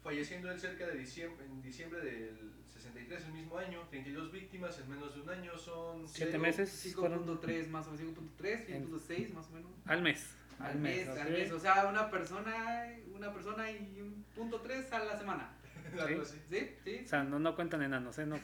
falleciendo 0.04 0.52
él 0.52 0.60
cerca 0.60 0.86
de 0.88 0.98
diciembre, 0.98 1.46
en 1.46 1.62
diciembre 1.62 2.02
del 2.02 2.52
63, 2.74 3.26
el 3.26 3.34
mismo 3.34 3.58
año. 3.58 3.82
32 3.90 4.32
víctimas 4.32 4.80
en 4.80 4.90
menos 4.90 5.16
de 5.16 5.22
un 5.22 5.30
año 5.30 5.58
son... 5.58 6.08
Siete 6.08 6.32
cero- 6.34 6.44
meses. 6.44 6.94
fueron 6.96 7.26
5.3 7.26 7.68
más 7.70 7.88
o 7.88 7.92
menos, 7.92 8.16
5.3, 8.40 8.70
En- 8.70 8.88
5.6 8.88 9.34
más 9.34 9.48
o 9.48 9.52
menos. 9.52 9.72
al 9.86 10.02
mes. 10.02 10.30
Al 10.60 10.76
mes, 10.80 11.08
ok. 11.08 11.18
al 11.20 11.32
mes. 11.32 11.52
O 11.52 11.60
sea, 11.60 11.86
una 11.88 12.10
persona, 12.10 12.88
una 13.14 13.32
persona 13.32 13.70
y 13.70 14.02
un 14.02 14.26
punto 14.36 14.60
tres 14.62 14.92
a 14.92 15.04
la 15.04 15.16
semana. 15.18 15.52
¿Sí? 16.50 16.70
¿Sí? 16.84 17.02
O 17.04 17.08
sea, 17.08 17.24
no, 17.24 17.40
no 17.40 17.56
cuentan 17.56 17.82
enanos, 17.84 18.18
¿eh? 18.20 18.26
No, 18.26 18.38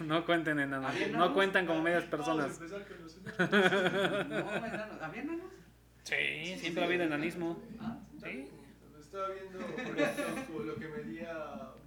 no 0.04 0.24
cuenten 0.26 0.58
enanos. 0.60 0.90
¿Había 0.90 1.06
No 1.08 1.14
enanos? 1.14 1.32
cuentan 1.32 1.66
como 1.66 1.82
medias 1.82 2.08
Vamos 2.10 2.28
a 2.28 2.32
personas. 2.32 2.56
empezar 2.60 2.86
con 2.86 3.02
los 3.02 3.16
enanos. 3.16 4.28
No, 4.28 4.66
enanos. 4.66 5.02
¿Había 5.02 5.22
enanos? 5.22 5.46
Sí, 6.04 6.56
siempre 6.58 6.82
ha 6.82 6.86
habido 6.86 7.04
enanismo. 7.04 7.62
Ah, 7.80 7.98
Sí. 8.22 8.48
Estaba 8.98 9.28
viendo, 9.28 9.58
por 9.58 9.98
ejemplo, 9.98 10.58
lo 10.64 10.74
que 10.76 10.88
medía 10.88 11.34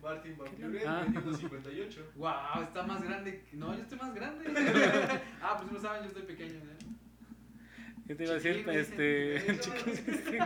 Martin 0.02 0.38
Van 0.38 0.52
Buren, 0.62 0.88
Ah. 0.88 1.04
medía 1.08 1.20
unos 1.22 1.40
58. 1.40 2.12
Wow, 2.16 2.62
está 2.64 2.84
más 2.84 3.02
grande. 3.02 3.46
No, 3.54 3.74
yo 3.76 3.82
estoy 3.82 3.98
más 3.98 4.14
grande. 4.14 4.46
ah, 5.42 5.58
pues 5.60 5.72
no 5.72 5.80
saben, 5.80 6.04
yo 6.04 6.08
estoy 6.10 6.22
pequeño. 6.24 6.54
¿eh? 6.60 6.78
¿Qué 8.06 8.14
te 8.14 8.24
iba 8.26 8.34
a 8.34 8.36
decir? 8.36 8.58
Chiquín. 8.58 8.74
Este. 8.76 9.44
No 9.54 9.60
chiquín, 9.60 9.94
es- 9.94 10.00
sí, 10.24 10.38
güey. 10.38 10.40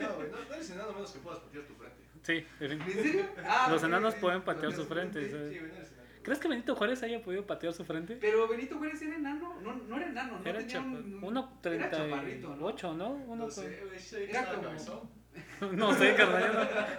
No, 0.00 0.08
no 0.08 0.18
no, 0.30 0.44
no 0.48 0.54
eres 0.54 0.70
enano 0.70 0.88
a 0.88 0.92
menos 0.94 1.12
que 1.12 1.18
puedas 1.18 1.40
patear 1.40 1.64
tu 1.64 1.74
frente. 1.74 2.02
Sí, 2.02 2.08
en 2.13 2.13
fin. 2.24 2.46
¿En 2.60 2.82
serio? 2.84 3.26
Ah, 3.46 3.68
Los 3.70 3.82
enanos 3.84 4.14
pueden 4.16 4.42
patear 4.42 4.72
su 4.72 4.84
frente. 4.86 5.24
Sí, 5.24 5.30
¿sabes? 5.30 5.56
enano. 5.56 5.84
¿Crees 6.22 6.38
que 6.40 6.48
Benito 6.48 6.74
Juárez 6.74 7.02
haya 7.02 7.22
podido 7.22 7.46
patear 7.46 7.74
su 7.74 7.84
frente? 7.84 8.16
Pero 8.16 8.48
Benito 8.48 8.78
Juárez 8.78 9.00
era 9.02 9.16
enano. 9.16 9.60
No, 9.60 9.74
no 9.74 9.96
era 9.96 10.06
enano, 10.08 10.38
no 10.38 10.44
Era 10.48 10.58
tenía 10.60 10.72
chapa- 10.74 10.86
un. 10.86 11.18
uno 11.22 11.40
era 11.40 11.60
treinta 11.60 11.90
chaparrito, 11.90 12.54
y 12.56 12.58
¿no? 12.60 12.64
ocho, 12.66 12.94
¿no? 12.94 13.10
Uno 13.10 13.44
No 13.44 13.50
sé, 13.50 13.82
sí, 13.98 14.16
Era 14.30 14.46
como-. 14.46 15.10
No 15.72 15.92
sé, 15.92 16.14
carnal, 16.14 16.52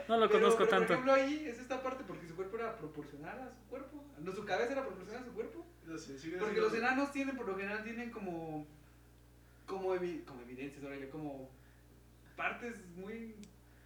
no, 0.07 0.15
no 0.15 0.21
lo 0.21 0.27
Pero- 0.27 0.39
conozco 0.41 0.65
pero, 0.65 0.69
tanto. 0.69 0.87
Por 0.87 0.93
ejemplo, 0.95 1.13
ahí 1.13 1.45
es 1.47 1.57
esta 1.59 1.81
parte 1.81 2.03
porque 2.05 2.27
su 2.27 2.35
cuerpo 2.35 2.57
era 2.57 2.75
proporcional 2.77 3.39
a 3.39 3.49
su 3.49 3.63
cuerpo. 3.69 4.03
no, 4.19 4.31
su 4.31 4.45
cabeza 4.45 4.73
era 4.73 4.83
proporcional 4.85 5.23
a 5.23 5.25
su 5.25 5.33
cuerpo. 5.33 5.65
No 5.85 5.97
sé, 5.97 6.13
hubiera 6.21 6.39
Porque 6.39 6.59
los 6.61 6.73
enanos 6.73 7.11
tienen, 7.11 7.35
por 7.35 7.47
lo 7.47 7.55
general, 7.57 7.83
tienen 7.83 8.11
como. 8.11 8.67
Como, 9.65 9.95
evi- 9.95 10.23
como 10.25 10.41
evidencias, 10.41 10.83
ahora 10.83 10.97
yo, 10.97 11.09
como. 11.09 11.49
Partes 12.35 12.85
muy 12.95 13.35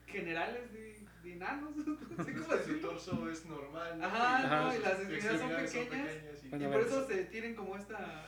generales 0.08 0.74
de, 0.74 1.00
de 1.24 1.34
enanos. 1.34 1.76
No 1.76 1.84
sé 1.84 1.92
Es 1.92 2.38
cómo 2.38 2.58
que 2.58 2.64
su 2.64 2.80
torso 2.80 3.30
es 3.30 3.46
normal. 3.46 4.02
Ajá, 4.04 4.40
Y 4.44 4.48
no, 4.50 4.76
y 4.76 4.80
las 4.84 5.00
extremidades 5.00 5.40
son 5.42 5.52
extremidades 5.52 6.16
pequeñas. 6.18 6.44
y- 6.46 6.50
Bueno, 6.50 6.66
Y 6.66 6.72
por 6.72 6.82
eso 6.82 7.08
se 7.08 7.24
tienen 7.26 7.56
como 7.56 7.76
esta. 7.78 8.26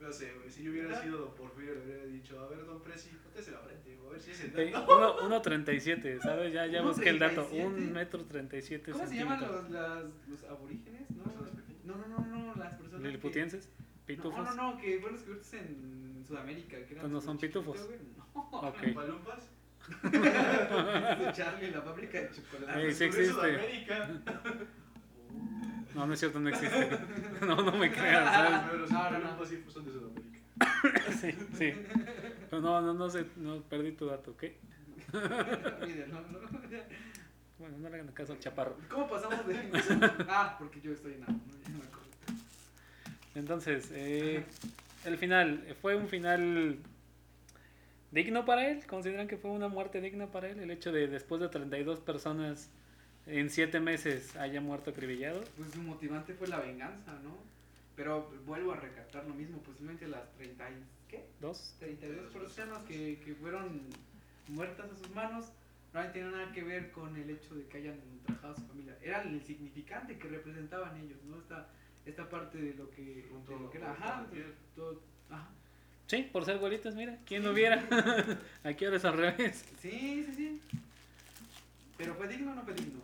No 0.00 0.10
sé, 0.10 0.32
güey, 0.32 0.50
si 0.50 0.62
yo 0.62 0.70
hubiera 0.70 0.98
sido 1.02 1.18
Don 1.18 1.34
Porfirio, 1.34 1.74
le 1.74 1.84
hubiera 1.84 2.04
dicho, 2.06 2.40
a 2.40 2.48
ver, 2.48 2.64
Don 2.64 2.82
Presi, 2.82 3.10
póntese 3.22 3.50
la 3.50 3.58
frente, 3.58 3.98
a 4.02 4.10
ver 4.10 4.18
si 4.20 4.30
es 4.30 4.40
enano. 4.44 4.86
uno- 4.88 5.16
1.37, 5.42 6.18
¿sabes? 6.22 6.54
Ya, 6.54 6.66
ya 6.66 6.80
busqué 6.80 7.10
el 7.10 7.18
dato. 7.18 7.46
1.37. 7.50 7.66
1 7.66 7.92
metro 7.92 8.24
37 8.24 8.92
¿Cómo 8.92 9.06
se 9.06 9.14
llaman 9.16 9.42
los, 9.42 9.70
las, 9.70 10.04
los 10.26 10.42
aborígenes? 10.44 11.10
No, 11.10 11.24
¿Personas 11.24 11.50
pequeñas? 11.54 11.84
no, 11.84 11.96
no, 11.96 12.08
no, 12.08 12.24
no, 12.46 12.54
las 12.54 12.74
personas. 12.76 13.02
¿Liliputienses? 13.02 13.68
No, 13.78 14.06
¿Pitufos? 14.06 14.56
no, 14.56 14.72
no, 14.72 14.80
que 14.80 14.98
fueron 15.00 15.16
descubiertos 15.18 15.52
en 15.52 16.24
Sudamérica. 16.26 16.76
Que 16.78 16.92
eran 16.94 17.00
Pues 17.02 17.12
no 17.12 17.20
son 17.20 17.38
pitufos. 17.38 17.76
No. 18.34 18.48
Ok. 18.52 18.94
¿Palumpas? 18.94 19.50
Charlie, 21.32 21.70
la 21.70 21.82
fábrica 21.82 22.20
de 22.20 22.30
chocolate. 22.30 22.80
Ey, 22.86 22.94
sí 22.94 23.04
existe. 23.04 23.32
Sudamérica. 23.32 24.08
No, 25.94 26.06
no 26.06 26.14
es 26.14 26.20
cierto, 26.20 26.40
no 26.40 26.48
existe. 26.48 26.90
No, 27.40 27.56
no 27.56 27.72
me 27.72 27.90
crean, 27.90 28.24
¿sabes? 28.24 28.60
Pero 28.66 28.78
los 28.78 28.90
No, 28.90 29.10
no, 29.10 29.18
no. 29.18 29.46
sí 29.46 29.64
son 29.68 29.84
de 29.84 29.92
Sudamérica. 29.92 30.38
Sí, 31.20 31.32
sí. 31.56 31.74
Pero 32.48 32.62
no, 32.62 32.80
no, 32.80 32.94
no 32.94 33.10
sé, 33.10 33.26
no, 33.36 33.60
perdí 33.62 33.92
tu 33.92 34.06
dato, 34.06 34.36
¿qué? 34.36 34.58
No, 35.12 35.20
no. 35.20 36.60
Bueno, 37.58 37.76
no 37.78 37.88
le 37.90 37.94
hagan 37.96 38.12
caso 38.12 38.32
al 38.32 38.38
chaparro. 38.38 38.76
¿Cómo 38.88 39.08
pasamos 39.08 39.46
de 39.46 39.70
Ah, 40.28 40.56
porque 40.58 40.80
yo 40.80 40.92
estoy 40.92 41.14
enano, 41.14 41.32
¿no? 41.46 41.62
Ya 41.62 41.68
me 41.70 41.84
acuerdo. 41.84 42.10
Entonces, 43.34 43.90
eh, 43.92 44.44
el 45.04 45.18
final, 45.18 45.76
¿fue 45.82 45.94
un 45.96 46.08
final 46.08 46.78
digno 48.10 48.44
para 48.44 48.68
él? 48.68 48.84
¿Consideran 48.86 49.28
que 49.28 49.36
fue 49.36 49.50
una 49.50 49.68
muerte 49.68 50.00
digna 50.00 50.26
para 50.30 50.48
él? 50.48 50.58
El 50.60 50.70
hecho 50.70 50.92
de 50.92 51.06
después 51.08 51.40
de 51.40 51.48
32 51.48 52.00
personas 52.00 52.70
en 53.26 53.50
7 53.50 53.80
meses 53.80 54.34
haya 54.36 54.60
muerto 54.60 54.90
acribillado. 54.90 55.42
Pues 55.56 55.70
su 55.72 55.82
motivante 55.82 56.34
fue 56.34 56.48
la 56.48 56.60
venganza, 56.60 57.12
¿no? 57.22 57.36
Pero 57.96 58.30
vuelvo 58.46 58.72
a 58.72 58.76
recatar 58.76 59.26
lo 59.26 59.34
mismo, 59.34 59.58
posiblemente 59.58 60.08
las 60.08 60.30
30 60.36 60.70
y... 60.70 60.74
¿Qué? 61.08 61.24
¿Dos? 61.40 61.74
32 61.80 62.32
personas 62.32 62.78
que, 62.84 63.20
que 63.24 63.34
fueron 63.34 63.80
muertas 64.48 64.90
a 64.90 64.96
sus 64.96 65.10
manos 65.14 65.46
no 65.92 66.06
tienen 66.12 66.30
nada 66.30 66.52
que 66.52 66.62
ver 66.62 66.92
con 66.92 67.16
el 67.16 67.28
hecho 67.30 67.54
de 67.56 67.64
que 67.66 67.78
hayan 67.78 67.98
ultrajado 68.12 68.52
a 68.54 68.56
su 68.56 68.62
familia. 68.62 68.96
Era 69.02 69.22
el 69.22 69.42
significante 69.42 70.16
que 70.18 70.28
representaban 70.28 70.96
ellos, 70.98 71.18
¿no? 71.24 71.36
Esta, 71.38 71.68
esta 72.06 72.28
parte 72.28 72.58
de 72.58 72.74
lo 72.74 72.88
que, 72.90 73.02
de 73.48 73.58
lo 73.58 73.70
que 73.70 73.78
era. 73.78 73.90
Ajá, 73.90 74.24
todo- 74.76 75.02
ajá. 75.28 75.48
Sí, 76.10 76.28
por 76.32 76.44
ser 76.44 76.58
güeritos, 76.58 76.96
mira, 76.96 77.18
¿quién 77.24 77.44
lo 77.44 77.54
viera? 77.54 77.84
Aquí 78.64 78.84
ahora 78.84 78.96
es 78.96 79.04
al 79.04 79.16
revés. 79.16 79.64
Sí, 79.80 80.24
sí, 80.26 80.34
sí. 80.34 80.60
Pero 81.96 82.16
fue 82.16 82.26
digno 82.26 82.50
o 82.50 82.54
no 82.56 82.64
fue 82.64 82.74
digno. 82.74 83.00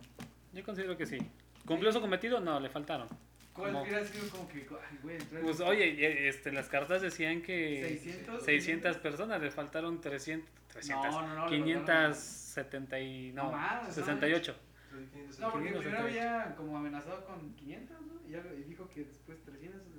Yo 0.51 0.61
considero 0.65 0.97
que 0.97 1.05
sí. 1.05 1.17
¿Cumplió 1.65 1.93
su 1.93 2.01
cometido? 2.01 2.41
No, 2.41 2.59
le 2.59 2.67
faltaron. 2.67 3.07
¿Cuál 3.53 3.71
Como- 3.71 3.83
hubiera 3.83 4.03
sido 4.03 4.29
como 4.29 4.49
que, 4.49 4.67
ay, 4.69 4.99
güey, 5.01 5.17
Pues 5.41 5.61
oye, 5.61 6.27
este, 6.27 6.51
las 6.51 6.67
cartas 6.67 7.01
decían 7.01 7.41
que 7.41 7.97
600? 8.01 8.43
600 8.43 8.97
personas, 8.97 9.41
le 9.41 9.51
faltaron 9.51 10.01
300, 10.01 10.49
300 10.67 11.09
No, 11.09 11.21
no, 11.21 11.33
no, 11.33 11.49
le 11.49 11.57
570 11.63 12.99
y 12.99 13.31
no, 13.31 13.43
No 13.43 13.51
más, 13.53 13.95
68. 13.95 14.53
No, 14.91 15.51
porque 15.53 15.69
578. 15.69 15.79
primero 15.79 15.99
había 15.99 16.55
como 16.57 16.77
amenazado 16.77 17.25
con 17.25 17.53
500, 17.55 18.01
¿no? 18.01 18.17
Y, 18.27 18.63
dijo 18.63 18.89
que 18.89 19.05
después 19.05 19.41
300 19.45 19.79
o 19.79 19.85
600. 19.85 19.96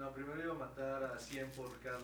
No, 0.00 0.10
primero 0.12 0.42
iba 0.42 0.54
a 0.54 0.58
matar 0.58 1.04
a 1.04 1.18
100 1.18 1.50
por 1.50 1.78
cada 1.80 1.98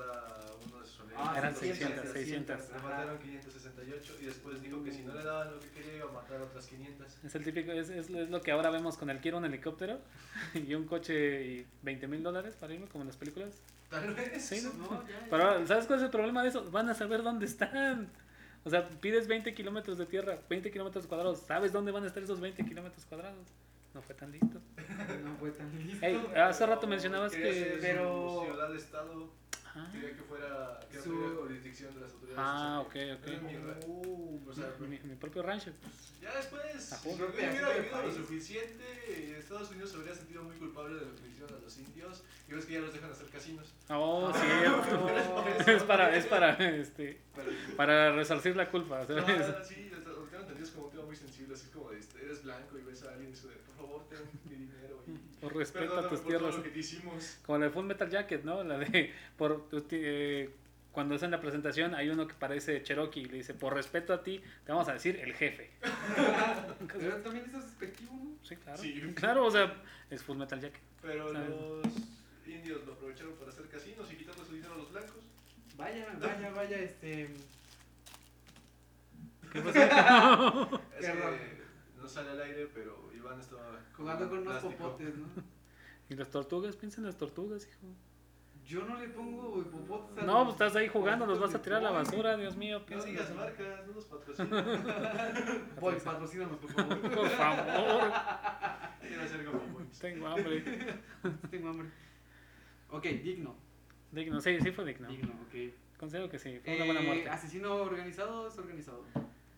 uno 0.66 0.80
de 0.80 0.86
sus 0.86 1.00
Ah, 1.16 1.34
Eran 1.38 1.54
soldados. 1.54 2.12
600, 2.12 2.12
600. 2.12 2.68
Le 2.68 2.78
mataron 2.80 3.18
568 3.18 4.16
y 4.20 4.24
después 4.26 4.62
dijo 4.62 4.84
que 4.84 4.92
si 4.92 5.02
no 5.02 5.14
le 5.14 5.24
daban 5.24 5.50
lo 5.52 5.60
que 5.60 5.70
quería 5.70 5.96
iba 5.96 6.10
a 6.10 6.12
matar 6.12 6.42
a 6.42 6.44
otras 6.44 6.66
500. 6.66 7.24
Es 7.24 7.34
el 7.34 7.42
típico, 7.44 7.72
es, 7.72 7.88
es, 7.88 8.10
es 8.10 8.28
lo 8.28 8.42
que 8.42 8.50
ahora 8.52 8.68
vemos 8.68 8.98
con 8.98 9.08
el 9.08 9.18
quiero 9.20 9.38
un 9.38 9.46
helicóptero 9.46 9.98
y 10.54 10.74
un 10.74 10.84
coche 10.84 11.42
y 11.46 11.66
20 11.82 12.06
mil 12.06 12.22
dólares 12.22 12.54
para 12.60 12.74
irme 12.74 12.86
como 12.86 13.00
en 13.00 13.08
las 13.08 13.16
películas. 13.16 13.62
Tal 13.88 14.12
vez. 14.14 14.44
Sí, 14.44 14.60
¿no? 14.62 14.72
No, 14.90 15.02
ya, 15.08 15.18
ya. 15.18 15.26
Pero 15.30 15.66
¿sabes 15.66 15.86
cuál 15.86 15.98
es 16.00 16.04
el 16.04 16.10
problema 16.10 16.42
de 16.42 16.50
eso? 16.50 16.70
Van 16.70 16.90
a 16.90 16.94
saber 16.94 17.22
dónde 17.22 17.46
están. 17.46 18.10
O 18.64 18.68
sea, 18.68 18.86
pides 19.00 19.26
20 19.26 19.54
kilómetros 19.54 19.96
de 19.96 20.04
tierra, 20.04 20.38
20 20.50 20.70
kilómetros 20.70 21.06
cuadrados. 21.06 21.40
¿Sabes 21.40 21.72
dónde 21.72 21.92
van 21.92 22.04
a 22.04 22.08
estar 22.08 22.22
esos 22.22 22.40
20 22.40 22.62
kilómetros 22.66 23.06
cuadrados? 23.06 23.46
No 23.96 24.02
fue 24.02 24.14
tan 24.14 24.30
listo. 24.30 24.60
No 25.24 25.36
fue 25.38 25.50
tan 25.52 25.74
listo. 25.86 26.04
Ey, 26.04 26.20
hace 26.36 26.66
rato 26.66 26.86
mencionabas 26.86 27.32
que... 27.32 27.78
pero- 27.80 28.40
Su 28.40 28.44
ciudad-estado. 28.52 29.30
Ah, 29.74 29.88
Quería 29.92 30.10
que 30.16 30.22
fuera. 30.22 30.80
Que 30.90 30.96
no 30.98 31.02
Su- 31.02 31.10
tuviera 31.10 31.34
jurisdicción 31.36 31.94
de 31.94 32.00
las 32.02 32.12
autoridades. 32.12 32.42
Ah, 32.46 32.80
ok, 32.86 32.92
que- 32.92 33.12
ok. 33.14 33.86
Uh, 33.86 34.48
O 34.50 34.52
sea, 34.54 34.70
mi, 34.80 34.98
mi 35.00 35.14
propio 35.16 35.42
rancho. 35.42 35.70
Ya 36.20 36.34
después, 36.36 36.92
A 36.92 36.96
si 36.96 37.08
punto. 37.08 37.24
yo 37.26 37.32
hubiera 37.34 37.70
vivido 37.72 38.02
lo 38.02 38.12
suficiente, 38.12 39.38
Estados 39.38 39.70
Unidos 39.70 39.90
se 39.92 39.96
habría 39.96 40.14
sentido 40.14 40.42
muy 40.44 40.56
culpable 40.56 40.94
de 40.98 41.06
lo 41.06 41.14
que 41.16 41.28
hicieron 41.28 41.54
a 41.56 41.58
los 41.62 41.78
indios. 41.78 42.22
Y 42.48 42.52
ves 42.52 42.64
que 42.66 42.72
ya 42.74 42.80
los 42.80 42.92
dejan 42.92 43.10
hacer 43.10 43.26
casinos. 43.28 43.74
Oh, 43.88 44.30
Ah, 44.34 44.84
cierto. 44.84 45.70
es 45.72 45.82
para, 45.84 46.14
es 46.16 46.26
para, 46.26 46.50
este, 46.76 47.20
para 47.78 48.12
resarcir 48.12 48.56
la 48.56 48.70
culpa, 48.70 49.06
¿sabes? 49.06 49.24
Ah, 49.26 49.62
sí, 49.64 49.90
lo 49.90 49.98
tengo 50.02 50.40
entendido 50.42 50.64
es 50.66 50.70
como 50.70 50.86
un 50.86 50.90
tema 50.92 51.04
muy 51.04 51.16
sensible, 51.16 51.54
así 51.54 51.68
como 51.70 51.90
de, 51.90 51.98
este, 51.98 52.22
eres 52.24 52.42
blanco 52.44 52.78
y 52.78 52.82
ves 52.82 53.02
a 53.04 53.10
alguien 53.10 53.28
y 53.28 53.32
dice, 53.32 53.48
por 53.66 53.76
favor, 53.76 54.08
ten 54.08 54.18
mi 54.48 54.66
dinero 55.50 55.50
y 55.50 55.52
Por 55.52 55.56
respeto 55.58 55.84
a 55.84 55.88
perdóname 55.88 56.08
tus 56.08 56.20
por 56.20 56.28
todo 56.28 56.38
tierras. 56.38 56.56
lo 56.56 56.62
que 56.62 56.70
te 56.70 56.78
hicimos. 56.78 57.38
Como 57.44 57.58
la 57.58 57.64
de 57.66 57.70
Full 57.70 57.84
Metal 57.86 58.10
Jacket, 58.10 58.44
¿no? 58.44 58.64
La 58.64 58.78
de, 58.78 59.12
por, 59.36 59.68
eh, 59.90 60.50
cuando 60.92 61.14
hacen 61.14 61.30
la 61.30 61.40
presentación 61.40 61.94
hay 61.94 62.08
uno 62.08 62.26
que 62.26 62.34
parece 62.34 62.82
Cherokee 62.82 63.20
y 63.20 63.24
le 63.26 63.36
dice, 63.38 63.54
por 63.54 63.74
respeto 63.74 64.12
a 64.14 64.22
ti, 64.22 64.42
te 64.64 64.72
vamos 64.72 64.88
a 64.88 64.94
decir 64.94 65.16
el 65.20 65.34
jefe. 65.34 65.70
Pero 66.98 67.16
también 67.18 67.44
es 67.46 67.52
despectivo, 67.52 68.12
¿no? 68.14 68.36
Sí, 68.42 68.56
claro. 68.56 68.78
Sí. 68.78 69.12
Claro, 69.14 69.44
o 69.44 69.50
sea, 69.50 69.82
es 70.10 70.22
Full 70.22 70.38
Metal 70.38 70.60
Jacket. 70.60 70.80
Pero 71.02 71.32
¿Sabes? 71.32 71.48
los 71.50 71.86
indios 72.46 72.86
lo 72.86 72.92
aprovecharon 72.94 73.34
para 73.34 73.50
hacer 73.50 73.66
casinos 73.68 74.10
y 74.12 74.16
quitarle 74.16 74.44
su 74.44 74.54
dinero 74.54 74.74
a 74.74 74.78
los 74.78 74.90
blancos. 74.92 75.22
Vaya, 75.76 76.06
vaya, 76.18 76.50
vaya, 76.50 76.78
este. 76.78 77.28
¿Qué 79.52 79.60
pasó? 79.60 79.78
Es 80.98 81.06
Qué 81.06 81.12
raro. 81.12 81.36
que 81.36 81.95
no 82.06 82.12
sale 82.12 82.30
al 82.30 82.40
aire, 82.40 82.68
pero 82.72 83.10
Iván 83.12 83.40
estaba 83.40 83.80
Jugando 83.96 84.28
con 84.28 84.38
unos 84.38 84.58
plástico. 84.60 84.76
popotes, 84.84 85.16
¿no? 85.16 85.26
¿Y 86.08 86.14
las 86.14 86.30
tortugas? 86.30 86.76
Piensa 86.76 87.00
en 87.00 87.06
las 87.06 87.16
tortugas, 87.16 87.66
hijo. 87.66 87.88
Yo 88.64 88.84
no 88.84 88.96
le 88.96 89.08
pongo 89.08 89.60
popotes 89.64 90.22
a 90.22 90.26
No, 90.26 90.34
los 90.44 90.44
pues 90.44 90.52
estás 90.54 90.76
ahí 90.76 90.86
jugando, 90.88 91.26
los 91.26 91.40
vas 91.40 91.52
a 91.56 91.60
tirar 91.62 91.80
a 91.80 91.82
la 91.82 91.90
basura, 91.90 92.36
Dios 92.36 92.56
mío. 92.56 92.80
No 92.88 93.02
digas 93.04 93.28
las 93.28 93.36
marcas, 93.36 93.86
no 93.88 93.92
nos 93.94 94.04
patrocinan. 94.04 94.84
Boy, 95.80 95.96
patrocínanos, 96.04 96.58
por 96.58 96.70
favor. 96.72 97.00
Por 97.00 97.28
favor, 97.30 98.12
Quiero 99.00 99.22
hacer 99.22 99.44
Gummy 99.50 99.72
Boys. 99.72 99.98
tengo 99.98 100.26
hambre. 100.28 100.62
Tengo 101.50 101.68
hambre. 101.70 101.88
Ok, 102.90 103.02
digno. 103.04 103.56
Digno, 104.12 104.40
sí, 104.40 104.60
sí 104.60 104.70
fue 104.70 104.84
digno. 104.84 105.08
Digno, 105.08 105.32
ok. 105.48 105.74
Considero 105.98 106.28
que 106.28 106.38
sí, 106.38 106.60
fue 106.64 106.76
una 106.76 106.84
buena 106.84 107.00
Eh, 107.00 107.04
muerte. 107.06 107.28
Asesino 107.30 107.74
organizado, 107.74 108.44
desorganizado. 108.44 109.04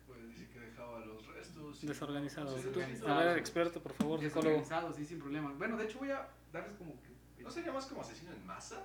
Pues 0.07 0.27
dice 0.29 0.49
que 0.51 0.59
dejaba 0.59 1.05
los. 1.05 1.28
Sí, 1.79 1.85
Tú, 1.87 1.93
desorganizado. 1.93 3.13
a 3.13 3.23
ver, 3.23 3.37
experto, 3.37 3.81
por 3.81 3.93
favor, 3.93 4.19
psicólogo. 4.19 4.57
Desorganizado, 4.57 4.93
sí, 4.93 5.05
sin 5.05 5.19
problema. 5.19 5.53
Bueno, 5.53 5.77
de 5.77 5.85
hecho 5.85 5.99
voy 5.99 6.11
a 6.11 6.27
darles 6.51 6.75
como 6.75 6.99
que... 7.01 7.43
¿No 7.43 7.49
sería 7.49 7.71
más 7.71 7.85
como 7.85 8.01
asesino 8.01 8.31
en 8.33 8.45
masa? 8.45 8.83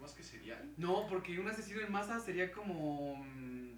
¿Más 0.00 0.12
que 0.14 0.22
serial? 0.22 0.72
No, 0.78 1.06
porque 1.06 1.38
un 1.38 1.46
asesino 1.48 1.80
en 1.82 1.92
masa 1.92 2.18
sería 2.18 2.50
como... 2.50 3.16
mm, 3.16 3.72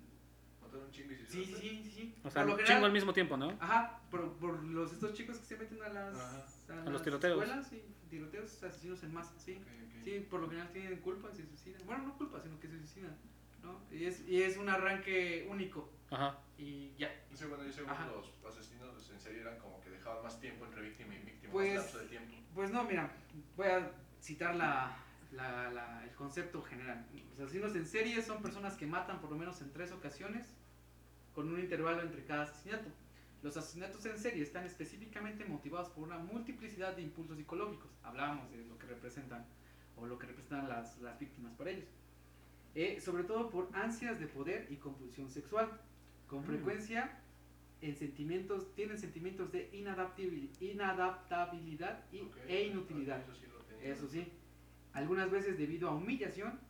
Matar 0.62 0.80
a 0.80 0.84
un 0.84 0.90
chingo 0.92 1.12
y 1.12 1.16
Sí, 1.16 1.44
sí, 1.44 1.54
sí, 1.56 1.82
sí, 1.84 1.90
sí. 1.90 2.14
O 2.22 2.30
sea, 2.30 2.42
Por 2.42 2.50
lo 2.52 2.56
chingo 2.58 2.66
general- 2.66 2.84
al 2.84 2.92
mismo 2.92 3.12
tiempo, 3.12 3.36
¿no? 3.36 3.50
Ajá, 3.58 4.00
por, 4.10 4.32
por 4.34 4.62
los, 4.62 4.92
estos 4.92 5.12
chicos 5.14 5.38
que 5.38 5.44
se 5.46 5.56
meten 5.56 5.82
a 5.82 5.88
las, 5.88 6.14
Ajá. 6.14 6.44
A 6.70 6.74
los 6.84 6.92
las 6.92 7.02
tiroteos. 7.02 7.42
escuelas, 7.42 7.66
sí, 7.68 7.82
tiroteos, 8.08 8.62
asesinos 8.62 9.02
en 9.02 9.12
masa, 9.12 9.32
sí. 9.38 9.60
Sí, 10.04 10.24
por 10.30 10.40
lo 10.40 10.48
general 10.48 10.70
tienen 10.72 11.00
culpa 11.00 11.28
y 11.32 11.36
se 11.36 11.46
suicidan. 11.46 11.82
Bueno, 11.84 12.04
no 12.04 12.16
culpa, 12.16 12.40
sino 12.40 12.58
que 12.60 12.68
se 12.68 12.78
suicidan, 12.78 13.16
¿no? 13.62 13.80
Y 13.90 14.04
es, 14.04 14.26
y 14.28 14.42
es 14.42 14.56
un 14.56 14.68
arranque 14.68 15.46
único 15.50 15.90
Ajá. 16.10 16.38
y 16.58 16.94
ya. 16.96 17.10
Sí, 17.34 17.44
bueno, 17.46 17.64
yo 17.64 17.72
según 17.72 17.90
Ajá. 17.90 18.06
los 18.06 18.44
asesinos 18.46 19.10
en 19.10 19.20
serie 19.20 19.40
eran 19.40 19.58
como 19.58 19.80
que 19.80 19.90
dejaban 19.90 20.22
más 20.22 20.38
tiempo 20.40 20.64
entre 20.66 20.82
víctima 20.82 21.14
y 21.14 21.18
víctima, 21.18 21.52
Pues- 21.52 21.74
más 21.74 21.82
lapso 21.84 21.98
de 21.98 22.06
tiempo. 22.06 22.32
Pues 22.54 22.70
no, 22.70 22.84
mira, 22.84 23.10
voy 23.56 23.66
a 23.68 23.90
citar 24.20 24.54
la, 24.56 24.96
la- 25.32 25.70
la- 25.70 26.04
el 26.04 26.10
concepto 26.14 26.60
general. 26.62 27.06
Los 27.30 27.40
asesinos 27.48 27.74
en 27.76 27.86
serie 27.86 28.20
son 28.22 28.42
personas 28.42 28.74
que 28.76 28.86
matan 28.86 29.20
por 29.20 29.30
lo 29.30 29.36
menos 29.36 29.60
en 29.62 29.72
tres 29.72 29.90
ocasiones 29.92 30.54
con 31.34 31.48
un 31.50 31.58
intervalo 31.58 32.02
entre 32.02 32.24
cada 32.24 32.42
asesinato. 32.42 32.90
Los 33.42 33.56
asesinatos 33.56 34.04
en 34.06 34.18
serie 34.18 34.42
están 34.42 34.64
específicamente 34.66 35.44
motivados 35.46 35.88
por 35.88 36.04
una 36.04 36.18
multiplicidad 36.18 36.94
de 36.94 37.02
impulsos 37.02 37.36
psicológicos. 37.38 37.90
Hablábamos 38.02 38.50
de 38.52 38.58
lo 38.66 38.78
que 38.78 38.86
representan 38.86 39.46
o 39.96 40.06
lo 40.06 40.18
que 40.18 40.26
representan 40.26 40.68
las, 40.68 40.98
las 40.98 41.18
víctimas 41.18 41.52
para 41.54 41.70
ellos. 41.70 41.88
Eh, 42.74 43.00
sobre 43.00 43.24
todo 43.24 43.50
por 43.50 43.68
ansias 43.74 44.18
de 44.18 44.26
poder 44.26 44.66
y 44.70 44.76
compulsión 44.76 45.30
sexual. 45.30 45.80
Con 46.26 46.40
Mm. 46.42 46.44
frecuencia 46.44 47.18
en 47.82 47.96
sentimientos, 47.96 48.74
tienen 48.74 48.96
sentimientos 48.98 49.52
de 49.52 49.70
inadaptabil- 49.72 50.50
inadaptabilidad 50.60 52.04
y, 52.12 52.20
Ok, 52.20 52.36
e 52.48 52.64
inutilidad. 52.68 53.20
Eso 53.20 53.34
sí. 53.34 53.46
Eso 53.82 54.08
sí, 54.08 54.26
algunas 54.92 55.30
veces 55.30 55.58
debido 55.58 55.88
a 55.88 55.94
humillación 55.94 56.60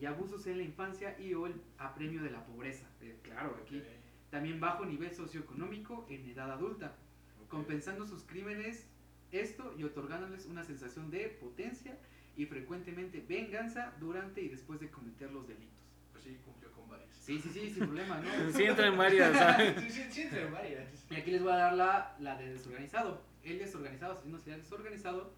y 0.00 0.06
abusos 0.06 0.46
en 0.46 0.58
la 0.58 0.62
infancia 0.62 1.18
y 1.18 1.34
o 1.34 1.46
el 1.46 1.60
apremio 1.78 2.22
de 2.22 2.30
la 2.30 2.44
pobreza. 2.46 2.86
Eh, 3.00 3.18
claro, 3.22 3.58
aquí. 3.62 3.78
Ok, 3.78 3.84
También 4.30 4.60
bajo 4.60 4.86
nivel 4.86 5.12
socioeconómico 5.12 6.06
en 6.08 6.24
edad 6.30 6.52
adulta, 6.52 6.94
ok. 7.42 7.48
compensando 7.48 8.06
sus 8.06 8.22
crímenes 8.22 8.86
esto 9.32 9.74
y 9.76 9.82
otorgándoles 9.82 10.46
una 10.46 10.62
sensación 10.62 11.10
de 11.10 11.28
potencia 11.28 11.98
y 12.40 12.46
frecuentemente 12.46 13.22
venganza 13.28 13.92
durante 14.00 14.40
y 14.40 14.48
después 14.48 14.80
de 14.80 14.88
cometer 14.88 15.30
los 15.30 15.46
delitos. 15.46 15.76
Pues 16.10 16.24
sí, 16.24 16.38
cumplió 16.42 16.72
con 16.72 16.88
varias. 16.88 17.10
Sí, 17.12 17.38
sí, 17.38 17.50
sí, 17.52 17.68
sin 17.68 17.84
problema, 17.84 18.18
¿no? 18.18 18.50
Sí, 18.52 18.64
entra 18.64 18.86
en 18.86 18.96
varias. 18.96 19.36
¿sabes? 19.36 19.78
Sí, 19.78 19.90
sí, 19.90 20.02
sí, 20.10 20.22
entre 20.22 20.46
varias. 20.46 20.88
Y 21.10 21.16
aquí 21.16 21.32
les 21.32 21.42
voy 21.42 21.52
a 21.52 21.56
dar 21.56 21.74
la, 21.74 22.16
la 22.18 22.38
de 22.38 22.54
desorganizado. 22.54 23.20
El 23.42 23.58
desorganizado, 23.58 24.14
asesino 24.14 24.38
serial 24.38 24.62
desorganizado, 24.62 25.34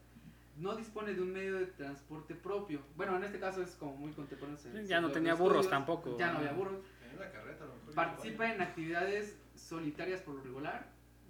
no 0.59 0.77
dispone 0.77 1.13
de 1.13 1.23
un 1.23 1.33
medio 1.33 1.59
de 1.59 1.67
transporte 1.67 2.37
propio. 2.37 2.81
Bueno, 2.95 3.17
en 3.17 3.25
este 3.25 3.41
caso 3.41 3.63
es 3.63 3.75
como 3.75 3.97
muy 3.97 4.13
contemporáneo. 4.13 4.61
Ya 4.87 5.01
no 5.01 5.11
tenía 5.11 5.35
burros 5.35 5.65
estudios, 5.65 5.71
tampoco. 5.71 6.17
Ya 6.17 6.31
no 6.31 6.39
había 6.39 6.53
burros. 6.53 6.85
En 7.05 7.17
una 7.17 7.33
carreta 7.33 7.65
a 7.65 7.67
lo 7.67 7.75
mejor. 7.75 7.95
Participa 7.95 8.55
en 8.55 8.63
actividades 8.63 9.37
solitarias 9.57 10.21
por 10.21 10.37
lo 10.37 10.43
regular, 10.45 10.87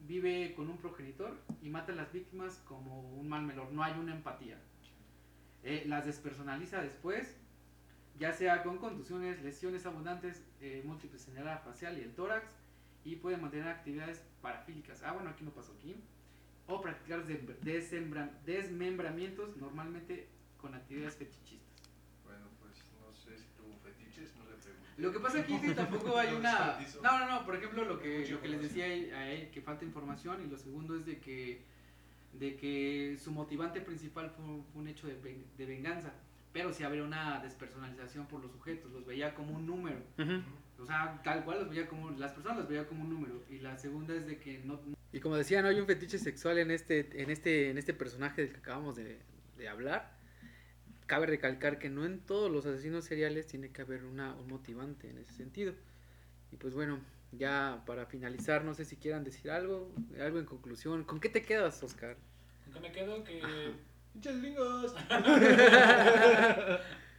vive 0.07 0.53
con 0.55 0.69
un 0.69 0.77
progenitor 0.77 1.35
y 1.63 1.71
mata 1.71 1.93
a 1.93 1.97
las 1.97 2.13
víctimas 2.13 2.61
como 2.69 3.09
un 3.13 3.27
mal 3.27 3.41
menor. 3.41 3.73
No 3.73 3.83
hay 3.83 3.95
una 3.99 4.15
empatía. 4.15 4.59
Eh, 5.65 5.85
las 5.87 6.07
despersonaliza 6.07 6.83
después, 6.83 7.37
ya 8.19 8.33
sea 8.33 8.63
con 8.63 8.79
contusiones, 8.79 9.43
lesiones 9.43 9.87
abundantes, 9.87 10.43
eh, 10.61 10.83
múltiples 10.85 11.29
en 11.29 11.37
el 11.37 11.47
área 11.47 11.59
facial 11.59 11.97
y 11.99 12.01
el 12.03 12.15
tórax, 12.15 12.47
y 13.05 13.17
puede 13.17 13.37
mantener 13.37 13.69
actividades 13.69 14.23
parafílicas. 14.41 15.03
Ah, 15.03 15.13
bueno, 15.13 15.31
aquí 15.31 15.45
no 15.45 15.51
pasó 15.53 15.73
aquí. 15.79 15.97
O 16.67 16.81
practicar 16.81 17.25
desmembramientos, 18.45 19.57
normalmente 19.57 20.29
con 20.59 20.75
actividades 20.75 21.17
fetichistas. 21.17 21.91
Bueno, 22.25 22.47
pues 22.61 22.75
no 23.01 23.13
sé 23.13 23.37
si 23.37 23.47
tuvo 23.57 23.77
fetiches, 23.79 24.35
no 24.37 24.45
le 24.45 24.57
pregunté. 24.57 24.89
Lo 24.97 25.13
que 25.13 25.19
pasa 25.19 25.41
aquí 25.41 25.55
es 25.55 25.61
que 25.63 25.75
tampoco 25.75 26.17
hay 26.17 26.35
una... 26.35 26.79
No, 27.03 27.19
no, 27.19 27.29
no, 27.29 27.45
por 27.45 27.57
ejemplo, 27.57 27.85
lo 27.85 27.99
que, 28.01 28.29
lo 28.29 28.41
que 28.41 28.49
les 28.49 28.63
decía 28.63 28.85
a 28.85 29.29
él, 29.29 29.51
que 29.51 29.61
falta 29.61 29.85
información, 29.85 30.45
y 30.45 30.49
lo 30.49 30.57
segundo 30.57 30.97
es 30.97 31.05
de 31.05 31.19
que, 31.19 31.65
de 32.33 32.57
que 32.57 33.17
su 33.19 33.31
motivante 33.31 33.81
principal 33.81 34.31
fue, 34.31 34.45
un- 34.45 34.65
fue 34.73 34.83
un 34.83 34.89
hecho 34.89 35.07
de, 35.07 35.15
ven- 35.17 35.45
de 35.59 35.67
venganza, 35.67 36.13
pero 36.53 36.73
sí 36.73 36.83
habría 36.85 37.03
una 37.05 37.41
despersonalización 37.41 38.27
por 38.27 38.41
los 38.43 38.51
sujetos, 38.53 38.91
los 38.93 39.07
veía 39.07 39.35
como 39.35 39.55
un 39.57 39.67
número, 39.67 39.99
o 40.79 40.87
sea, 40.87 41.21
tal 41.23 41.45
cual 41.45 41.61
los 41.61 41.69
veía 41.71 41.87
como, 41.89 42.11
las 42.11 42.33
personas 42.33 42.59
los 42.59 42.69
veía 42.69 42.87
como 42.87 43.03
un 43.05 43.11
número, 43.11 43.43
y 43.51 43.59
la 43.59 43.77
segunda 43.79 44.15
es 44.15 44.27
de 44.27 44.39
que 44.39 44.61
no... 44.65 44.81
Y 45.13 45.21
como 45.21 45.37
decía, 45.37 45.61
no 45.63 45.69
hay 45.69 45.79
un 45.79 45.87
fetiche 45.87 46.19
sexual 46.19 46.59
en 46.59 46.71
este, 46.71 47.23
en 47.23 47.31
este, 47.31 47.71
en 47.71 47.79
este 47.79 47.93
personaje 47.95 48.43
del 48.43 48.51
que 48.53 48.59
acabamos 48.59 48.97
de, 48.97 49.19
de 49.59 49.69
hablar, 49.69 50.17
cabe 51.07 51.27
recalcar 51.27 51.79
que 51.79 51.91
no 51.91 52.07
en 52.07 52.21
todos 52.21 52.51
los 52.51 52.65
asesinos 52.65 53.05
seriales 53.05 53.47
tiene 53.47 53.69
que 53.71 53.83
haber 53.83 54.05
una, 54.05 54.35
un 54.35 54.49
motivante 54.49 55.11
en 55.11 55.19
ese 55.19 55.35
sentido. 55.35 55.75
Y 56.51 56.57
pues 56.57 56.75
bueno, 56.75 56.99
ya 57.33 57.83
para 57.87 58.07
finalizar, 58.07 58.65
no 58.65 58.75
sé 58.75 58.85
si 58.85 58.97
quieran 58.97 59.25
decir 59.25 59.51
algo, 59.51 59.93
algo 60.21 60.39
en 60.39 60.45
conclusión. 60.47 61.05
¿Con 61.05 61.19
qué 61.21 61.29
te 61.29 61.43
quedas, 61.43 61.83
Oscar? 61.83 62.17
Aunque 62.67 62.81
me 62.81 62.93
quedo 62.93 63.25
que. 63.25 63.41
¡Pinches 64.13 64.41
gringos! 64.43 64.95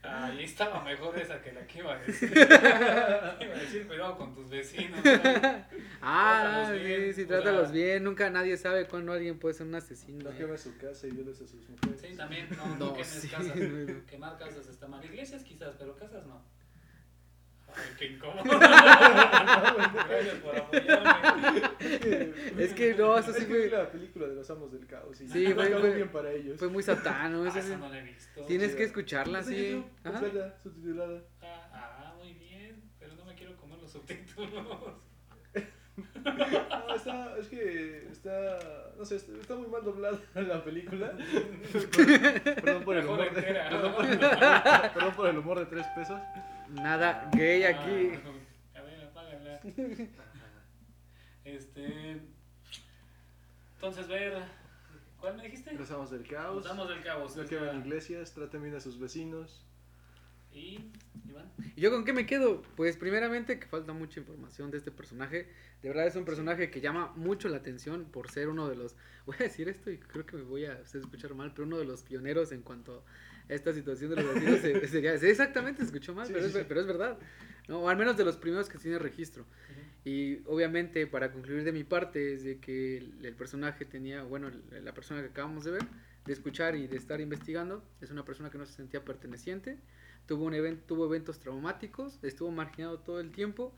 Ahí 0.06 0.44
estaba 0.44 0.84
mejor 0.84 1.18
esa 1.18 1.40
que 1.40 1.50
la 1.52 1.66
que 1.66 1.78
iba 1.78 1.94
a 1.94 1.98
decir. 1.98 2.30
iba 2.36 2.44
a 2.44 3.58
decir, 3.58 3.86
cuidado 3.86 4.18
con 4.18 4.34
tus 4.34 4.50
vecinos. 4.50 5.00
¿sabes? 5.02 5.40
Ah, 6.02 6.42
Trátalos 6.66 6.82
bien, 6.84 7.00
sí, 7.06 7.12
sí, 7.22 7.26
trátalos 7.26 7.62
sea- 7.68 7.72
bien. 7.74 8.04
Nunca 8.04 8.28
nadie 8.28 8.56
sabe 8.58 8.86
cuándo 8.86 9.12
alguien 9.14 9.38
puede 9.38 9.54
ser 9.54 9.66
un 9.66 9.74
asesino. 9.76 10.30
No 10.30 10.36
queme 10.36 10.58
su 10.58 10.76
casa 10.76 11.06
y 11.06 11.10
violes 11.12 11.40
a 11.40 11.46
sus 11.46 11.66
mujeres. 11.70 12.00
Sí, 12.02 12.14
también, 12.16 12.48
no, 12.54 12.66
no, 12.66 12.76
No, 12.76 12.92
quemes 12.92 13.08
sí, 13.08 13.28
casas. 13.28 13.56
no. 13.56 14.06
Quemar 14.06 14.36
casas 14.38 14.68
está 14.68 14.86
mal. 14.86 15.02
Iglesias 15.02 15.42
quizás, 15.42 15.74
pero 15.78 15.96
casas 15.96 16.26
no. 16.26 16.44
Qué 17.98 18.06
incómodo. 18.06 18.42
Gracias 18.58 20.34
por 20.42 20.56
apoyarme. 20.56 22.32
Es 22.58 22.72
que 22.74 22.94
no, 22.94 23.18
eso 23.18 23.30
Es 23.30 23.36
sí 23.36 23.42
que 23.44 23.50
fue- 23.50 23.66
es 23.66 23.72
la 23.72 23.90
película 23.90 24.26
de 24.28 24.34
los 24.34 24.50
amos 24.50 24.72
del 24.72 24.86
caos. 24.86 25.20
Y 25.20 25.28
Sí, 25.28 25.52
fue- 25.52 25.70
fue- 25.70 25.94
bien 25.94 26.08
para 26.10 26.30
ellos. 26.32 26.58
Fue 26.58 26.68
muy 26.68 26.82
satano. 26.82 27.44
Ah, 27.46 27.50
sí. 27.60 27.74
no 27.78 27.88
la 27.88 27.98
he 27.98 28.02
visto. 28.02 28.42
Tienes 28.46 28.72
Sí, 28.72 28.76
que 28.76 28.84
escucharla, 28.84 29.42
sí. 29.42 29.84
Ajá. 30.04 30.20
subtitulada. 30.62 31.20
Ah, 31.42 31.68
ah, 31.72 32.14
muy 32.18 32.32
bien. 32.34 32.82
Pero 32.98 33.14
no 33.14 33.24
me 33.24 33.34
quiero 33.34 33.56
comer 33.56 33.78
los 33.78 33.90
subtítulos. 33.92 34.50
No, 36.24 36.94
está, 36.96 37.36
es 37.38 37.46
que 37.48 38.08
está, 38.10 38.58
no 38.98 39.04
sé, 39.04 39.16
está, 39.16 39.32
está 39.40 39.54
muy 39.54 39.68
mal 39.68 39.84
doblada 39.84 40.18
la 40.34 40.64
película. 40.64 41.12
perdón 41.72 42.82
por 42.84 42.96
el 42.96 43.04
humor 43.06 43.32
de, 43.34 43.42
perdón, 43.42 43.94
por, 43.94 44.06
perdón 44.08 45.14
por 45.14 45.28
el 45.28 45.38
humor 45.38 45.58
de 45.60 45.66
tres 45.66 45.86
pesos. 45.94 46.20
Nada 46.70 47.30
gay 47.34 47.64
aquí. 47.64 48.12
Ah, 48.74 48.78
a 48.78 48.82
ver, 48.82 49.04
apágala. 49.04 49.60
Este. 51.44 52.22
Entonces, 53.74 54.08
ver. 54.08 54.42
¿Cuál 55.20 55.36
me 55.36 55.44
dijiste? 55.44 55.72
Los 55.74 55.90
amos 55.90 56.10
del 56.10 56.26
caos. 56.26 56.56
Nos 56.56 56.64
damos 56.64 56.88
del 56.88 57.02
cabo. 57.02 57.26
No 57.34 57.46
quemen 57.46 57.80
iglesias, 57.80 58.32
traten 58.32 58.62
bien 58.62 58.74
a 58.74 58.80
sus 58.80 58.98
vecinos. 58.98 59.64
Y. 60.52 60.90
Iván. 61.28 61.50
¿Y 61.76 61.80
yo 61.80 61.90
con 61.90 62.04
qué 62.04 62.12
me 62.12 62.26
quedo? 62.26 62.62
Pues 62.76 62.96
primeramente 62.96 63.58
que 63.58 63.66
falta 63.66 63.92
mucha 63.92 64.20
información 64.20 64.70
de 64.70 64.78
este 64.78 64.90
personaje. 64.90 65.48
De 65.82 65.88
verdad 65.88 66.06
es 66.06 66.16
un 66.16 66.24
personaje 66.24 66.70
que 66.70 66.80
llama 66.80 67.12
mucho 67.16 67.48
la 67.48 67.58
atención 67.58 68.04
por 68.06 68.30
ser 68.30 68.48
uno 68.48 68.68
de 68.68 68.76
los... 68.76 68.96
Voy 69.26 69.36
a 69.40 69.44
decir 69.44 69.68
esto 69.68 69.90
y 69.90 69.98
creo 69.98 70.24
que 70.24 70.36
me 70.36 70.42
voy 70.42 70.64
a 70.64 70.80
escuchar 70.80 71.34
mal, 71.34 71.52
pero 71.52 71.66
uno 71.66 71.78
de 71.78 71.84
los 71.84 72.02
pioneros 72.02 72.52
en 72.52 72.62
cuanto 72.62 72.98
a 72.98 73.02
esta 73.48 73.72
situación 73.72 74.10
de 74.10 74.16
los 74.16 74.26
asesinos 74.26 74.60
se- 74.60 74.88
sería... 74.88 75.14
exactamente, 75.14 75.80
se 75.80 75.86
escuchó 75.86 76.14
mal, 76.14 76.26
Sí, 76.26 76.32
pero, 76.32 76.48
sí, 76.48 76.58
es, 76.58 76.64
pero 76.66 76.80
es 76.80 76.86
verdad. 76.86 77.18
¿no? 77.68 77.80
O 77.80 77.88
al 77.88 77.96
menos 77.96 78.16
de 78.16 78.24
los 78.24 78.36
primeros 78.36 78.68
que 78.68 78.78
tiene 78.78 78.98
registro. 78.98 79.44
Y 80.04 80.40
obviamente 80.46 81.06
para 81.06 81.32
concluir 81.32 81.64
de 81.64 81.72
mi 81.72 81.82
parte 81.84 82.34
es 82.34 82.44
de 82.44 82.58
que 82.58 82.98
el, 82.98 83.24
el 83.24 83.34
personaje 83.34 83.84
tenía, 83.86 84.22
bueno, 84.22 84.50
la 84.70 84.92
persona 84.92 85.22
que 85.22 85.28
acabamos 85.28 85.64
de 85.64 85.70
ver, 85.72 85.82
de 86.26 86.32
escuchar 86.32 86.76
y 86.76 86.86
de 86.86 86.96
estar 86.96 87.20
investigando, 87.20 87.82
es 88.00 88.10
una 88.10 88.24
persona 88.24 88.50
que 88.50 88.58
no 88.58 88.66
se 88.66 88.74
sentía 88.74 89.02
perteneciente, 89.04 89.78
tuvo, 90.26 90.44
un 90.44 90.54
event, 90.54 90.84
tuvo 90.86 91.06
eventos 91.06 91.38
traumáticos, 91.40 92.18
estuvo 92.22 92.50
marginado 92.50 92.98
todo 93.00 93.20
el 93.20 93.30
tiempo 93.30 93.74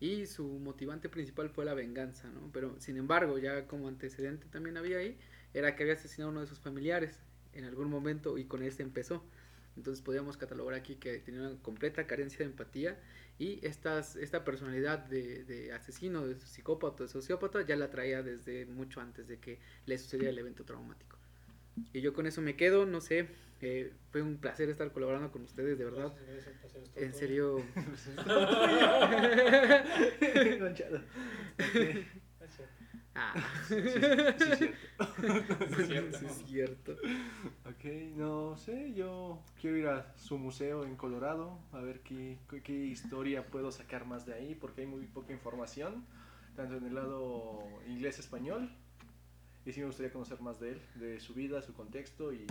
y 0.00 0.26
su 0.26 0.46
motivante 0.46 1.08
principal 1.08 1.48
fue 1.50 1.64
la 1.64 1.74
venganza, 1.74 2.28
¿no? 2.30 2.50
Pero 2.52 2.74
sin 2.78 2.96
embargo, 2.98 3.38
ya 3.38 3.66
como 3.66 3.88
antecedente 3.88 4.46
también 4.50 4.76
había 4.76 4.98
ahí, 4.98 5.18
era 5.54 5.76
que 5.76 5.82
había 5.82 5.94
asesinado 5.94 6.28
a 6.28 6.32
uno 6.32 6.40
de 6.42 6.46
sus 6.46 6.58
familiares 6.60 7.18
en 7.54 7.64
algún 7.64 7.90
momento 7.90 8.38
y 8.38 8.44
con 8.44 8.62
este 8.62 8.82
empezó. 8.82 9.24
Entonces 9.76 10.02
podríamos 10.02 10.36
catalogar 10.36 10.74
aquí 10.74 10.96
que 10.96 11.18
tenía 11.18 11.40
una 11.40 11.62
completa 11.62 12.06
carencia 12.06 12.40
de 12.40 12.46
empatía 12.46 12.98
y 13.38 13.64
estas, 13.64 14.16
esta 14.16 14.44
personalidad 14.44 14.98
de, 14.98 15.44
de 15.44 15.72
asesino, 15.72 16.26
de 16.26 16.38
psicópata, 16.38 17.04
de 17.04 17.08
sociópata, 17.08 17.64
ya 17.64 17.76
la 17.76 17.88
traía 17.88 18.22
desde 18.22 18.66
mucho 18.66 19.00
antes 19.00 19.28
de 19.28 19.38
que 19.38 19.58
le 19.86 19.96
sucediera 19.96 20.30
el 20.30 20.38
evento 20.38 20.64
traumático. 20.64 21.16
Y 21.92 22.00
yo 22.00 22.12
con 22.12 22.26
eso 22.26 22.42
me 22.42 22.56
quedo, 22.56 22.84
no 22.84 23.00
sé, 23.00 23.28
eh, 23.60 23.92
fue 24.10 24.22
un 24.22 24.38
placer 24.38 24.68
estar 24.68 24.92
colaborando 24.92 25.30
con 25.30 25.42
ustedes, 25.42 25.78
de 25.78 25.84
verdad. 25.84 26.12
En 26.96 27.14
serio. 27.14 27.62
ah, 33.14 33.34
Sí, 33.68 33.76
sí, 33.82 33.90
sí, 34.38 34.56
cierto. 34.56 34.76
Sí, 35.68 35.82
es 35.82 35.86
cierto. 35.88 36.18
sí 36.18 36.26
es 36.26 36.34
cierto. 36.46 36.92
Ok, 37.66 37.84
no 38.16 38.56
sé, 38.56 38.92
yo 38.94 39.42
quiero 39.60 39.76
ir 39.76 39.86
a 39.88 40.14
su 40.18 40.38
museo 40.38 40.84
en 40.84 40.96
Colorado 40.96 41.58
a 41.72 41.80
ver 41.80 42.00
qué, 42.00 42.38
qué- 42.48 42.62
qué 42.62 42.72
historia 42.72 43.46
puedo 43.46 43.70
sacar 43.72 44.04
más 44.06 44.26
de 44.26 44.34
ahí, 44.34 44.54
porque 44.54 44.82
hay 44.82 44.86
muy 44.86 45.06
poca 45.06 45.32
información, 45.32 46.04
tanto 46.56 46.76
en 46.76 46.86
el 46.86 46.94
lado 46.94 47.62
inglés-español, 47.86 48.70
y 49.64 49.72
sí 49.72 49.80
me 49.80 49.86
gustaría 49.86 50.12
conocer 50.12 50.40
más 50.40 50.58
de 50.60 50.72
él, 50.72 50.80
de 50.96 51.20
su 51.20 51.34
vida, 51.34 51.62
su 51.62 51.74
contexto 51.74 52.32
y 52.32 52.46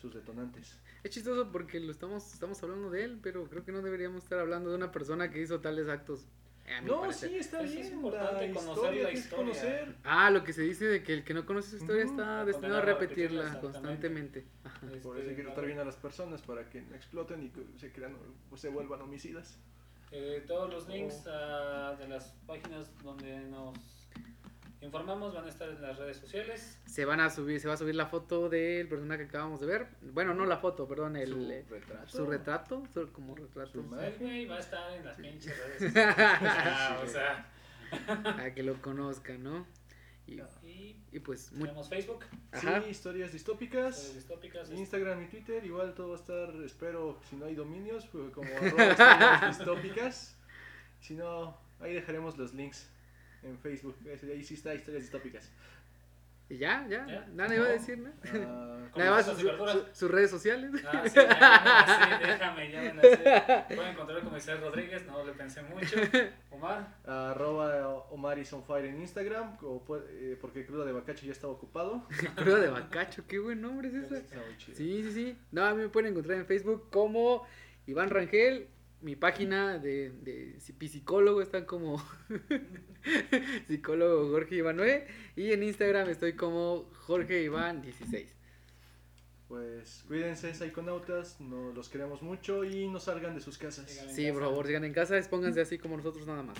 sus 0.00 0.14
detonantes. 0.14 0.78
Es 1.02 1.10
chistoso 1.10 1.50
porque 1.50 1.80
lo 1.80 1.90
estamos, 1.92 2.32
estamos 2.32 2.62
hablando 2.62 2.90
de 2.90 3.04
él, 3.04 3.18
pero 3.22 3.48
creo 3.48 3.64
que 3.64 3.72
no 3.72 3.82
deberíamos 3.82 4.22
estar 4.24 4.38
hablando 4.38 4.70
de 4.70 4.76
una 4.76 4.92
persona 4.92 5.30
que 5.30 5.42
hizo 5.42 5.60
tales 5.60 5.88
actos. 5.88 6.26
A 6.74 6.80
mi 6.80 6.86
No, 6.88 7.00
parecer. 7.00 7.30
sí, 7.30 7.36
está 7.36 7.58
Pues 7.58 7.70
es 7.70 7.76
bien, 7.82 7.92
importante 7.94 8.48
la 8.48 8.54
conocer 8.54 8.74
historia, 8.74 9.02
la 9.04 9.12
historia. 9.12 9.36
conocer. 9.44 9.94
Ah, 10.04 10.30
lo 10.30 10.44
que 10.44 10.52
se 10.52 10.62
dice 10.62 10.84
de 10.86 11.02
que 11.02 11.14
el 11.14 11.24
que 11.24 11.34
no 11.34 11.44
conoce 11.46 11.70
su 11.70 11.76
historia 11.76 12.04
Ujú. 12.04 12.12
está 12.14 12.24
Está 12.40 12.44
destinado 12.46 12.76
a 12.78 12.80
repetirla, 12.82 13.60
constantemente. 13.60 14.44
Ajá. 14.64 14.80
Por 15.02 15.18
eso 15.18 15.30
hay 15.30 15.36
que 15.36 15.42
tratar 15.42 15.66
bien 15.66 15.78
a 15.78 15.84
las 15.84 15.96
personas 15.96 16.42
para 16.42 16.68
que 16.68 16.82
no 16.82 16.94
exploten 16.94 17.42
y 17.44 17.50
que 17.50 17.62
se, 17.78 17.92
crean, 17.92 18.16
o 18.50 18.56
se 18.56 18.68
vuelvan 18.68 19.02
homicidas. 19.02 19.58
Eh, 20.10 20.42
todos 20.46 20.70
los 20.72 20.88
links 20.88 21.24
ah, 21.26 21.94
de 21.98 22.08
las 22.08 22.32
páginas 22.46 22.90
donde 23.02 23.40
nos 23.40 23.74
informamos 24.80 25.34
van 25.34 25.44
a 25.44 25.48
estar 25.48 25.68
en 25.68 25.82
las 25.82 25.96
redes 25.98 26.16
sociales. 26.18 26.78
Se 26.86 27.04
van 27.04 27.20
a 27.20 27.30
subir, 27.30 27.60
se 27.60 27.68
va 27.68 27.74
a 27.74 27.76
subir 27.76 27.94
la 27.94 28.06
foto 28.06 28.48
del 28.48 28.88
personaje 28.88 29.22
que 29.24 29.28
acabamos 29.28 29.60
de 29.60 29.66
ver. 29.66 29.88
Bueno, 30.12 30.34
no 30.34 30.46
la 30.46 30.58
foto, 30.58 30.86
perdón, 30.86 31.16
el 31.16 31.32
su 31.32 31.50
eh, 31.50 31.64
retrato. 31.68 32.08
su 32.08 32.26
retrato, 32.26 32.82
su- 32.92 33.12
como 33.12 33.34
retrato. 33.34 33.72
Su 33.72 33.82
güey 34.20 34.46
va 34.46 34.56
a 34.56 34.60
estar 34.60 34.92
en 34.92 35.04
las 35.04 35.16
pinches 35.16 35.56
redes 35.78 35.78
sociales. 35.92 36.16
Ah, 36.18 37.00
o 37.04 37.06
sea, 37.08 37.46
a 38.44 38.54
que 38.54 38.62
lo 38.62 38.80
conozcan, 38.80 39.42
¿no? 39.42 39.66
Y, 40.26 40.40
Y 40.66 40.94
y 41.10 41.20
pues, 41.20 41.50
muy, 41.52 41.62
tenemos 41.62 41.88
Facebook, 41.88 42.22
ajá. 42.52 42.82
Sí, 42.82 42.90
historias 42.90 43.32
distópicas. 43.32 43.96
redes 43.96 44.14
distópicas. 44.16 44.70
Instagram 44.70 45.22
y 45.22 45.26
Twitter, 45.28 45.64
igual 45.64 45.94
todo 45.94 46.10
va 46.10 46.16
a 46.16 46.18
estar, 46.20 46.50
espero, 46.64 47.18
si 47.30 47.36
no 47.36 47.46
hay 47.46 47.54
dominios, 47.54 48.06
pues, 48.12 48.30
como 48.30 48.46
arroba 48.54 48.90
historias 48.90 49.56
distópicas. 49.58 50.36
Si 51.00 51.14
no, 51.14 51.56
ahí 51.80 51.94
dejaremos 51.94 52.36
los 52.36 52.52
links 52.52 52.90
en 53.42 53.58
Facebook. 53.58 53.96
Ahí 54.06 54.42
sí 54.44 54.54
está 54.54 54.74
historias 54.74 55.02
distópicas. 55.04 55.50
Y 56.50 56.56
ya, 56.56 56.86
ya, 56.88 57.06
¿Ya? 57.06 57.26
nada 57.34 57.54
iba 57.54 57.64
a 57.66 57.68
¿No? 57.68 57.74
decir, 57.74 57.98
¿no? 57.98 58.08
Nada 58.96 59.10
más 59.10 59.26
su- 59.26 59.36
su- 59.38 59.86
sus 59.92 60.10
redes 60.10 60.30
sociales. 60.30 60.70
Ah, 60.86 61.02
sí, 61.04 61.14
ya, 61.14 61.28
ya, 61.28 62.18
sí, 62.18 62.26
déjame, 62.26 62.72
ya 62.72 62.82
van 62.84 62.98
a 62.98 63.02
hacer. 63.02 63.76
Pueden 63.76 63.92
encontrar 63.92 64.22
como 64.22 64.36
Isaac 64.38 64.60
Rodríguez, 64.62 65.06
no 65.06 65.26
le 65.26 65.32
pensé 65.34 65.60
mucho. 65.62 65.96
Omar, 66.50 66.96
arroba 67.04 67.96
Omar 68.10 68.38
is 68.38 68.50
on 68.54 68.64
fire 68.64 68.86
en 68.86 68.98
Instagram, 68.98 69.58
o 69.60 69.84
eh, 70.08 70.38
porque 70.40 70.64
Cruda 70.64 70.86
de 70.86 70.92
Bacacho 70.92 71.26
ya 71.26 71.32
estaba 71.32 71.52
ocupado. 71.52 72.06
Cruda 72.36 72.60
de 72.60 72.68
Bacacho, 72.68 73.24
qué 73.28 73.38
buen 73.38 73.60
nombre 73.60 73.88
es 73.88 73.94
ese. 73.94 74.24
Sí, 74.74 75.02
sí, 75.02 75.12
sí. 75.12 75.38
No, 75.52 75.66
a 75.66 75.74
mí 75.74 75.82
me 75.82 75.90
pueden 75.90 76.12
encontrar 76.12 76.38
en 76.38 76.46
Facebook 76.46 76.88
como 76.90 77.46
Iván 77.86 78.08
Rangel. 78.08 78.68
Mi 79.02 79.14
página 79.16 79.78
de, 79.78 80.10
de 80.22 80.58
psicólogo 80.60 81.40
está 81.42 81.66
como 81.66 82.02
psicólogo 83.66 84.30
Jorge 84.30 84.56
Ivanoe. 84.56 85.06
Y 85.36 85.52
en 85.52 85.62
Instagram 85.62 86.08
estoy 86.08 86.34
como 86.34 86.90
Jorge 87.06 87.42
Iván 87.42 87.82
16. 87.82 88.34
Pues 89.48 90.04
cuídense, 90.06 90.52
psiconautas, 90.54 91.40
no, 91.40 91.72
los 91.72 91.88
queremos 91.88 92.20
mucho 92.20 92.64
y 92.64 92.86
no 92.86 93.00
salgan 93.00 93.34
de 93.34 93.40
sus 93.40 93.56
casas. 93.56 93.90
Sí, 94.14 94.30
por 94.30 94.42
favor, 94.42 94.66
sigan 94.66 94.84
en 94.84 94.92
casa, 94.92 95.16
expónganse 95.16 95.62
así 95.62 95.78
como 95.78 95.96
nosotros 95.96 96.26
nada 96.26 96.42
más. 96.42 96.58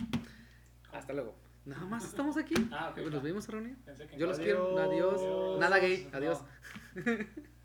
Hasta 0.92 1.12
luego. 1.12 1.34
Nada 1.66 1.84
más 1.84 2.03
estamos 2.05 2.38
aquí. 2.38 2.55
Ah, 2.72 2.94
Nos 2.96 3.12
ya. 3.12 3.18
vemos 3.20 3.46
a 3.46 3.53
reunir. 3.53 3.76
Yo 4.16 4.26
los 4.26 4.38
Adiós. 4.38 4.40
quiero. 4.40 4.78
Adiós. 4.78 5.61
Nada 5.61 5.78
gay. 5.78 6.09
No. 6.11 6.16
Adiós. 6.16 6.40